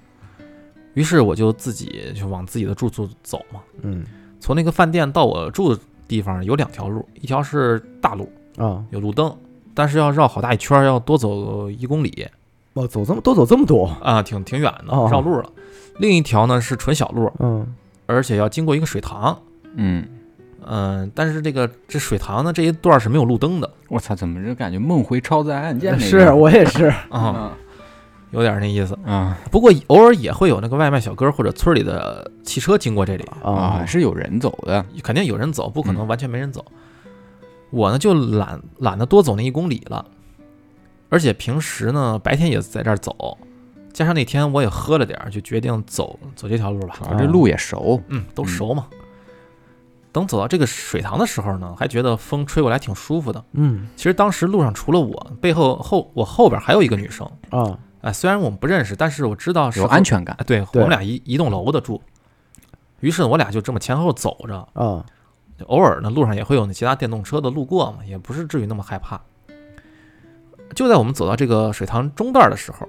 [0.93, 3.59] 于是我就自己就往自己的住处走嘛。
[3.81, 4.05] 嗯
[4.39, 5.81] 从那个饭店到我住的
[6.11, 9.33] 地方有两条路，一条是大路，啊，有路灯，
[9.73, 12.27] 但是要绕好大一圈儿，要多走一公里
[12.73, 13.85] 哦，走这么多走这么多。
[14.03, 15.49] 啊，挺挺远的哦，绕路了。
[15.99, 17.65] 另一条呢是纯小路，嗯
[18.07, 19.39] 而且要经过一个水塘。
[19.75, 20.05] 嗯，
[20.65, 25.97] 嗯，但是这个这水塘呢这一段是没有路灯的我操，怎么就感觉梦回超载案件？
[25.97, 26.87] 是我也是。
[27.09, 27.57] 啊，啊
[28.31, 28.97] 有点那意思。
[29.05, 34.85] 啊不过偶尔也会有那个外卖小哥或者村里的汽车经过这里，啊，啊，是有人走的。
[35.03, 36.65] 肯定有人走，不可能嗯完全没人走。
[37.69, 40.05] 我呢就懒懒得多走那一公里了，
[41.09, 43.37] 而且平时呢白天也在这儿走，
[43.93, 46.97] 加上那天我也喝了点儿，就决定走走这条路吧。
[47.17, 48.01] 这路也熟。
[48.09, 48.87] 嗯，都熟嘛。
[50.13, 53.41] 等走到这个水塘的时候呢，还觉得风吹过来挺舒服的。
[53.53, 62.01] 嗯其实当时路上除了我，背后后我后边还有一个女生，啊，哎，虽然我们不认识，但是我知道是有安全感哎，对我们俩一一栋楼的住。
[62.99, 65.03] 于是我俩就这么前后走着，嗯，
[65.67, 69.19] 偶尔呢路上也会有那其他电动车的路过嘛，也不是至于那么害怕。
[70.75, 72.87] 就在我们走到这个水塘中段的时候，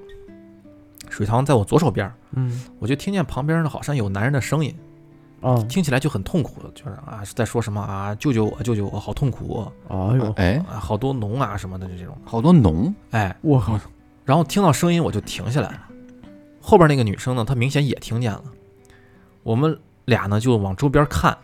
[1.11, 4.75] 水塘在我左手边，嗯我就听见旁边呢好像有男人的声音，
[5.41, 12.93] 啊，听起来就很痛苦，就是啊是在说什么啊救救我救救我，好痛苦哎呦，哎，啊，好多脓啊什么的就这种，好多脓。
[13.11, 13.79] 哎，我靠，
[14.25, 15.89] 然后听到声音我就停下来了。
[16.61, 18.45] 后边那个女生呢，她明显也听见了。
[19.43, 21.37] 我们俩呢就往周边看，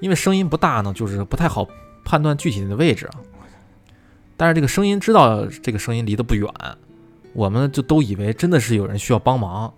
[0.00, 1.66] 因为声音不大呢，就是不太好
[2.04, 3.14] 判断具体的位置啊。
[4.36, 6.48] 但是这个声音知道这个声音离得不远，
[7.32, 9.74] 我们就都以为真的是有人需要帮忙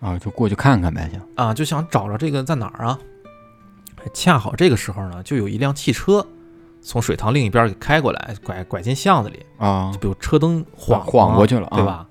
[0.00, 1.20] 啊，就过去看看呗，行。
[1.36, 2.98] 啊，就想找着这个在哪儿啊。
[4.12, 6.26] 恰好这个时候呢，就有一辆汽车
[6.82, 11.84] 从水塘另一边给开过来，拐拐进巷子里，啊就，比如车灯晃晃过去了，对？
[11.84, 12.06] 吧？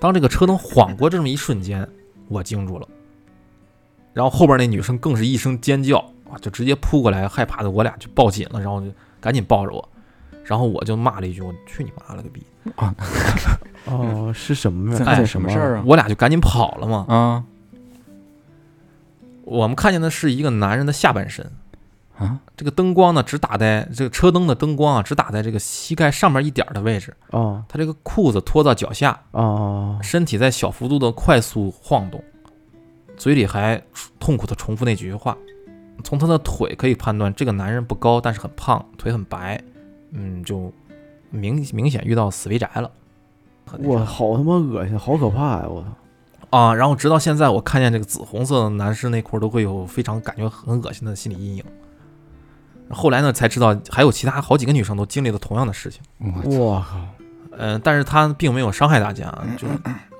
[0.00, 1.88] 当这个车灯晃过这么一瞬间，
[2.28, 2.86] 我惊住了，
[4.12, 5.98] 然后后边那女生更是一声尖叫，
[6.30, 8.88] 啊，就直接扑过来，害怕的我俩就抱紧了，然后就
[9.20, 9.88] 赶紧抱着我，
[10.44, 12.42] 然后我就骂了一句：“我去你妈了个逼
[12.74, 12.94] 啊
[13.86, 14.98] 哦，是什么呀？
[14.98, 17.06] 这这什么事儿啊？”我俩就赶紧跑了嘛。
[17.08, 17.44] 啊
[19.44, 21.52] 我们看见的是一个男人的下半身，
[22.18, 32.22] 啊这个灯光呢只打在这个车灯的灯光啊，只打在这个膝盖上面一点儿的位置，啊他这个裤子拖到脚下，啊身体在小幅度的快速晃动，
[33.16, 33.82] 嘴里还
[34.18, 35.36] 痛苦的重复那几句话。
[36.04, 39.58] 从他的腿可以判断，这个男人不高，但是很胖，腿很白，
[40.12, 40.70] 嗯，就
[41.30, 42.90] 明明显遇到死肥宅了。
[43.78, 45.66] 我好他妈恶心，好可怕呀！
[45.66, 46.74] 我操，啊！
[46.74, 51.64] 然后直到现在，我看见这个紫红色的男士内裤，都会有非常感觉很恶心的心理阴影。
[52.90, 56.00] 后来呢，才知道还有其他好几个女生都经历了同样的事情。
[56.18, 56.98] 我我靠，
[57.58, 59.24] 嗯、但是他并没有伤害大家，
[59.56, 59.66] 就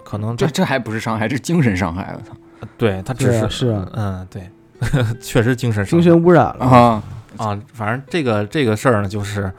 [0.05, 2.15] 可能这这这还不是伤害，这是精神伤害！
[2.17, 2.37] 我操。
[2.79, 3.89] 对他只是是啊。
[3.93, 4.51] 嗯，对，
[5.21, 6.65] 确实精神伤精神污染了。
[6.65, 7.03] 啊！
[7.37, 9.53] 啊，反正这个这个事儿呢，就是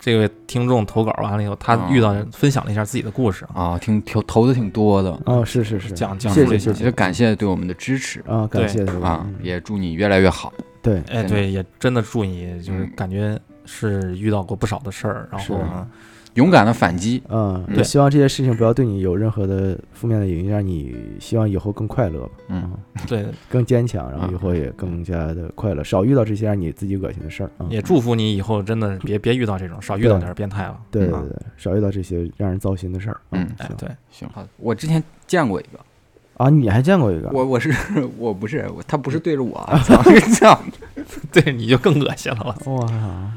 [0.00, 6.78] 这位听众投稿完了以后，他哦遇到分享了一下自己的故事啊，啊，挺投投的挺多的，啊，是是是，讲讲谢述了一下谢谢。
[6.80, 8.20] 谢也感谢对我们的支持。
[8.26, 8.82] 啊，感谢。
[9.00, 9.36] 啊，嗯。
[9.40, 10.52] 也祝你越来越好。
[10.82, 15.88] 对，哎，对，也真的祝你就是嗯感觉是遇到过不少的事儿，然后呢，
[16.34, 17.22] 勇敢的反击。
[17.28, 22.72] 嗯，对希望这些事情不要对你有任何的负面的影响，让你希望以后更快乐吧，嗯，
[23.06, 27.66] 对， 更坚强，然后嗯以后也更加的快乐，少遇到这些让你自己恶心的事儿啊。
[27.70, 30.74] 也祝福你以后真的别别遇到这种，少遇到点儿变态了。
[30.78, 33.20] 嗯对对对，少遇到这些让人糟心的事儿。
[33.30, 33.46] 嗯
[33.78, 34.48] 对，行，好的。
[34.56, 35.78] 我之前见过一个，
[36.36, 37.30] 啊，你还见过一个？
[37.32, 37.72] 我我是
[38.18, 39.68] 我不是我他不是对着我
[40.38, 40.58] 这样。
[41.32, 42.38] 对，你就更恶心了。
[42.44, 43.32] 我 操哇，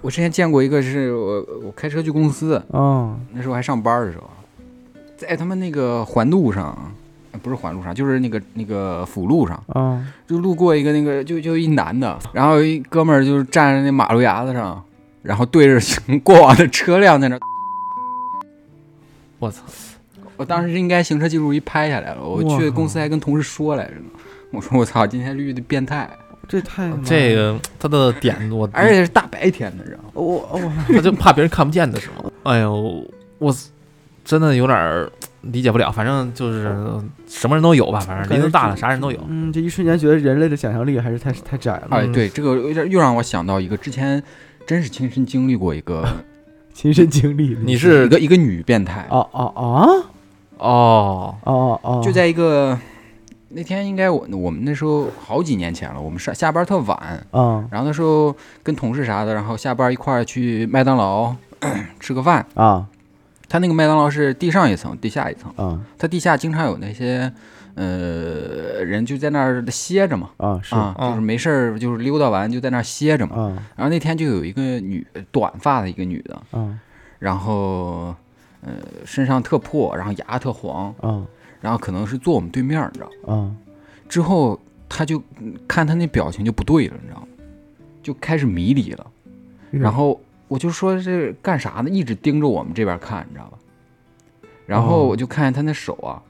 [0.00, 4.28] 我之前见过一个是我我开车去公司，哦，那时候还上班的时候，
[5.16, 6.76] 在他们那个环路上，
[7.32, 14.82] 呃不是环路上，就是那个那个辅路上，啊，就路过一个那个就就一男的，然后一哥们儿就是站在那马路牙子上，
[15.22, 15.78] 然后对着
[16.24, 17.38] 过往的车辆在那。
[19.38, 19.62] 我操，
[20.40, 24.06] 我当时应该行车记录仪拍下来了，我去公司还跟同事说来着呢。
[24.50, 26.08] 我说我操，今天绿的变态，
[26.48, 30.10] 这太这个他的点我，而且是大白天的，知道吗？
[30.14, 32.30] 我我他就怕别人看不见的是吗？
[32.44, 33.54] 哎呦，我
[34.24, 35.12] 真的有点儿
[35.42, 35.92] 理解不了。
[35.92, 36.74] 反正就是
[37.28, 39.20] 什么人都有吧，反正林子大了啥人都有。
[39.28, 41.88] 嗯，这一瞬间觉得人类的想象力还是太太窄了。
[41.90, 44.22] 哎，嗯对，这个有点又让我想到一个之前
[44.66, 46.08] 真是亲身经历过一个
[46.72, 49.86] 亲身经历的，你是一个一个女变态，啊啊啊
[50.60, 52.00] 哦，哦哦！
[52.04, 52.78] 就在一个
[53.48, 56.96] 那天应该我我们那时候好几年前了，我们上下班特晚，
[57.30, 61.34] 啊然后那时候跟同事啥的，然后下班一块儿去麦当劳
[61.98, 62.46] 吃个饭。
[62.54, 62.86] 啊。
[63.48, 67.32] 他那个麦当劳是地上一层，地下一层，啊他地下经常有那些
[67.74, 70.30] 呃人就在那儿歇着嘛。
[70.36, 70.74] 啊是。
[70.76, 73.34] 啊，就是没事儿，就是溜达完就在那儿歇着嘛。
[73.36, 76.78] 啊然后那天就有一个女短发的一个女的，啊
[77.18, 78.14] 然后
[78.62, 78.72] 呃
[79.04, 81.26] 身上特破，然后牙特黄，嗯
[81.60, 83.34] 然后可能是坐我们对面，你知道吗？
[83.34, 83.56] 啊
[84.08, 84.58] 之后
[84.88, 87.26] 他就嗯看他那表情就不对了，你知道吗？
[88.02, 89.06] 就开始迷离了。
[89.70, 91.88] 然后我就说这干啥呢？
[91.88, 93.58] 一直盯着我们这边看，你知道吧？
[94.66, 96.22] 然后哦我就看见他那手啊，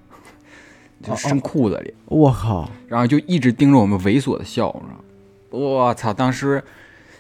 [1.03, 5.05] 就伸裤子里，我靠，然后就一直盯着我们猥琐的笑，你知道吗？
[5.51, 6.13] 我操！
[6.13, 6.63] 当时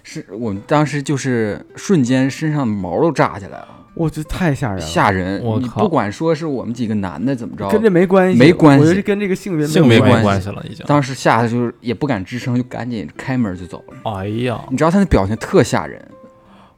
[0.02, 5.42] 是我们当时就是瞬间身上的毛都炸起来了，我这太吓人了，吓人！
[5.44, 10.86] 我靠你不管说是我们几个男的怎么着，跟这没关系，没关系我觉得跟这个性别性别没关关系了，已经。
[10.86, 14.11] 当时吓得就是也不敢吱声，就赶紧开门就走了。
[14.11, 16.03] 哎呀，你知道他那表情特吓人，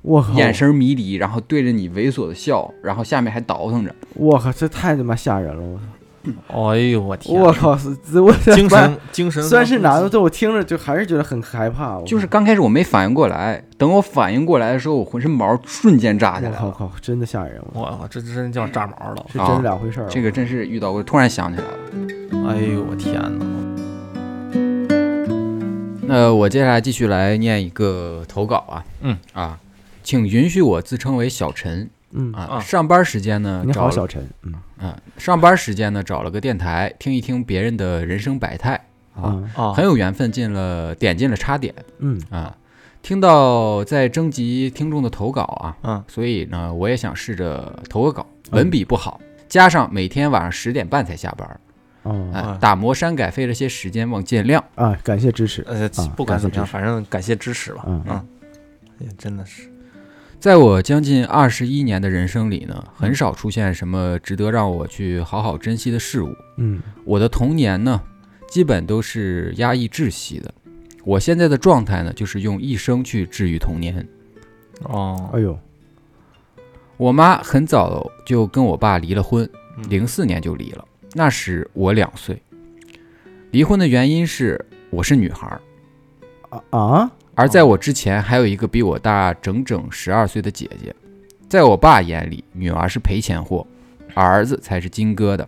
[0.01, 3.95] 我靠，眼神迷离，然后对着你猥琐的笑，然后下面还倒腾着。
[4.15, 5.63] 我靠，这太他妈吓人了！
[5.63, 5.79] 我
[6.49, 12.01] 哎呦我天，我靠，是我精神精神虽然是男的，但我听着就还是觉得很害怕。
[12.03, 16.59] 就是刚开始我没反应过来，等我反应过来的时候，我浑身毛瞬间炸起来了。
[16.63, 17.61] 我靠靠，真的吓人！
[17.73, 19.27] 我我靠，这真叫炸毛了！
[19.33, 20.07] 是真是两回事儿。
[20.09, 22.49] 这个真是遇到过，突然想起来了。
[22.49, 23.47] 哎呦我天哪！
[26.05, 29.59] 那我接下来继续来念一个投稿啊，嗯啊，
[30.03, 32.43] 请允许我自称为小陈嗯，啊。
[32.43, 34.29] 啊上班时间呢，你好，小陈。
[34.43, 34.53] 嗯
[34.83, 42.21] 啊，上班时间呢找了个电台听一听别人的人生百态啊，很有缘分进了点进了插点嗯。
[42.31, 42.57] 啊，
[43.01, 46.05] 听到在征集听众的投稿啊，嗯。
[46.09, 51.61] 所以呢我也想试着投个稿，文笔不好，加上每天晚上十点半才下班，
[52.03, 52.31] 哦。
[52.35, 54.61] 哎啊，打磨删改费了些时间，望见谅。
[54.75, 55.63] 啊，感谢支持。
[55.69, 57.85] 呃啊不管怎么样，感谢反正感谢支持吧。
[57.87, 58.03] 嗯。
[58.09, 58.27] 嗯，
[58.99, 59.72] 也真的是
[60.43, 66.35] 在我将近二十一年的人生里呢，很少出现什么值得让我去好好珍惜的事物。
[66.57, 68.03] 嗯我的童年呢，
[68.49, 70.53] 基本都是压抑窒息的。
[71.05, 74.05] 我现在的状态呢，就是用一生去治愈童年。
[74.83, 75.57] 哦哎，呦，
[76.97, 80.85] 我妈很早就跟我爸离了婚，嗯零四年就离了。
[81.13, 82.43] 那时我两岁。
[83.53, 85.61] 离婚的原因是我是女孩儿，
[86.51, 90.95] 啊啊而在我之前还有一个比我大整整十二岁的姐姐。
[91.49, 93.67] 在我爸眼里，女儿是赔钱货，
[94.15, 95.45] 儿子才是金疙瘩，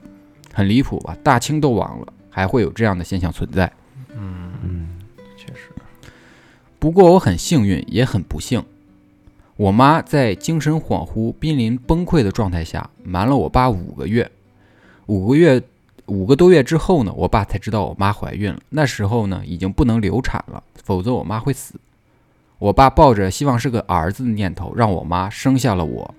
[0.53, 1.16] 很离谱吧？
[1.22, 3.72] 大清都亡了，还会有这样的现象存在。
[4.14, 4.89] 嗯，嗯
[5.35, 5.70] 确实，
[6.78, 8.62] 不过我很幸运，也很不幸。
[9.57, 14.30] 我妈在精神恍惚、濒临崩溃的状态下瞒了我爸五个月，
[15.07, 15.62] 五个月
[16.07, 18.61] 五个多月之后呢，我爸才知道我妈怀孕了。
[18.69, 21.75] 那时候呢，已经不能流产了，否则我妈会死。
[22.59, 26.15] 我爸抱着希望是个儿子的念头，让我妈生下了我。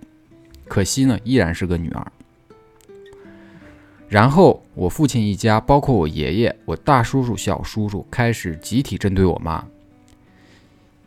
[0.68, 2.12] 可惜呢，依然是个女儿。
[4.08, 9.66] 然后我父亲一家，包括我爷爷、我大叔叔、小叔叔，开始集体针对我妈。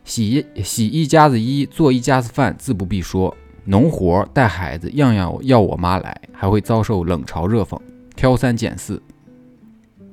[0.03, 3.35] 洗洗一家子衣，做一家子饭，自不必说。
[3.65, 7.79] 农活、带孩子，样样要我妈来，还会遭受冷嘲热讽，
[8.19, 9.01] 挑三拣四。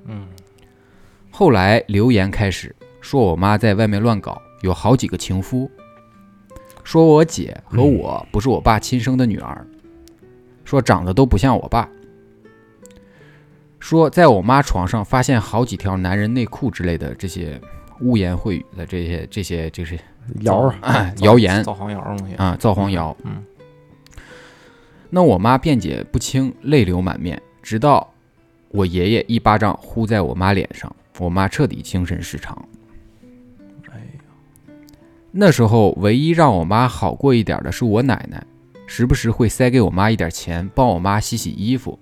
[0.04, 0.28] 嗯
[1.28, 5.68] 后来流言开始说我妈在外面乱搞，有好几个情夫。
[6.84, 9.66] 说我姐和我不是我爸亲生的女儿，
[10.64, 11.88] 说长得都不像我爸。
[13.80, 17.60] 说在我妈床上发现好几条男人内裤之类的这些
[18.02, 19.98] 污言秽语的这些这些就是
[20.42, 22.36] 谣儿，哎谣言造黄谣东西。
[22.36, 23.16] 啊，造黄谣。
[23.24, 23.42] 嗯，
[25.10, 28.08] 那我妈辩解不清，泪流满面，直到
[28.68, 32.56] 我爷爷一巴掌呼在我妈脸上，我妈彻底精神失常。
[33.90, 34.72] 哎呀，
[35.32, 38.40] 那时候唯一让我妈好过一点的是我奶奶，
[38.86, 41.98] 时不时会塞给我妈一点钱，帮我妈洗洗衣服。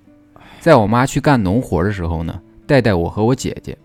[0.61, 3.79] 在我妈去干农活的时候呢，带带我和我姐姐。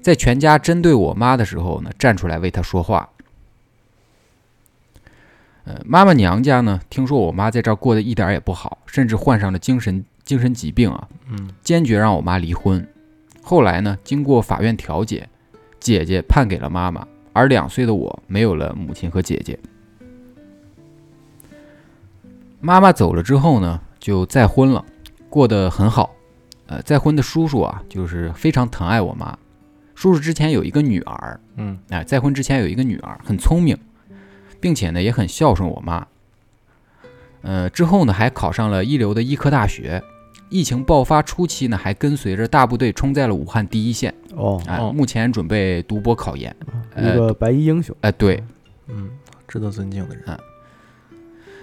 [0.00, 3.10] 在全家针对我妈的时候呢，站出来为她说话。
[5.64, 12.86] 呃，妈妈娘家呢，听说我妈在这儿过得一点儿也不好，甚至患上了精神精神疾病啊，嗯坚决让我妈离婚。
[13.42, 15.28] 后来呢，经过法院调解，
[15.78, 19.58] 姐姐判给了妈妈，而两岁的我没有了母亲和姐姐。
[22.60, 24.82] 妈妈走了之后呢，就再婚了，
[25.28, 26.14] 过得很好。
[26.66, 29.38] 呃，再婚的叔叔啊，就是非常疼爱我妈。
[29.94, 33.78] 叔叔之前有一个女儿，嗯哎、再婚之前有一个女儿，很聪明，
[34.58, 36.06] 并且呢也很孝顺我妈。
[37.42, 40.02] 呃，之后呢还考上了一流的医科大学。
[40.54, 44.14] 疫情爆发初期呢，还跟随着大部队冲在了武汉第一线。
[44.36, 46.54] 哦，哎、哦目前准备读博考研。
[46.96, 48.40] 一个白衣英雄，哎、对，
[48.86, 49.10] 嗯，
[49.48, 50.24] 值得尊敬的人。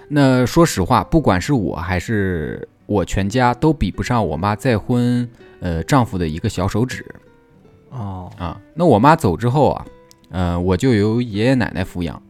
[0.09, 5.25] 那说实话，不管是我还是我全家，都比不上我妈再婚
[5.61, 7.05] 呃丈夫的一个小手指
[7.91, 8.59] 哦，啊。
[8.73, 9.85] 那我妈走之后啊，
[10.31, 12.21] 呃，我就由爷爷奶奶抚养。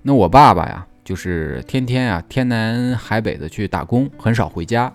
[0.00, 4.90] 那我爸爸呀，就是天天啊天南海北的去打工，很少回家，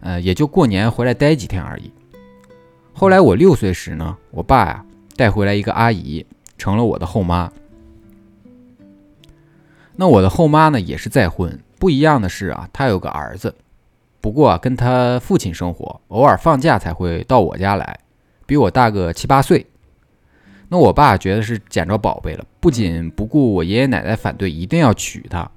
[0.00, 1.92] 呃，也就过年回来待几天而已。
[2.92, 4.84] 后来我六岁时呢，我爸呀
[5.16, 6.24] 带回来一个阿姨，
[6.58, 7.50] 成了我的后妈。
[9.96, 13.54] 那我的后妈呢也是再婚，不一样的是啊，她有个儿子，
[14.20, 18.00] 不过啊跟她父亲生活，偶尔放假才会到我家来，
[18.46, 19.66] 比我大个七八岁。
[20.68, 25.50] 那我爸觉得是捡着宝贝了，不仅不顾我爷爷奶奶反对，一定要娶她，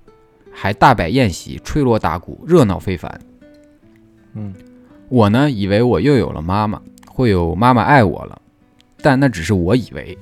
[0.52, 3.22] 还大摆宴席，吹锣打鼓，热闹非凡。
[4.36, 4.53] 嗯
[5.09, 8.41] 我呢，以为我又有了妈妈，会有妈妈爱我了，
[9.01, 10.17] 但那只是我以为。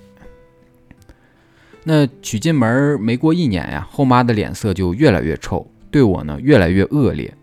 [1.83, 7.33] 那娶进门儿没过一年呀，后妈的脸色就越来越臭，对我呢越来越恶劣。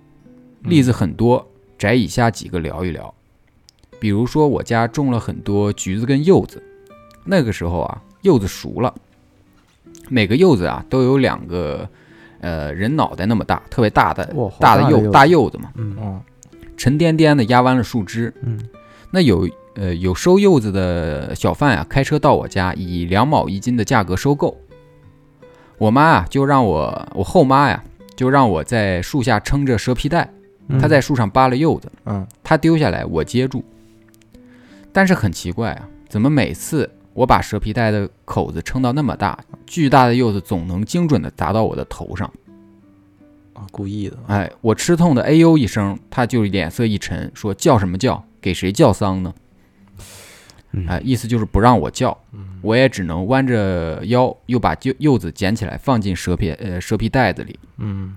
[0.63, 1.49] 例子很多，
[1.79, 3.13] 摘以下几个聊一聊。
[3.99, 6.63] 比如说，我家种了很多橘子跟柚子，
[7.25, 8.95] 那个时候啊，柚子熟了，
[10.09, 11.89] 每个柚子啊都有两个，
[12.41, 14.25] 呃，人脑袋那么大，特别大的
[14.61, 15.73] 大的柚大柚子大柚子嘛。
[15.77, 16.21] 嗯哦
[16.79, 18.33] 沉甸甸的压弯了树枝。
[18.43, 18.59] 嗯，
[19.11, 24.57] 那有呃有收柚子的小贩啊，开车到我家，以两毛一斤的价格收购。
[25.77, 27.85] 我妈啊，就让我我后妈呀，
[28.17, 30.31] 就让我在树下撑着蛇皮袋，
[30.69, 33.63] 嗯她在树上扒了柚子，嗯她丢下来我接住。
[34.93, 42.33] 但是很奇怪啊，怎么每次我把蛇皮袋的口子撑到那么大，巨大的柚子总能精准的砸到我的头上？
[43.59, 44.17] 啊，故意的。
[44.29, 48.25] 哎，我吃痛的哎呦一声，他就脸色一沉，说叫什么叫？
[48.41, 49.35] 给谁叫丧呢？
[50.73, 57.59] 嗯哎，意思就是不让我叫，嗯我也只能弯着腰，又把柚柚子捡起来放进蛇皮呃蛇皮袋子里。
[57.79, 58.17] 嗯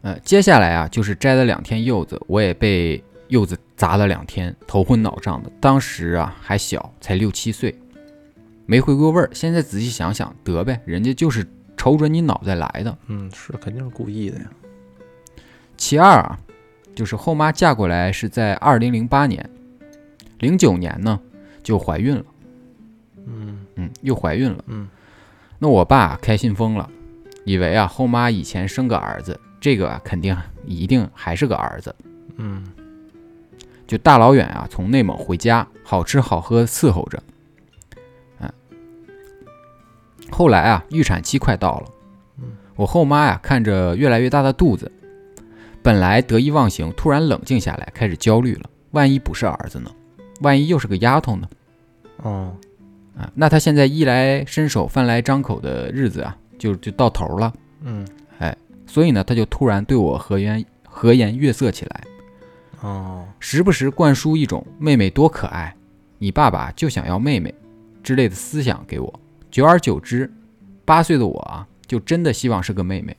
[0.00, 5.52] 呃，接下来啊，就是摘了两天柚子，我也被柚子砸了两天，头昏脑胀的。
[5.60, 7.72] 当时啊还小，才六七岁，
[8.66, 9.30] 没回过味儿。
[9.32, 12.98] 现在仔细想想，得呗，人家就是瞅准你脑袋来的。
[13.06, 14.50] 嗯，是肯定是故意的呀。
[15.82, 16.38] 其二啊，
[16.94, 19.50] 就是后妈嫁过来是在二零零八年，
[20.38, 21.18] 零九年呢
[21.60, 22.24] 就怀孕了，
[23.26, 23.66] 嗯。
[23.74, 24.62] 嗯，又怀孕了。
[24.68, 24.88] 嗯。
[25.58, 26.88] 那我爸开心疯了，
[27.44, 31.92] 以为啊后妈以前生个儿子，这个啊肯定一定还是个儿子，
[32.36, 32.64] 嗯。
[33.88, 37.20] 就大老远啊从内蒙回家，好吃好喝伺候着。
[38.38, 38.48] 嗯，
[40.30, 41.90] 后来啊预产期快到了。
[42.38, 44.92] 嗯，我后妈呀看着越来越大的肚子，
[45.82, 48.70] 本来得意忘形，突然冷静下来，开始焦虑了。
[48.92, 49.90] 万一不是儿子呢？
[50.40, 51.48] 万一又是个丫头呢？
[52.18, 52.56] 哦
[53.16, 57.52] 啊，那他现在衣来伸手、饭来张口的日子啊，就就到头了。
[57.82, 58.06] 嗯
[58.38, 58.56] 哎
[58.86, 62.04] 所以呢，他就突然对我和颜和颜悦色起来，
[62.80, 65.74] 哦时不时灌输一种“妹妹多可爱，
[66.18, 67.54] 你爸爸就想要妹妹”
[68.02, 69.20] 之类的思想给我。
[69.50, 70.30] 久而久之，
[70.84, 73.16] 八岁的我啊，就真的希望是个妹妹。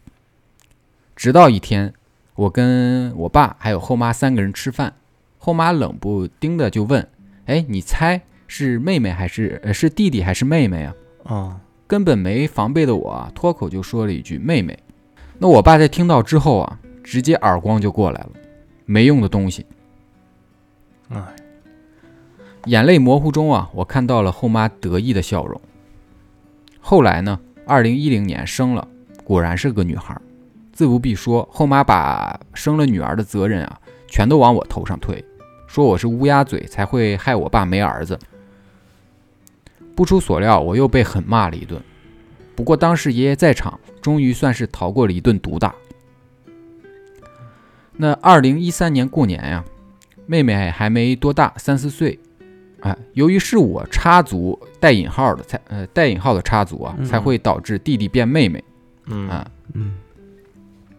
[1.16, 1.94] 直到一天，
[2.36, 4.94] 我跟我爸还有后妈三个人吃饭，
[5.38, 7.08] 后妈冷不丁的就问
[7.46, 14.78] ：“哎，你猜是妹妹还是呃是弟弟还是妹妹啊哦？”根本没防备的我啊，脱口就说了一句“妹妹”。
[15.38, 18.32] 那我爸在听到之后啊，直接耳光就过来了，
[18.86, 19.66] 没用的东西。
[21.10, 21.22] 哎，
[22.66, 25.62] 眼泪模糊中啊，我看到了后妈得意的笑容。
[26.80, 28.88] 后来呢，二零一零年生了，
[29.24, 30.20] 果然是个女孩。
[30.74, 35.24] 自不必说，后妈把生了女儿的责任啊，全都往我头上推，
[35.68, 38.20] 说我是乌鸦嘴才会害我爸没儿子。
[39.96, 41.80] 不出所料，我又被狠骂了一顿。
[42.56, 45.74] 不过当时爷爷在场，终于算是逃过了一顿毒打。
[47.96, 49.64] 那二零一三年过年呀，
[50.26, 52.20] 妹妹还没多大，三四岁。
[52.82, 58.64] 哎，由于是我插足带引号的，才呃带引号的插足啊，嗯才会导致弟弟变妹妹
[59.06, 59.48] 嗯啊。
[59.74, 59.94] 嗯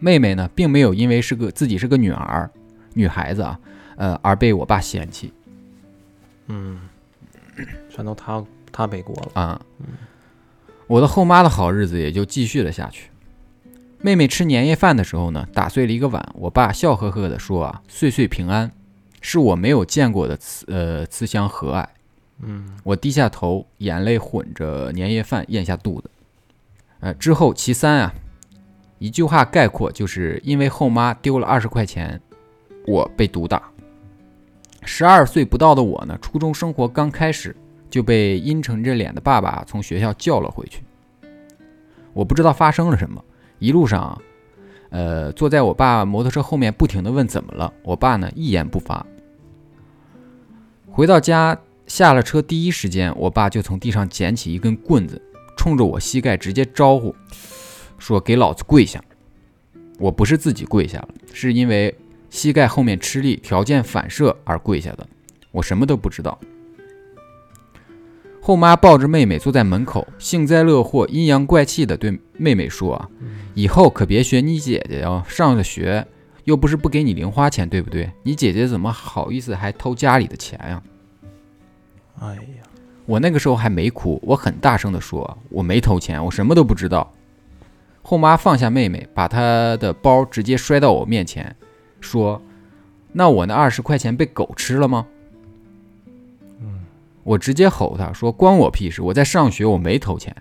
[0.05, 2.51] 妹妹呢，并没有因为是个自己是个女儿、
[2.93, 3.59] 女孩子啊，
[3.97, 5.33] 呃，而被我爸嫌弃
[6.49, 6.79] 嗯，
[7.89, 9.41] 全都他他背锅了。
[9.41, 9.59] 啊。
[10.87, 13.09] 我的后妈的好日子也就继续了下去。
[14.03, 18.71] 妹妹吃年夜饭的时候呢，打碎了一个碗，我爸笑呵呵地说啊：“岁岁平安。”
[19.23, 21.87] 是我没有见过的慈呃慈祥和蔼。
[22.43, 26.11] 嗯我低下头，眼泪混着年夜饭咽下肚子。
[27.01, 28.15] 呃，之后其三啊，
[28.99, 32.21] 一句话概括，就是因为后妈丢了二十块钱，
[32.87, 33.63] 我被毒打。
[34.83, 37.55] 十二岁不到的我呢，初中生活刚开始
[37.91, 40.83] 就被阴沉着脸的爸爸从学校叫了回去。
[42.13, 43.25] 我不知道发生了什么，
[43.59, 44.21] 一路上，
[44.91, 47.73] 呃，坐在我爸摩托车后面，不停地问怎么了。
[47.83, 49.05] 我爸呢，一言不发。
[50.91, 55.21] 回到家，下了车第一时间，我爸就从地上捡起一根棍子，
[55.57, 57.13] 冲着我膝盖直接招呼，
[57.99, 59.03] 说：“给老子跪下！”
[59.99, 61.97] 我不是自己跪下了，是因为
[62.29, 65.07] 膝盖后面吃力，条件反射而跪下的。
[65.53, 66.39] 我什么都不知道。
[68.41, 73.09] 后妈抱着妹妹坐在门口，幸灾乐祸、阴阳怪气地对妹妹说：“啊，
[73.55, 76.07] 以后可别学你姐姐哦，上了学
[76.43, 78.11] 又不是不给你零花钱，对不对？
[78.23, 80.83] 你姐姐怎么好意思还偷家里的钱呀、
[82.19, 82.65] 哎呀，
[83.07, 87.11] 我那个时候还没哭，我很大声地说：“我没偷钱，我什么都不知道。”
[88.07, 91.57] 后妈放下妹妹，把她的包直接摔到我面前，
[92.03, 92.41] 说
[93.13, 95.07] ：“那我那二十块钱被狗吃了吗？”
[96.61, 96.85] 嗯
[97.23, 99.01] 我直接吼她说：“关我屁事！
[99.01, 100.37] 我在上学，我没偷钱。”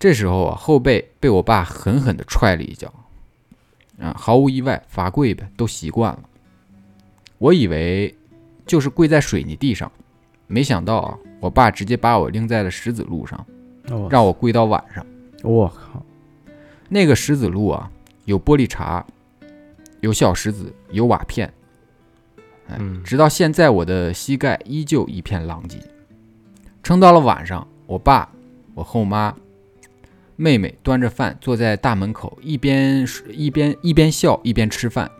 [0.00, 2.90] 这时候啊，后背被我爸狠狠地踹了一脚，
[4.00, 6.22] 啊，毫无意外，罚跪呗，都习惯了。
[7.36, 8.16] 我以为
[8.64, 9.92] 就是跪在水泥地上，
[10.46, 13.46] 没想到啊，我爸直接把我拎在了石子路上，
[13.90, 15.04] 哦让我跪到晚上。
[15.42, 16.04] 我靠，
[16.88, 17.90] 那个石子路啊，
[18.24, 19.02] 有玻璃碴，
[20.00, 21.52] 有小石子，有瓦片，
[22.68, 25.78] 哎嗯直到现在，我的膝盖依旧一片狼藉。
[26.82, 28.30] 撑到了晚上，我爸、
[28.74, 29.34] 我后妈、
[30.36, 35.10] 妹妹端着饭坐在大门口，一边一边一边笑一边吃饭，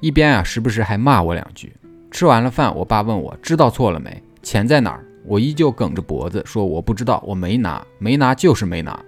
[0.00, 1.74] 一边啊时不时还骂我两句。
[2.10, 5.04] 吃完了饭，我爸问我知道错了没，钱在哪儿？
[5.24, 8.98] 我依旧梗着脖子说我不知道，我没拿，没拿就是没拿，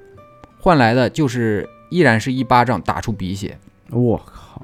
[0.60, 3.58] 换来的就是依然是一巴掌打出鼻血。
[3.90, 4.62] 我靠，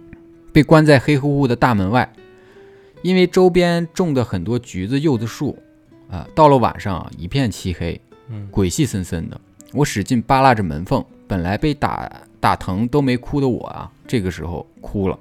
[0.53, 2.12] 被关在黑乎乎的大门外，
[3.03, 5.59] 因为周边种的很多橘子、柚子树，
[6.11, 9.40] 啊、到了晚上啊，一片漆黑，嗯鬼气森森的。
[9.72, 15.18] 我使劲扒拉着门缝，本来被打打疼都没哭的我啊，这个时候哭了。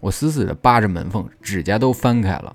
[0.00, 2.54] 我死死地扒着门缝，指甲都翻开了，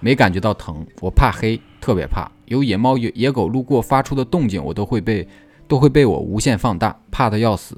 [0.00, 0.86] 没感觉到疼。
[1.00, 5.26] 我怕黑，特别怕有野猫、野野狗路过发出的动静，我都会被
[5.68, 7.76] 都会被我无限放大，怕得要死。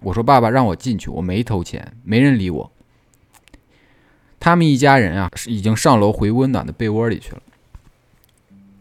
[0.00, 2.70] 我说：“爸爸，让我进去，我没偷钱。”没人理我。
[4.40, 7.42] 他们一家人啊，已经上楼回温暖的被窝里去了。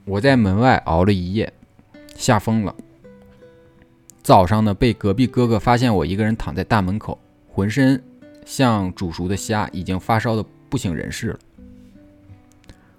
[0.06, 1.54] 我在门外熬了一夜，
[2.16, 2.76] 吓疯了。
[4.24, 8.04] 早上呢，被隔壁哥哥发现我一个人躺在大门口，浑身
[8.46, 11.40] 像煮熟的虾，已经发烧的不省人事了。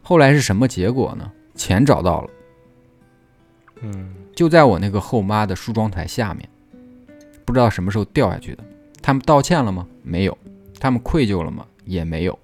[0.01, 1.31] 后来是什么结果呢？
[1.55, 2.31] 钱找到了，
[3.83, 6.49] 嗯就在我那个后妈的梳妆台下面，
[7.45, 8.65] 不知道什么时候掉下去的。
[9.01, 9.87] 他们道歉了吗？
[10.03, 10.37] 没有。
[10.81, 11.67] 他们愧疚了吗？
[11.85, 12.39] 也没有。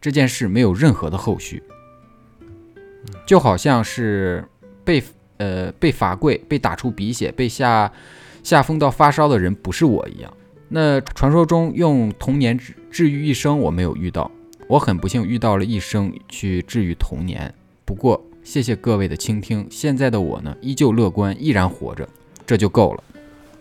[0.00, 1.62] 这件事没有任何的后续，
[3.26, 4.42] 就好像是
[4.82, 5.02] 被
[5.36, 7.92] 呃被罚跪、被打出鼻血、被吓
[8.42, 10.32] 吓疯到发烧的人不是我一样。
[10.68, 14.30] 那传说中用童年治治愈一生，我没有遇到。
[14.68, 17.52] 我很不幸遇到了一生去治愈童年。
[17.84, 22.08] 不过谢谢各位的倾听，现在的我呢，依旧乐观，依然活着，
[22.46, 23.04] 这就够了。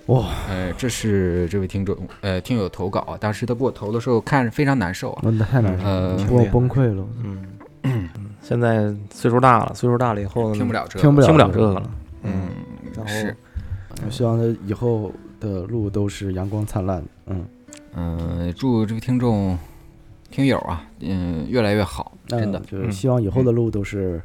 [0.07, 5.21] 哇，呃，这是这位听众呃听友投稿啊，当时他给我投的时候看着非常难受啊。
[5.23, 7.05] 那太难受了，呃我崩溃了。
[7.83, 8.09] 嗯，
[8.41, 11.91] 现在岁数大了，岁数大了以后听不了这个，听不了听不了这个了。
[12.23, 12.49] 嗯，
[12.95, 13.35] 然后是，
[14.09, 17.07] 希望他以后的路都是阳光灿烂的。
[17.27, 17.45] 嗯，
[17.95, 19.55] 嗯，祝这位听众、
[20.31, 24.19] 听友啊，嗯，越来越好，真的嗯，就是嗯希望以后的路都是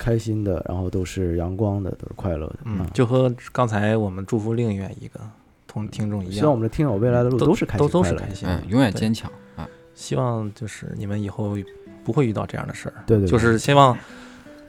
[0.00, 2.56] 开心的，然后都是阳光的，都是快乐的。
[2.64, 5.20] 嗯啊，就和刚才我们祝福另外一个
[5.66, 11.54] 同听众一样，希望我们的听友未来的路都是开都都是开心嗯，永远坚强啊，希望就是你们以后
[12.02, 13.96] 不会遇到这样的事儿，对对，对就是希望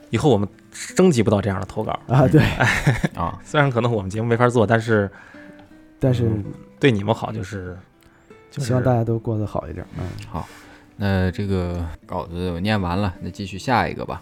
[0.09, 0.45] 以后我们
[0.95, 1.97] 征集不到这样的投稿。
[2.07, 2.41] 啊，对，
[3.15, 5.09] 啊，虽然可能我们节目没法做，但是
[5.97, 6.43] 但是嗯
[6.79, 7.77] 对你们好，就是
[8.51, 9.85] 就是希望大家都过得好一点。
[9.97, 10.45] 嗯，好
[10.97, 14.21] 那这个稿子我念完了，那继续下一个吧。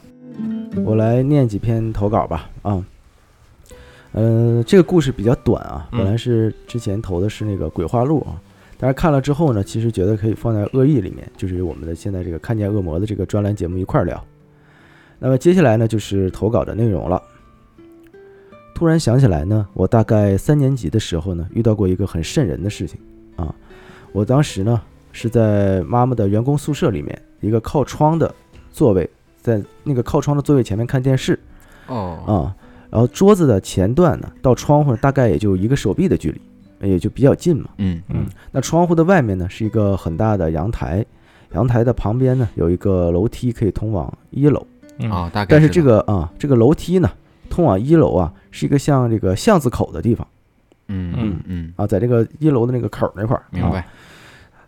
[0.86, 2.50] 我来念几篇投稿吧。
[2.62, 2.84] 啊，
[4.12, 8.42] 呃，这个故事比较短啊，嗯本来是之前投的是那个《鬼话录》啊，
[8.78, 14.24] 但是看了之后呢，其实觉得可以放在恶意里面，就是我们的现在这个看见恶魔的这个专栏节目一块儿聊。
[15.20, 17.22] 那么接下来呢，就是投稿的内容了。
[18.74, 23.00] 突然想起来呢，我大概三年级的时候呢，遇到过一个很瘆人的事情
[23.36, 23.54] 啊。
[24.14, 24.82] 我当时呢
[25.12, 28.34] 是在妈妈的员工宿舍里面一个靠窗的
[28.72, 29.10] 座位，
[29.50, 31.40] 在那个靠窗的座位前面看电视。
[31.88, 32.32] 哦，啊。
[32.92, 37.70] 然后桌子的前段呢到窗户大概也就一个手臂的距离，也就比较近嘛。
[37.78, 38.26] 嗯嗯。
[38.52, 41.06] 那窗户的外面呢是一个很大的阳台，
[41.54, 44.66] 阳台的旁边呢有一个楼梯可以通往一楼。
[44.98, 45.10] 嗯。
[45.12, 47.10] 啊，大概但是，这个啊，这个楼梯呢，
[47.50, 50.28] 通往一楼啊，是一个像这个巷子口的地方。
[50.88, 51.20] 嗯嗯。
[51.20, 53.42] 嗯嗯，啊，在这个一楼的那个口儿那块儿。
[53.42, 53.86] 啊明白，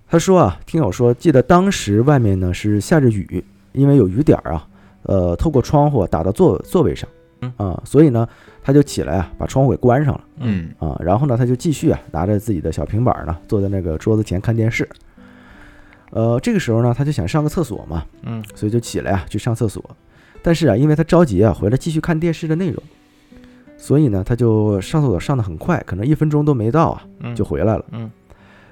[0.07, 4.67] 他说啊，听友说，记得当时外面呢是下着雨，因为有雨点儿啊，
[5.03, 7.10] 呃，透过窗户打到座座位上。
[7.41, 8.28] 嗯，啊，所以呢，
[8.61, 10.23] 他就起来啊，把窗户给关上了。
[10.41, 10.69] 嗯。
[10.78, 14.88] 啊，然后呢，他就继续啊，拿着自己的小平板儿呢，坐在那个桌子前看电视。
[16.11, 18.44] 呃，这个时候呢，他就想上个厕所嘛，嗯。
[18.53, 19.84] 所以就起来啊去上厕所。
[20.44, 22.84] 但是啊，因为他着急啊回来继续看电视的内容，
[23.76, 27.36] 所以呢，他就上厕所上的很快，可能一分钟都没到啊，嗯。
[27.36, 27.84] 就回来了。
[27.91, 28.11] 嗯。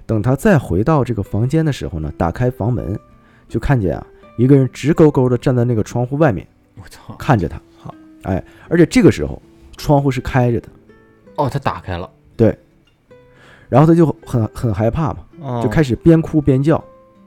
[0.05, 2.99] 等他再回到这个房间的时候呢，打开房门，
[3.47, 4.05] 就看见啊
[4.39, 6.47] 一个人直勾勾的站在那个窗户外面
[6.81, 7.59] 我操，看着他。
[7.77, 7.93] 好，
[8.23, 9.41] 哎，而且这个时候
[9.75, 10.69] 窗户是开着的，
[11.35, 12.57] 哦，他打开了，对。
[13.67, 16.77] 然后他就很很害怕嘛，哦就开始边哭边叫，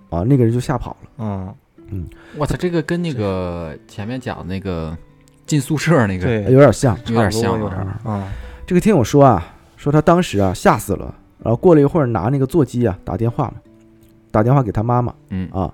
[0.09, 1.09] 啊，那个人就吓跑了。
[1.19, 1.55] 嗯
[1.91, 2.09] 嗯。
[2.39, 4.97] 我操，这个跟那个前面讲的那个
[5.45, 6.45] 进宿舍那个对。
[6.51, 6.97] 有点像。
[7.09, 7.59] 有点差不多像啊。
[7.59, 8.01] 有点啊。
[8.07, 8.29] 嗯
[8.65, 13.55] 这个听我说啊，说他当时啊吓死了，然后过了一会儿拿那个座机啊打电话嘛，
[14.31, 15.47] 打电话给他妈妈嗯。
[15.53, 15.73] 啊，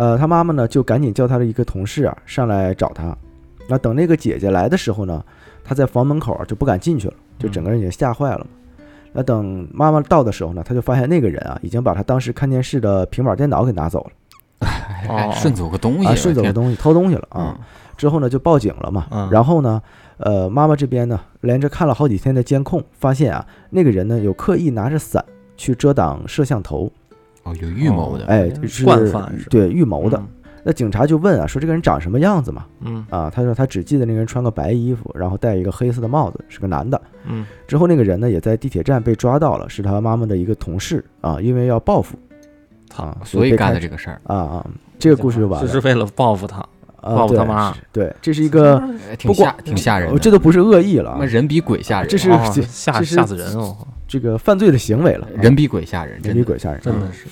[0.00, 3.14] 呃，他妈妈呢就赶紧叫他的一个同事啊上来找他。
[3.68, 5.22] 那等那个姐姐来的时候呢，
[5.62, 8.46] 他在房门口啊就不敢进去了，就整个人也吓坏了嘛。
[9.12, 17.54] 那等妈妈到的时候呢，他就发现那个人啊已经把他当时看电视的平板电脑给拿走了还顺走个东西，啊，顺走个东西，偷东西了啊。
[17.58, 17.64] 嗯
[17.98, 19.06] 之后呢就报警了嘛。
[19.10, 19.82] 嗯然后呢，
[20.16, 25.22] 呃，妈妈这边呢连着看了好几天的监控，发现啊那个人呢有刻意拿着伞
[25.58, 26.90] 去遮挡摄像头，
[27.42, 28.50] 哦，有预谋的，哎，
[28.84, 30.22] 惯犯是对预谋的。
[30.62, 32.66] 那警察就问啊，说这个人长什么样子嘛？
[32.80, 37.00] 嗯啊，他说他只记得那个人穿个白衣服，然后戴一个黑色的帽子，是个男的。
[37.24, 42.14] 嗯之后那个人呢也在地铁站被抓到了，是他妈妈的一个同事啊，因为要报复
[42.94, 44.66] 啊，所以干的这个事儿，啊啊，
[44.98, 45.66] 这个故事就完了。
[45.66, 46.62] 就是为了报复他，
[47.00, 48.76] 啊报复他妈对，这是一个，
[49.10, 57.26] 哎挺不过吓挺吓人这都不是恶意了啊，人比鬼吓人，这是哦吓这是吓死人哦，这个犯罪的行为了啊，人比鬼吓人，人，比鬼吓人，真的是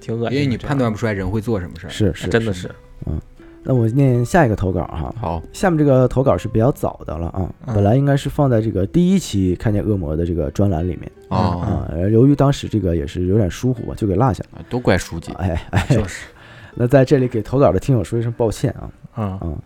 [0.00, 1.90] 挺恶因为你判断不出来人会做什么事儿。
[1.90, 2.70] 是是真的是
[3.06, 3.20] 嗯
[3.64, 14.64] 那我念下一个投稿哈，好，下面这个投稿是比较早的了啊，嗯本来应该是放在这个第一期看见恶魔的这个专栏里面哦，啊，由于当时这个也是有点疏忽吧，就给落下了。
[14.70, 16.26] 都怪书记，哎哎，就是
[16.74, 18.88] 那在这里给投稿的听友说一声抱歉啊。
[19.18, 19.58] 嗯嗯，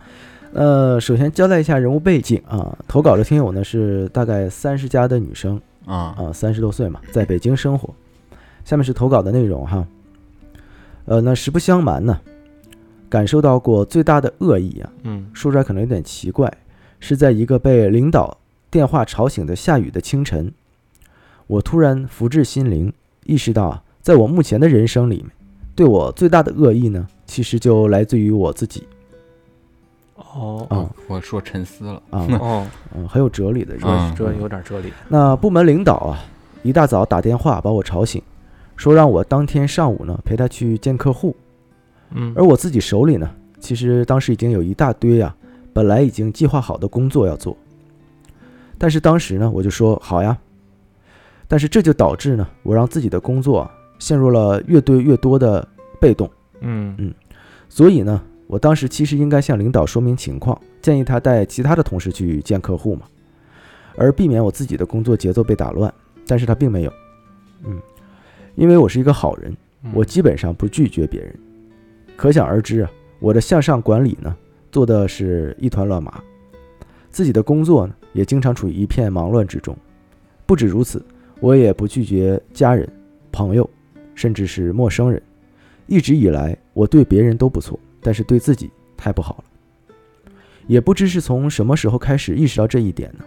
[0.53, 7.93] 呃，首先交代一下人物背景啊，投稿的听友呢是大概三十加的女生啊，啊，三十多岁嘛，在北京生活。
[8.65, 9.85] 下面是投稿的内容哈。
[11.05, 12.19] 呃，那实不相瞒呢，
[13.09, 15.29] 感受到过最大的恶意啊，嗯。
[15.33, 16.51] 说出来可能有点奇怪，
[16.99, 18.37] 是在一个被领导
[18.71, 20.51] 电话吵醒的下雨的清晨，
[21.45, 22.91] 我突然福至心灵，
[23.25, 25.27] 意识到啊，在我目前的人生里面，
[25.75, 28.87] 对我最大的恶意呢，其实就来自于我自己
[30.33, 30.65] 哦。
[30.69, 36.19] 啊我说沉思了，啊， 哦，嗯，很有哲理的这这有点哲理，那部门领导啊，
[36.63, 38.21] 一大早打电话把我吵醒，
[38.75, 41.35] 说让我当天上午呢陪他去见客户，
[42.11, 42.33] 嗯。
[42.35, 43.29] 而我自己手里呢，
[43.59, 45.35] 其实当时已经有一大堆啊，
[45.73, 47.55] 本来已经计划好的工作要做，
[48.77, 50.37] 但是当时呢，我就说好呀，
[51.47, 55.67] 但是这就导致呢，我让自己的工作啊陷入了越堆越多的
[55.99, 56.29] 被动，
[56.61, 56.95] 嗯。
[56.97, 57.13] 嗯
[57.69, 63.03] 所以呢，我当时其实应该向领导说明情况，建议他带其他的同事去见客户嘛，
[63.95, 65.91] 而避免我自己的工作节奏被打乱。
[66.25, 66.93] 但是他并没有，
[67.65, 67.81] 嗯，
[68.55, 71.35] 因为我是一个好人，嗯我基本上不拒绝别人。
[72.15, 74.33] 可想而知啊，我的向上管理呢，
[74.71, 76.23] 做的是一团乱麻，
[77.09, 79.75] 自己的工作呢，也经常处于一片忙乱之中。
[80.45, 81.03] 不止如此，
[81.39, 82.87] 我也不拒绝家人、
[83.31, 83.69] 朋友，
[84.15, 85.21] 甚至是陌生人。
[85.87, 89.43] 一直以来，我对别人都不错，但是对自己太不好了。
[90.67, 93.25] 也不知是从什么时候开始意识到这一点呢？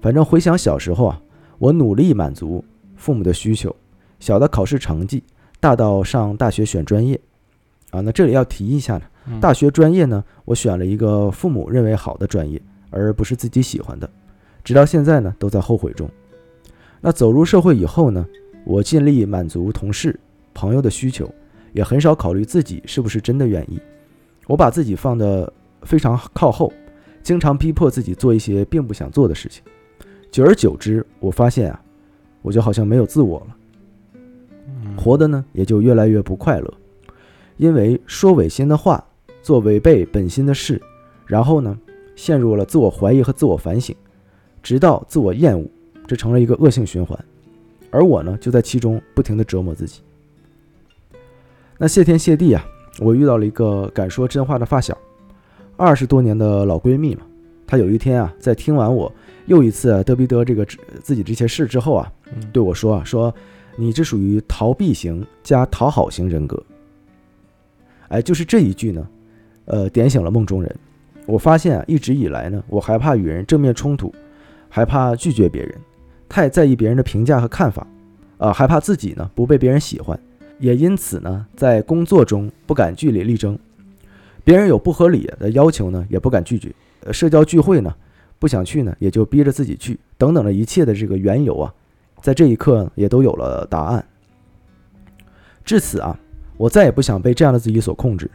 [0.00, 1.20] 反正回想小时候啊，
[1.58, 2.64] 我努力满足
[2.96, 3.74] 父母的需求，
[4.20, 5.22] 小的考试成绩，
[5.60, 7.20] 大到上大学选专业。
[7.90, 12.60] 啊，那这里要提一下呢，嗯大学专业呢，我选了一个父母认为好的专业，
[12.90, 14.08] 而不是自己喜欢的，
[14.62, 16.08] 直到现在呢，都在后悔中。
[17.00, 18.26] 那走入社会以后呢，
[18.64, 20.18] 我尽力满足同事、
[20.52, 21.32] 朋友的需求，
[21.72, 23.80] 也很少考虑自己是不是真的愿意。
[24.48, 25.52] 我把自己放得
[25.82, 26.72] 非常靠后，
[27.22, 29.62] 经常逼迫自己做一些并不想做的事情。
[30.30, 31.80] 久而久之，我发现啊，
[32.42, 33.56] 我就好像没有自我了，
[34.66, 36.74] 嗯活的呢也就越来越不快乐。
[37.58, 39.04] 因为说违心的话，
[39.42, 40.80] 做违背本心的事，
[41.26, 41.78] 然后呢，
[42.16, 43.94] 陷入了自我怀疑和自我反省，
[44.62, 45.68] 直到自我厌恶，
[46.06, 47.18] 这成了一个恶性循环。
[47.90, 50.00] 而我呢，就在其中不停地折磨自己。
[51.78, 52.64] 那谢天谢地啊，
[53.00, 54.96] 我遇到了一个敢说真话的发小，
[55.76, 57.22] 二十多年的老闺蜜嘛。
[57.66, 59.12] 她有一天啊，在听完我
[59.46, 60.66] 又一次嘚逼嘚这个
[61.02, 63.32] 自己这些事之后啊，嗯对我说啊，说
[63.76, 66.62] 你这属于逃避型加讨好型人格。
[68.08, 69.06] 哎，就是这一句呢，
[69.66, 70.76] 呃，点醒了梦中人。
[71.26, 74.10] 我发现啊，一直以来呢，我害怕与人正面冲突，
[74.70, 75.74] 害怕拒绝别人，
[76.26, 77.86] 太在意别人的评价和看法，
[78.38, 80.18] 啊、害怕自己呢不被别人喜欢，
[80.58, 83.58] 也因此呢，在工作中不敢据理力争，
[84.44, 86.72] 别人有不合理的要求呢，也不敢拒绝。
[87.04, 87.94] 呃，社交聚会呢，
[88.38, 91.72] 不想去呢，也就逼着自己去，等等的一切的这个缘由啊，
[92.20, 94.04] 在这一刻也都有了答案。
[95.64, 96.18] 至此啊，
[96.56, 98.28] 我再也不想被这样的自己所控制，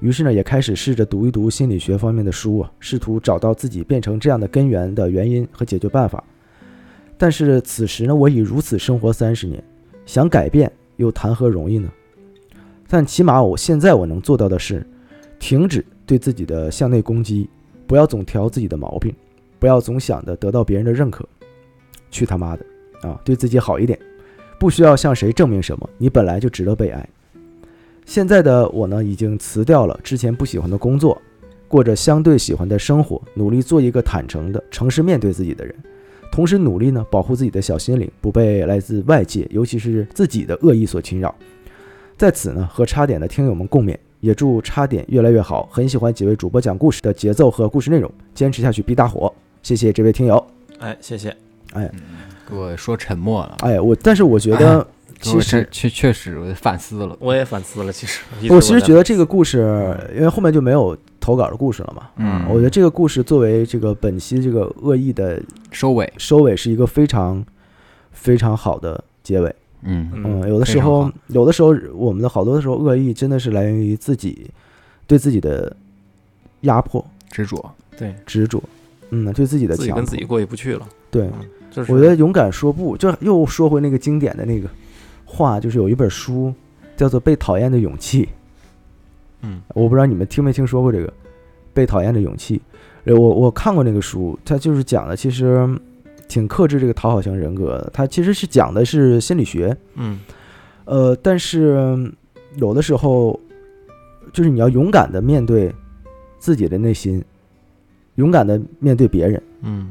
[0.00, 6.22] 于是呢，也开始试着读一读心理学方面的书啊，试图找到自己变成这样的根源的原因和解决办法。
[7.18, 9.62] 但是此时呢，我已如此生活三十年，
[10.06, 11.88] 想改变又谈何容易呢？
[12.88, 14.86] 但起码我现在我能做到的是，
[15.38, 17.48] 停止对自己的向内攻击，
[17.86, 19.14] 不要总挑自己的毛病，
[19.58, 21.28] 不要总想着得到别人的认可。
[22.10, 22.64] 去他妈的
[23.02, 23.20] 啊！
[23.24, 23.98] 对自己好一点，
[24.58, 27.06] 不需要向谁证明什么，你本来就值得被爱。
[28.06, 31.20] 现在的我呢，已经辞掉了之前不喜欢的工作，
[31.66, 35.74] 过着相对喜欢的生活，努力做一个坦诚的、诚实面对自己的人，
[36.36, 41.34] 同时努力呢保护自己的小心灵不被来自外界，尤其是自己的恶意所侵扰。
[42.18, 45.66] 在此呢，和插点的听友们共勉，也祝插点越来越好。
[45.72, 49.32] 很喜欢几位主播讲故事的节奏和故事内容，坚持下去必大火。
[49.62, 50.46] 谢谢这位听友。
[50.78, 51.34] 哎，谢谢。
[51.72, 51.90] 哎
[52.46, 54.86] 给我说沉默了，哎，我但是我觉得
[55.22, 60.94] 其实确确实我反思了，我也反思了，其实我其实觉得这个故故事，因为后面就没有
[61.26, 62.08] 投稿的故事了嘛。
[62.18, 65.42] 嗯，我觉得这个故事作为这个本期这个恶意的
[65.72, 67.44] 收尾，收尾，是一个非常
[68.12, 69.52] 非常好的结尾。
[69.82, 70.08] 嗯。
[70.14, 74.48] 嗯，有的时候有的时候，我们的好多的时候，恶意真的是来源于自己
[75.08, 75.74] 对自己的
[76.60, 78.14] 压迫、执着，对。
[78.24, 78.62] 执着，
[79.10, 79.84] 嗯，对自己的强迫。
[79.84, 80.86] 自己跟自己过意不去了。
[81.10, 81.32] 对，嗯，
[81.72, 81.92] 就是。
[81.92, 84.68] 我觉得勇敢说不，就又说回那个经典的那个
[85.24, 86.54] 话，就是有一本书
[86.96, 88.22] 叫做《被讨厌的勇气》。
[89.42, 91.06] 嗯我不知道你们听没听说过这个
[91.72, 92.56] 《被讨厌的勇气》。
[93.04, 95.68] 呃，我我看过那个书，它就是讲的其实
[96.26, 97.90] 挺克制这个讨好型人格的。
[97.92, 100.18] 它其实是讲的是心理学，嗯
[100.84, 102.12] 呃，但是
[102.56, 103.38] 有的时候
[104.32, 105.72] 就是你要勇敢的面对
[106.38, 107.24] 自己的内心，
[108.16, 109.90] 勇敢的面对别人，嗯，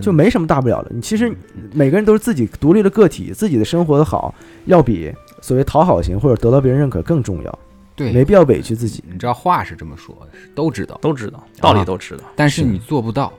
[0.00, 0.90] 就没什么大不了的。
[0.92, 1.32] 你其实
[1.72, 4.34] 每个人都是自己独立的个体，自己的生活的好，
[4.64, 7.58] 要比所谓讨好型或者得到别人认可更重要，
[8.00, 9.04] 对，没必要委屈自己。
[9.06, 12.22] 你知道话是这么说，是都知道，都知道，道理都知道。
[12.22, 13.30] 是但是你做不到，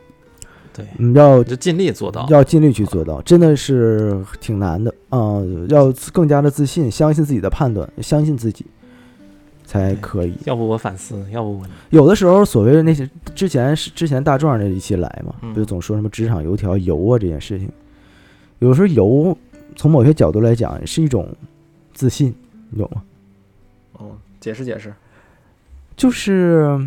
[0.71, 2.27] 对，你，要就尽力做到。
[2.29, 8.63] 要尽力去做到，真的是挺难的啊、要更加的自信，相信自己的判断，相信自己
[9.65, 10.35] 才可以。
[10.45, 17.67] 要不我反思，要不我有的时候，所谓的那些之前是之前大壮那一期来嘛，嗯不就总说什么职场油条油啊这件事情，
[18.59, 19.35] 有时候油
[19.75, 21.27] 从某些角度来讲是一种
[21.93, 22.35] 自信，
[22.69, 23.01] 你懂吗？
[23.93, 24.11] 哦，
[24.41, 24.93] 解释解释。
[25.95, 26.77] 就是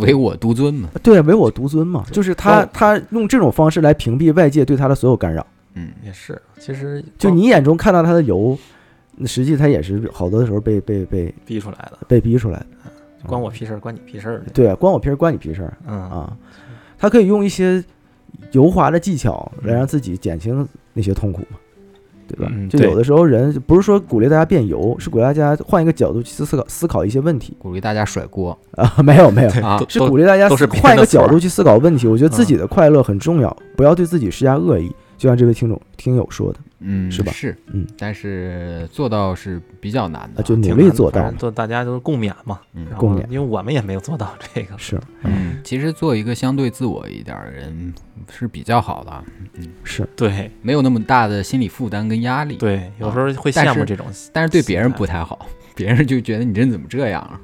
[0.00, 5.46] 唯我独尊嘛，对唯我独尊嘛，就是他哦他用这种方式来屏蔽外界对他的所有干扰。
[5.74, 8.56] 嗯，也是，其实就你眼中看到他的油，
[9.16, 12.66] 那实际他也是好多时候被被被逼出来的，被逼出来的。
[13.26, 14.44] 关我屁事儿，关你屁事儿的。
[14.54, 16.36] 对，关我屁事儿，关你屁事儿嗯啊。
[16.96, 17.84] 他可以用一些
[18.52, 21.58] 油滑的技巧来嗯让自己减轻那些痛苦嘛，
[22.26, 22.50] 对吧？
[22.52, 28.94] 嗯就有的时候人不是说鼓励大家变油，是鼓励大家换一个角度去思考思考一些问题鼓励大家甩锅啊。
[29.04, 32.06] 没有没有，啊是鼓励大家换一个角度去思考问题。
[32.06, 34.90] 我觉得自己嗯的快乐很重要，不要对自己施加恶意。
[35.18, 42.60] 就像这位听众听友说的，嗯，是吧是，嗯，但是做到是比较难的，啊就努力做到做大家都是共勉嘛。
[42.74, 44.76] 嗯共勉因为我们也没有做到这个。
[44.78, 47.94] 是嗯，其实做一个相对自我一点的人
[48.30, 49.24] 是比较好的，
[49.54, 54.06] 嗯是，对没有那么大的心理负担跟压力。，对，有时候会羡慕这种。
[54.32, 57.40] 但是对别人不太好，别人就觉得你这人怎么这样啊？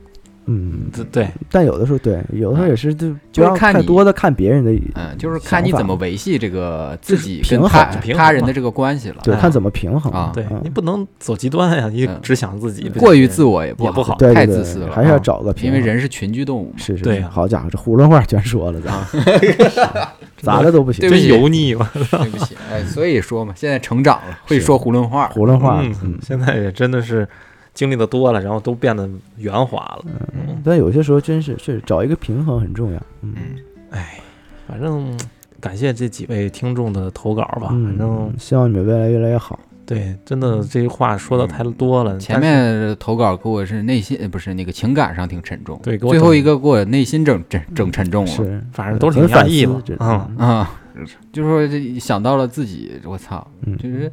[0.46, 7.70] 嗯，对对，但有的时候对，有的时候也是就就是看多的看别人的，嗯，就是看你怎么维系这个自己平衡
[8.16, 9.16] 他人的这个关系了。
[9.22, 15.78] 对，哎看怎么平衡啊对嗯你不能走极端呀，你嗯只想自己，过于自我也不不好太自私了，还是要啊找个平衡。
[15.78, 16.72] 因为人是群居动物。
[16.76, 18.92] 是是是，对好家伙，这囫囵话全说了，咱
[20.42, 21.88] 咋的都不行真起油腻嘛。
[21.94, 25.30] 对不起，哎，所以说嘛，现在成长了，会说囫囵话。
[25.34, 27.28] 囫囵话，嗯嗯，现在也真的是
[27.74, 30.04] 经历的多了，然后都变得圆滑了。
[30.34, 33.56] 嗯，但有些时候真是是找一个平衡很重要，嗯嗯，
[33.90, 34.20] 哎，
[34.68, 35.18] 反正
[35.60, 37.68] 感谢这几位听众的投稿吧。
[37.68, 39.58] 反正嗯，希望你们未来越来越好。
[39.84, 42.16] 对，真的这话说的太多了。
[42.16, 48.30] 前面投稿给我是内心呃不是那个情感上挺沉重，对给我最后一个给我内心整整整沉重了。
[48.30, 49.96] 是，反正都是很反挺压抑吧思这。
[50.38, 50.66] 嗯，
[51.32, 54.10] 就是说这想到了自己，我操，嗯，就是，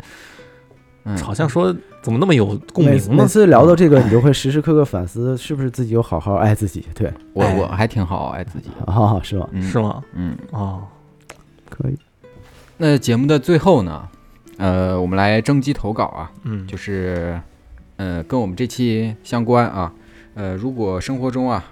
[1.03, 6.86] 嗯，好像说怎么那么有共鸣每次聊到这个，你就会时时刻刻反思，是不是自己有好好爱自己？
[6.96, 7.56] 对，我哎。
[7.60, 9.50] 我还挺好爱自己的，啊，是吗？
[9.52, 10.04] 嗯，是吗？
[10.14, 10.84] 嗯，哦，
[11.70, 11.98] 可以，
[12.78, 14.08] 那节目的最后呢，
[14.58, 17.40] 呃，我们来征集投稿啊，嗯，就是，
[17.98, 19.92] 呃，跟我们这期相关啊，
[20.36, 21.66] 呃，如果生活中啊，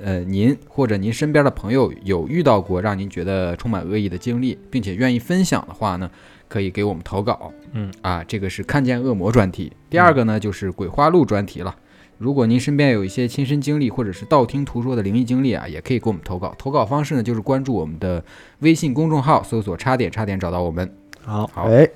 [0.00, 6.08] 呃，您或者您身边的朋友有遇到过让您觉得充满恶意的经历，并且愿意分享的话呢，
[6.52, 7.50] 可以给我们投稿。
[7.72, 9.72] 嗯，啊，这个是看见恶魔专题。
[9.88, 11.74] 第二个呢，就是鬼话录专题了。
[12.18, 16.54] 如果您身边有一些亲身经历或者是道听途说的灵异经历啊，也可以给我们投稿。
[16.58, 18.22] 投稿方式呢，就是关注我们的
[18.58, 20.94] 微信公众号，搜索“差点差点”找到我们。
[21.24, 21.88] 好，好，哎，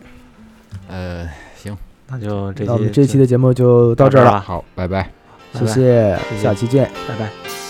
[0.89, 1.77] 呃，行，
[2.09, 5.11] 那就这那我们期这期的节目就到这儿了，好，拜拜。
[5.53, 6.91] 谢，谢下期见。
[7.07, 7.66] 拜拜。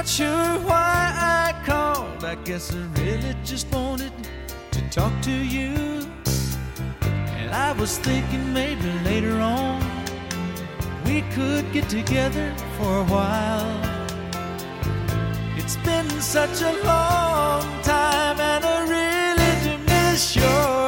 [0.00, 2.24] Not sure why I called.
[2.24, 4.12] I guess I really just wanted
[4.70, 5.74] to talk to you.
[7.36, 9.78] And I was thinking maybe later on
[11.04, 13.76] we could get together for a while.
[15.58, 20.79] It's been such a long time, and I really do miss your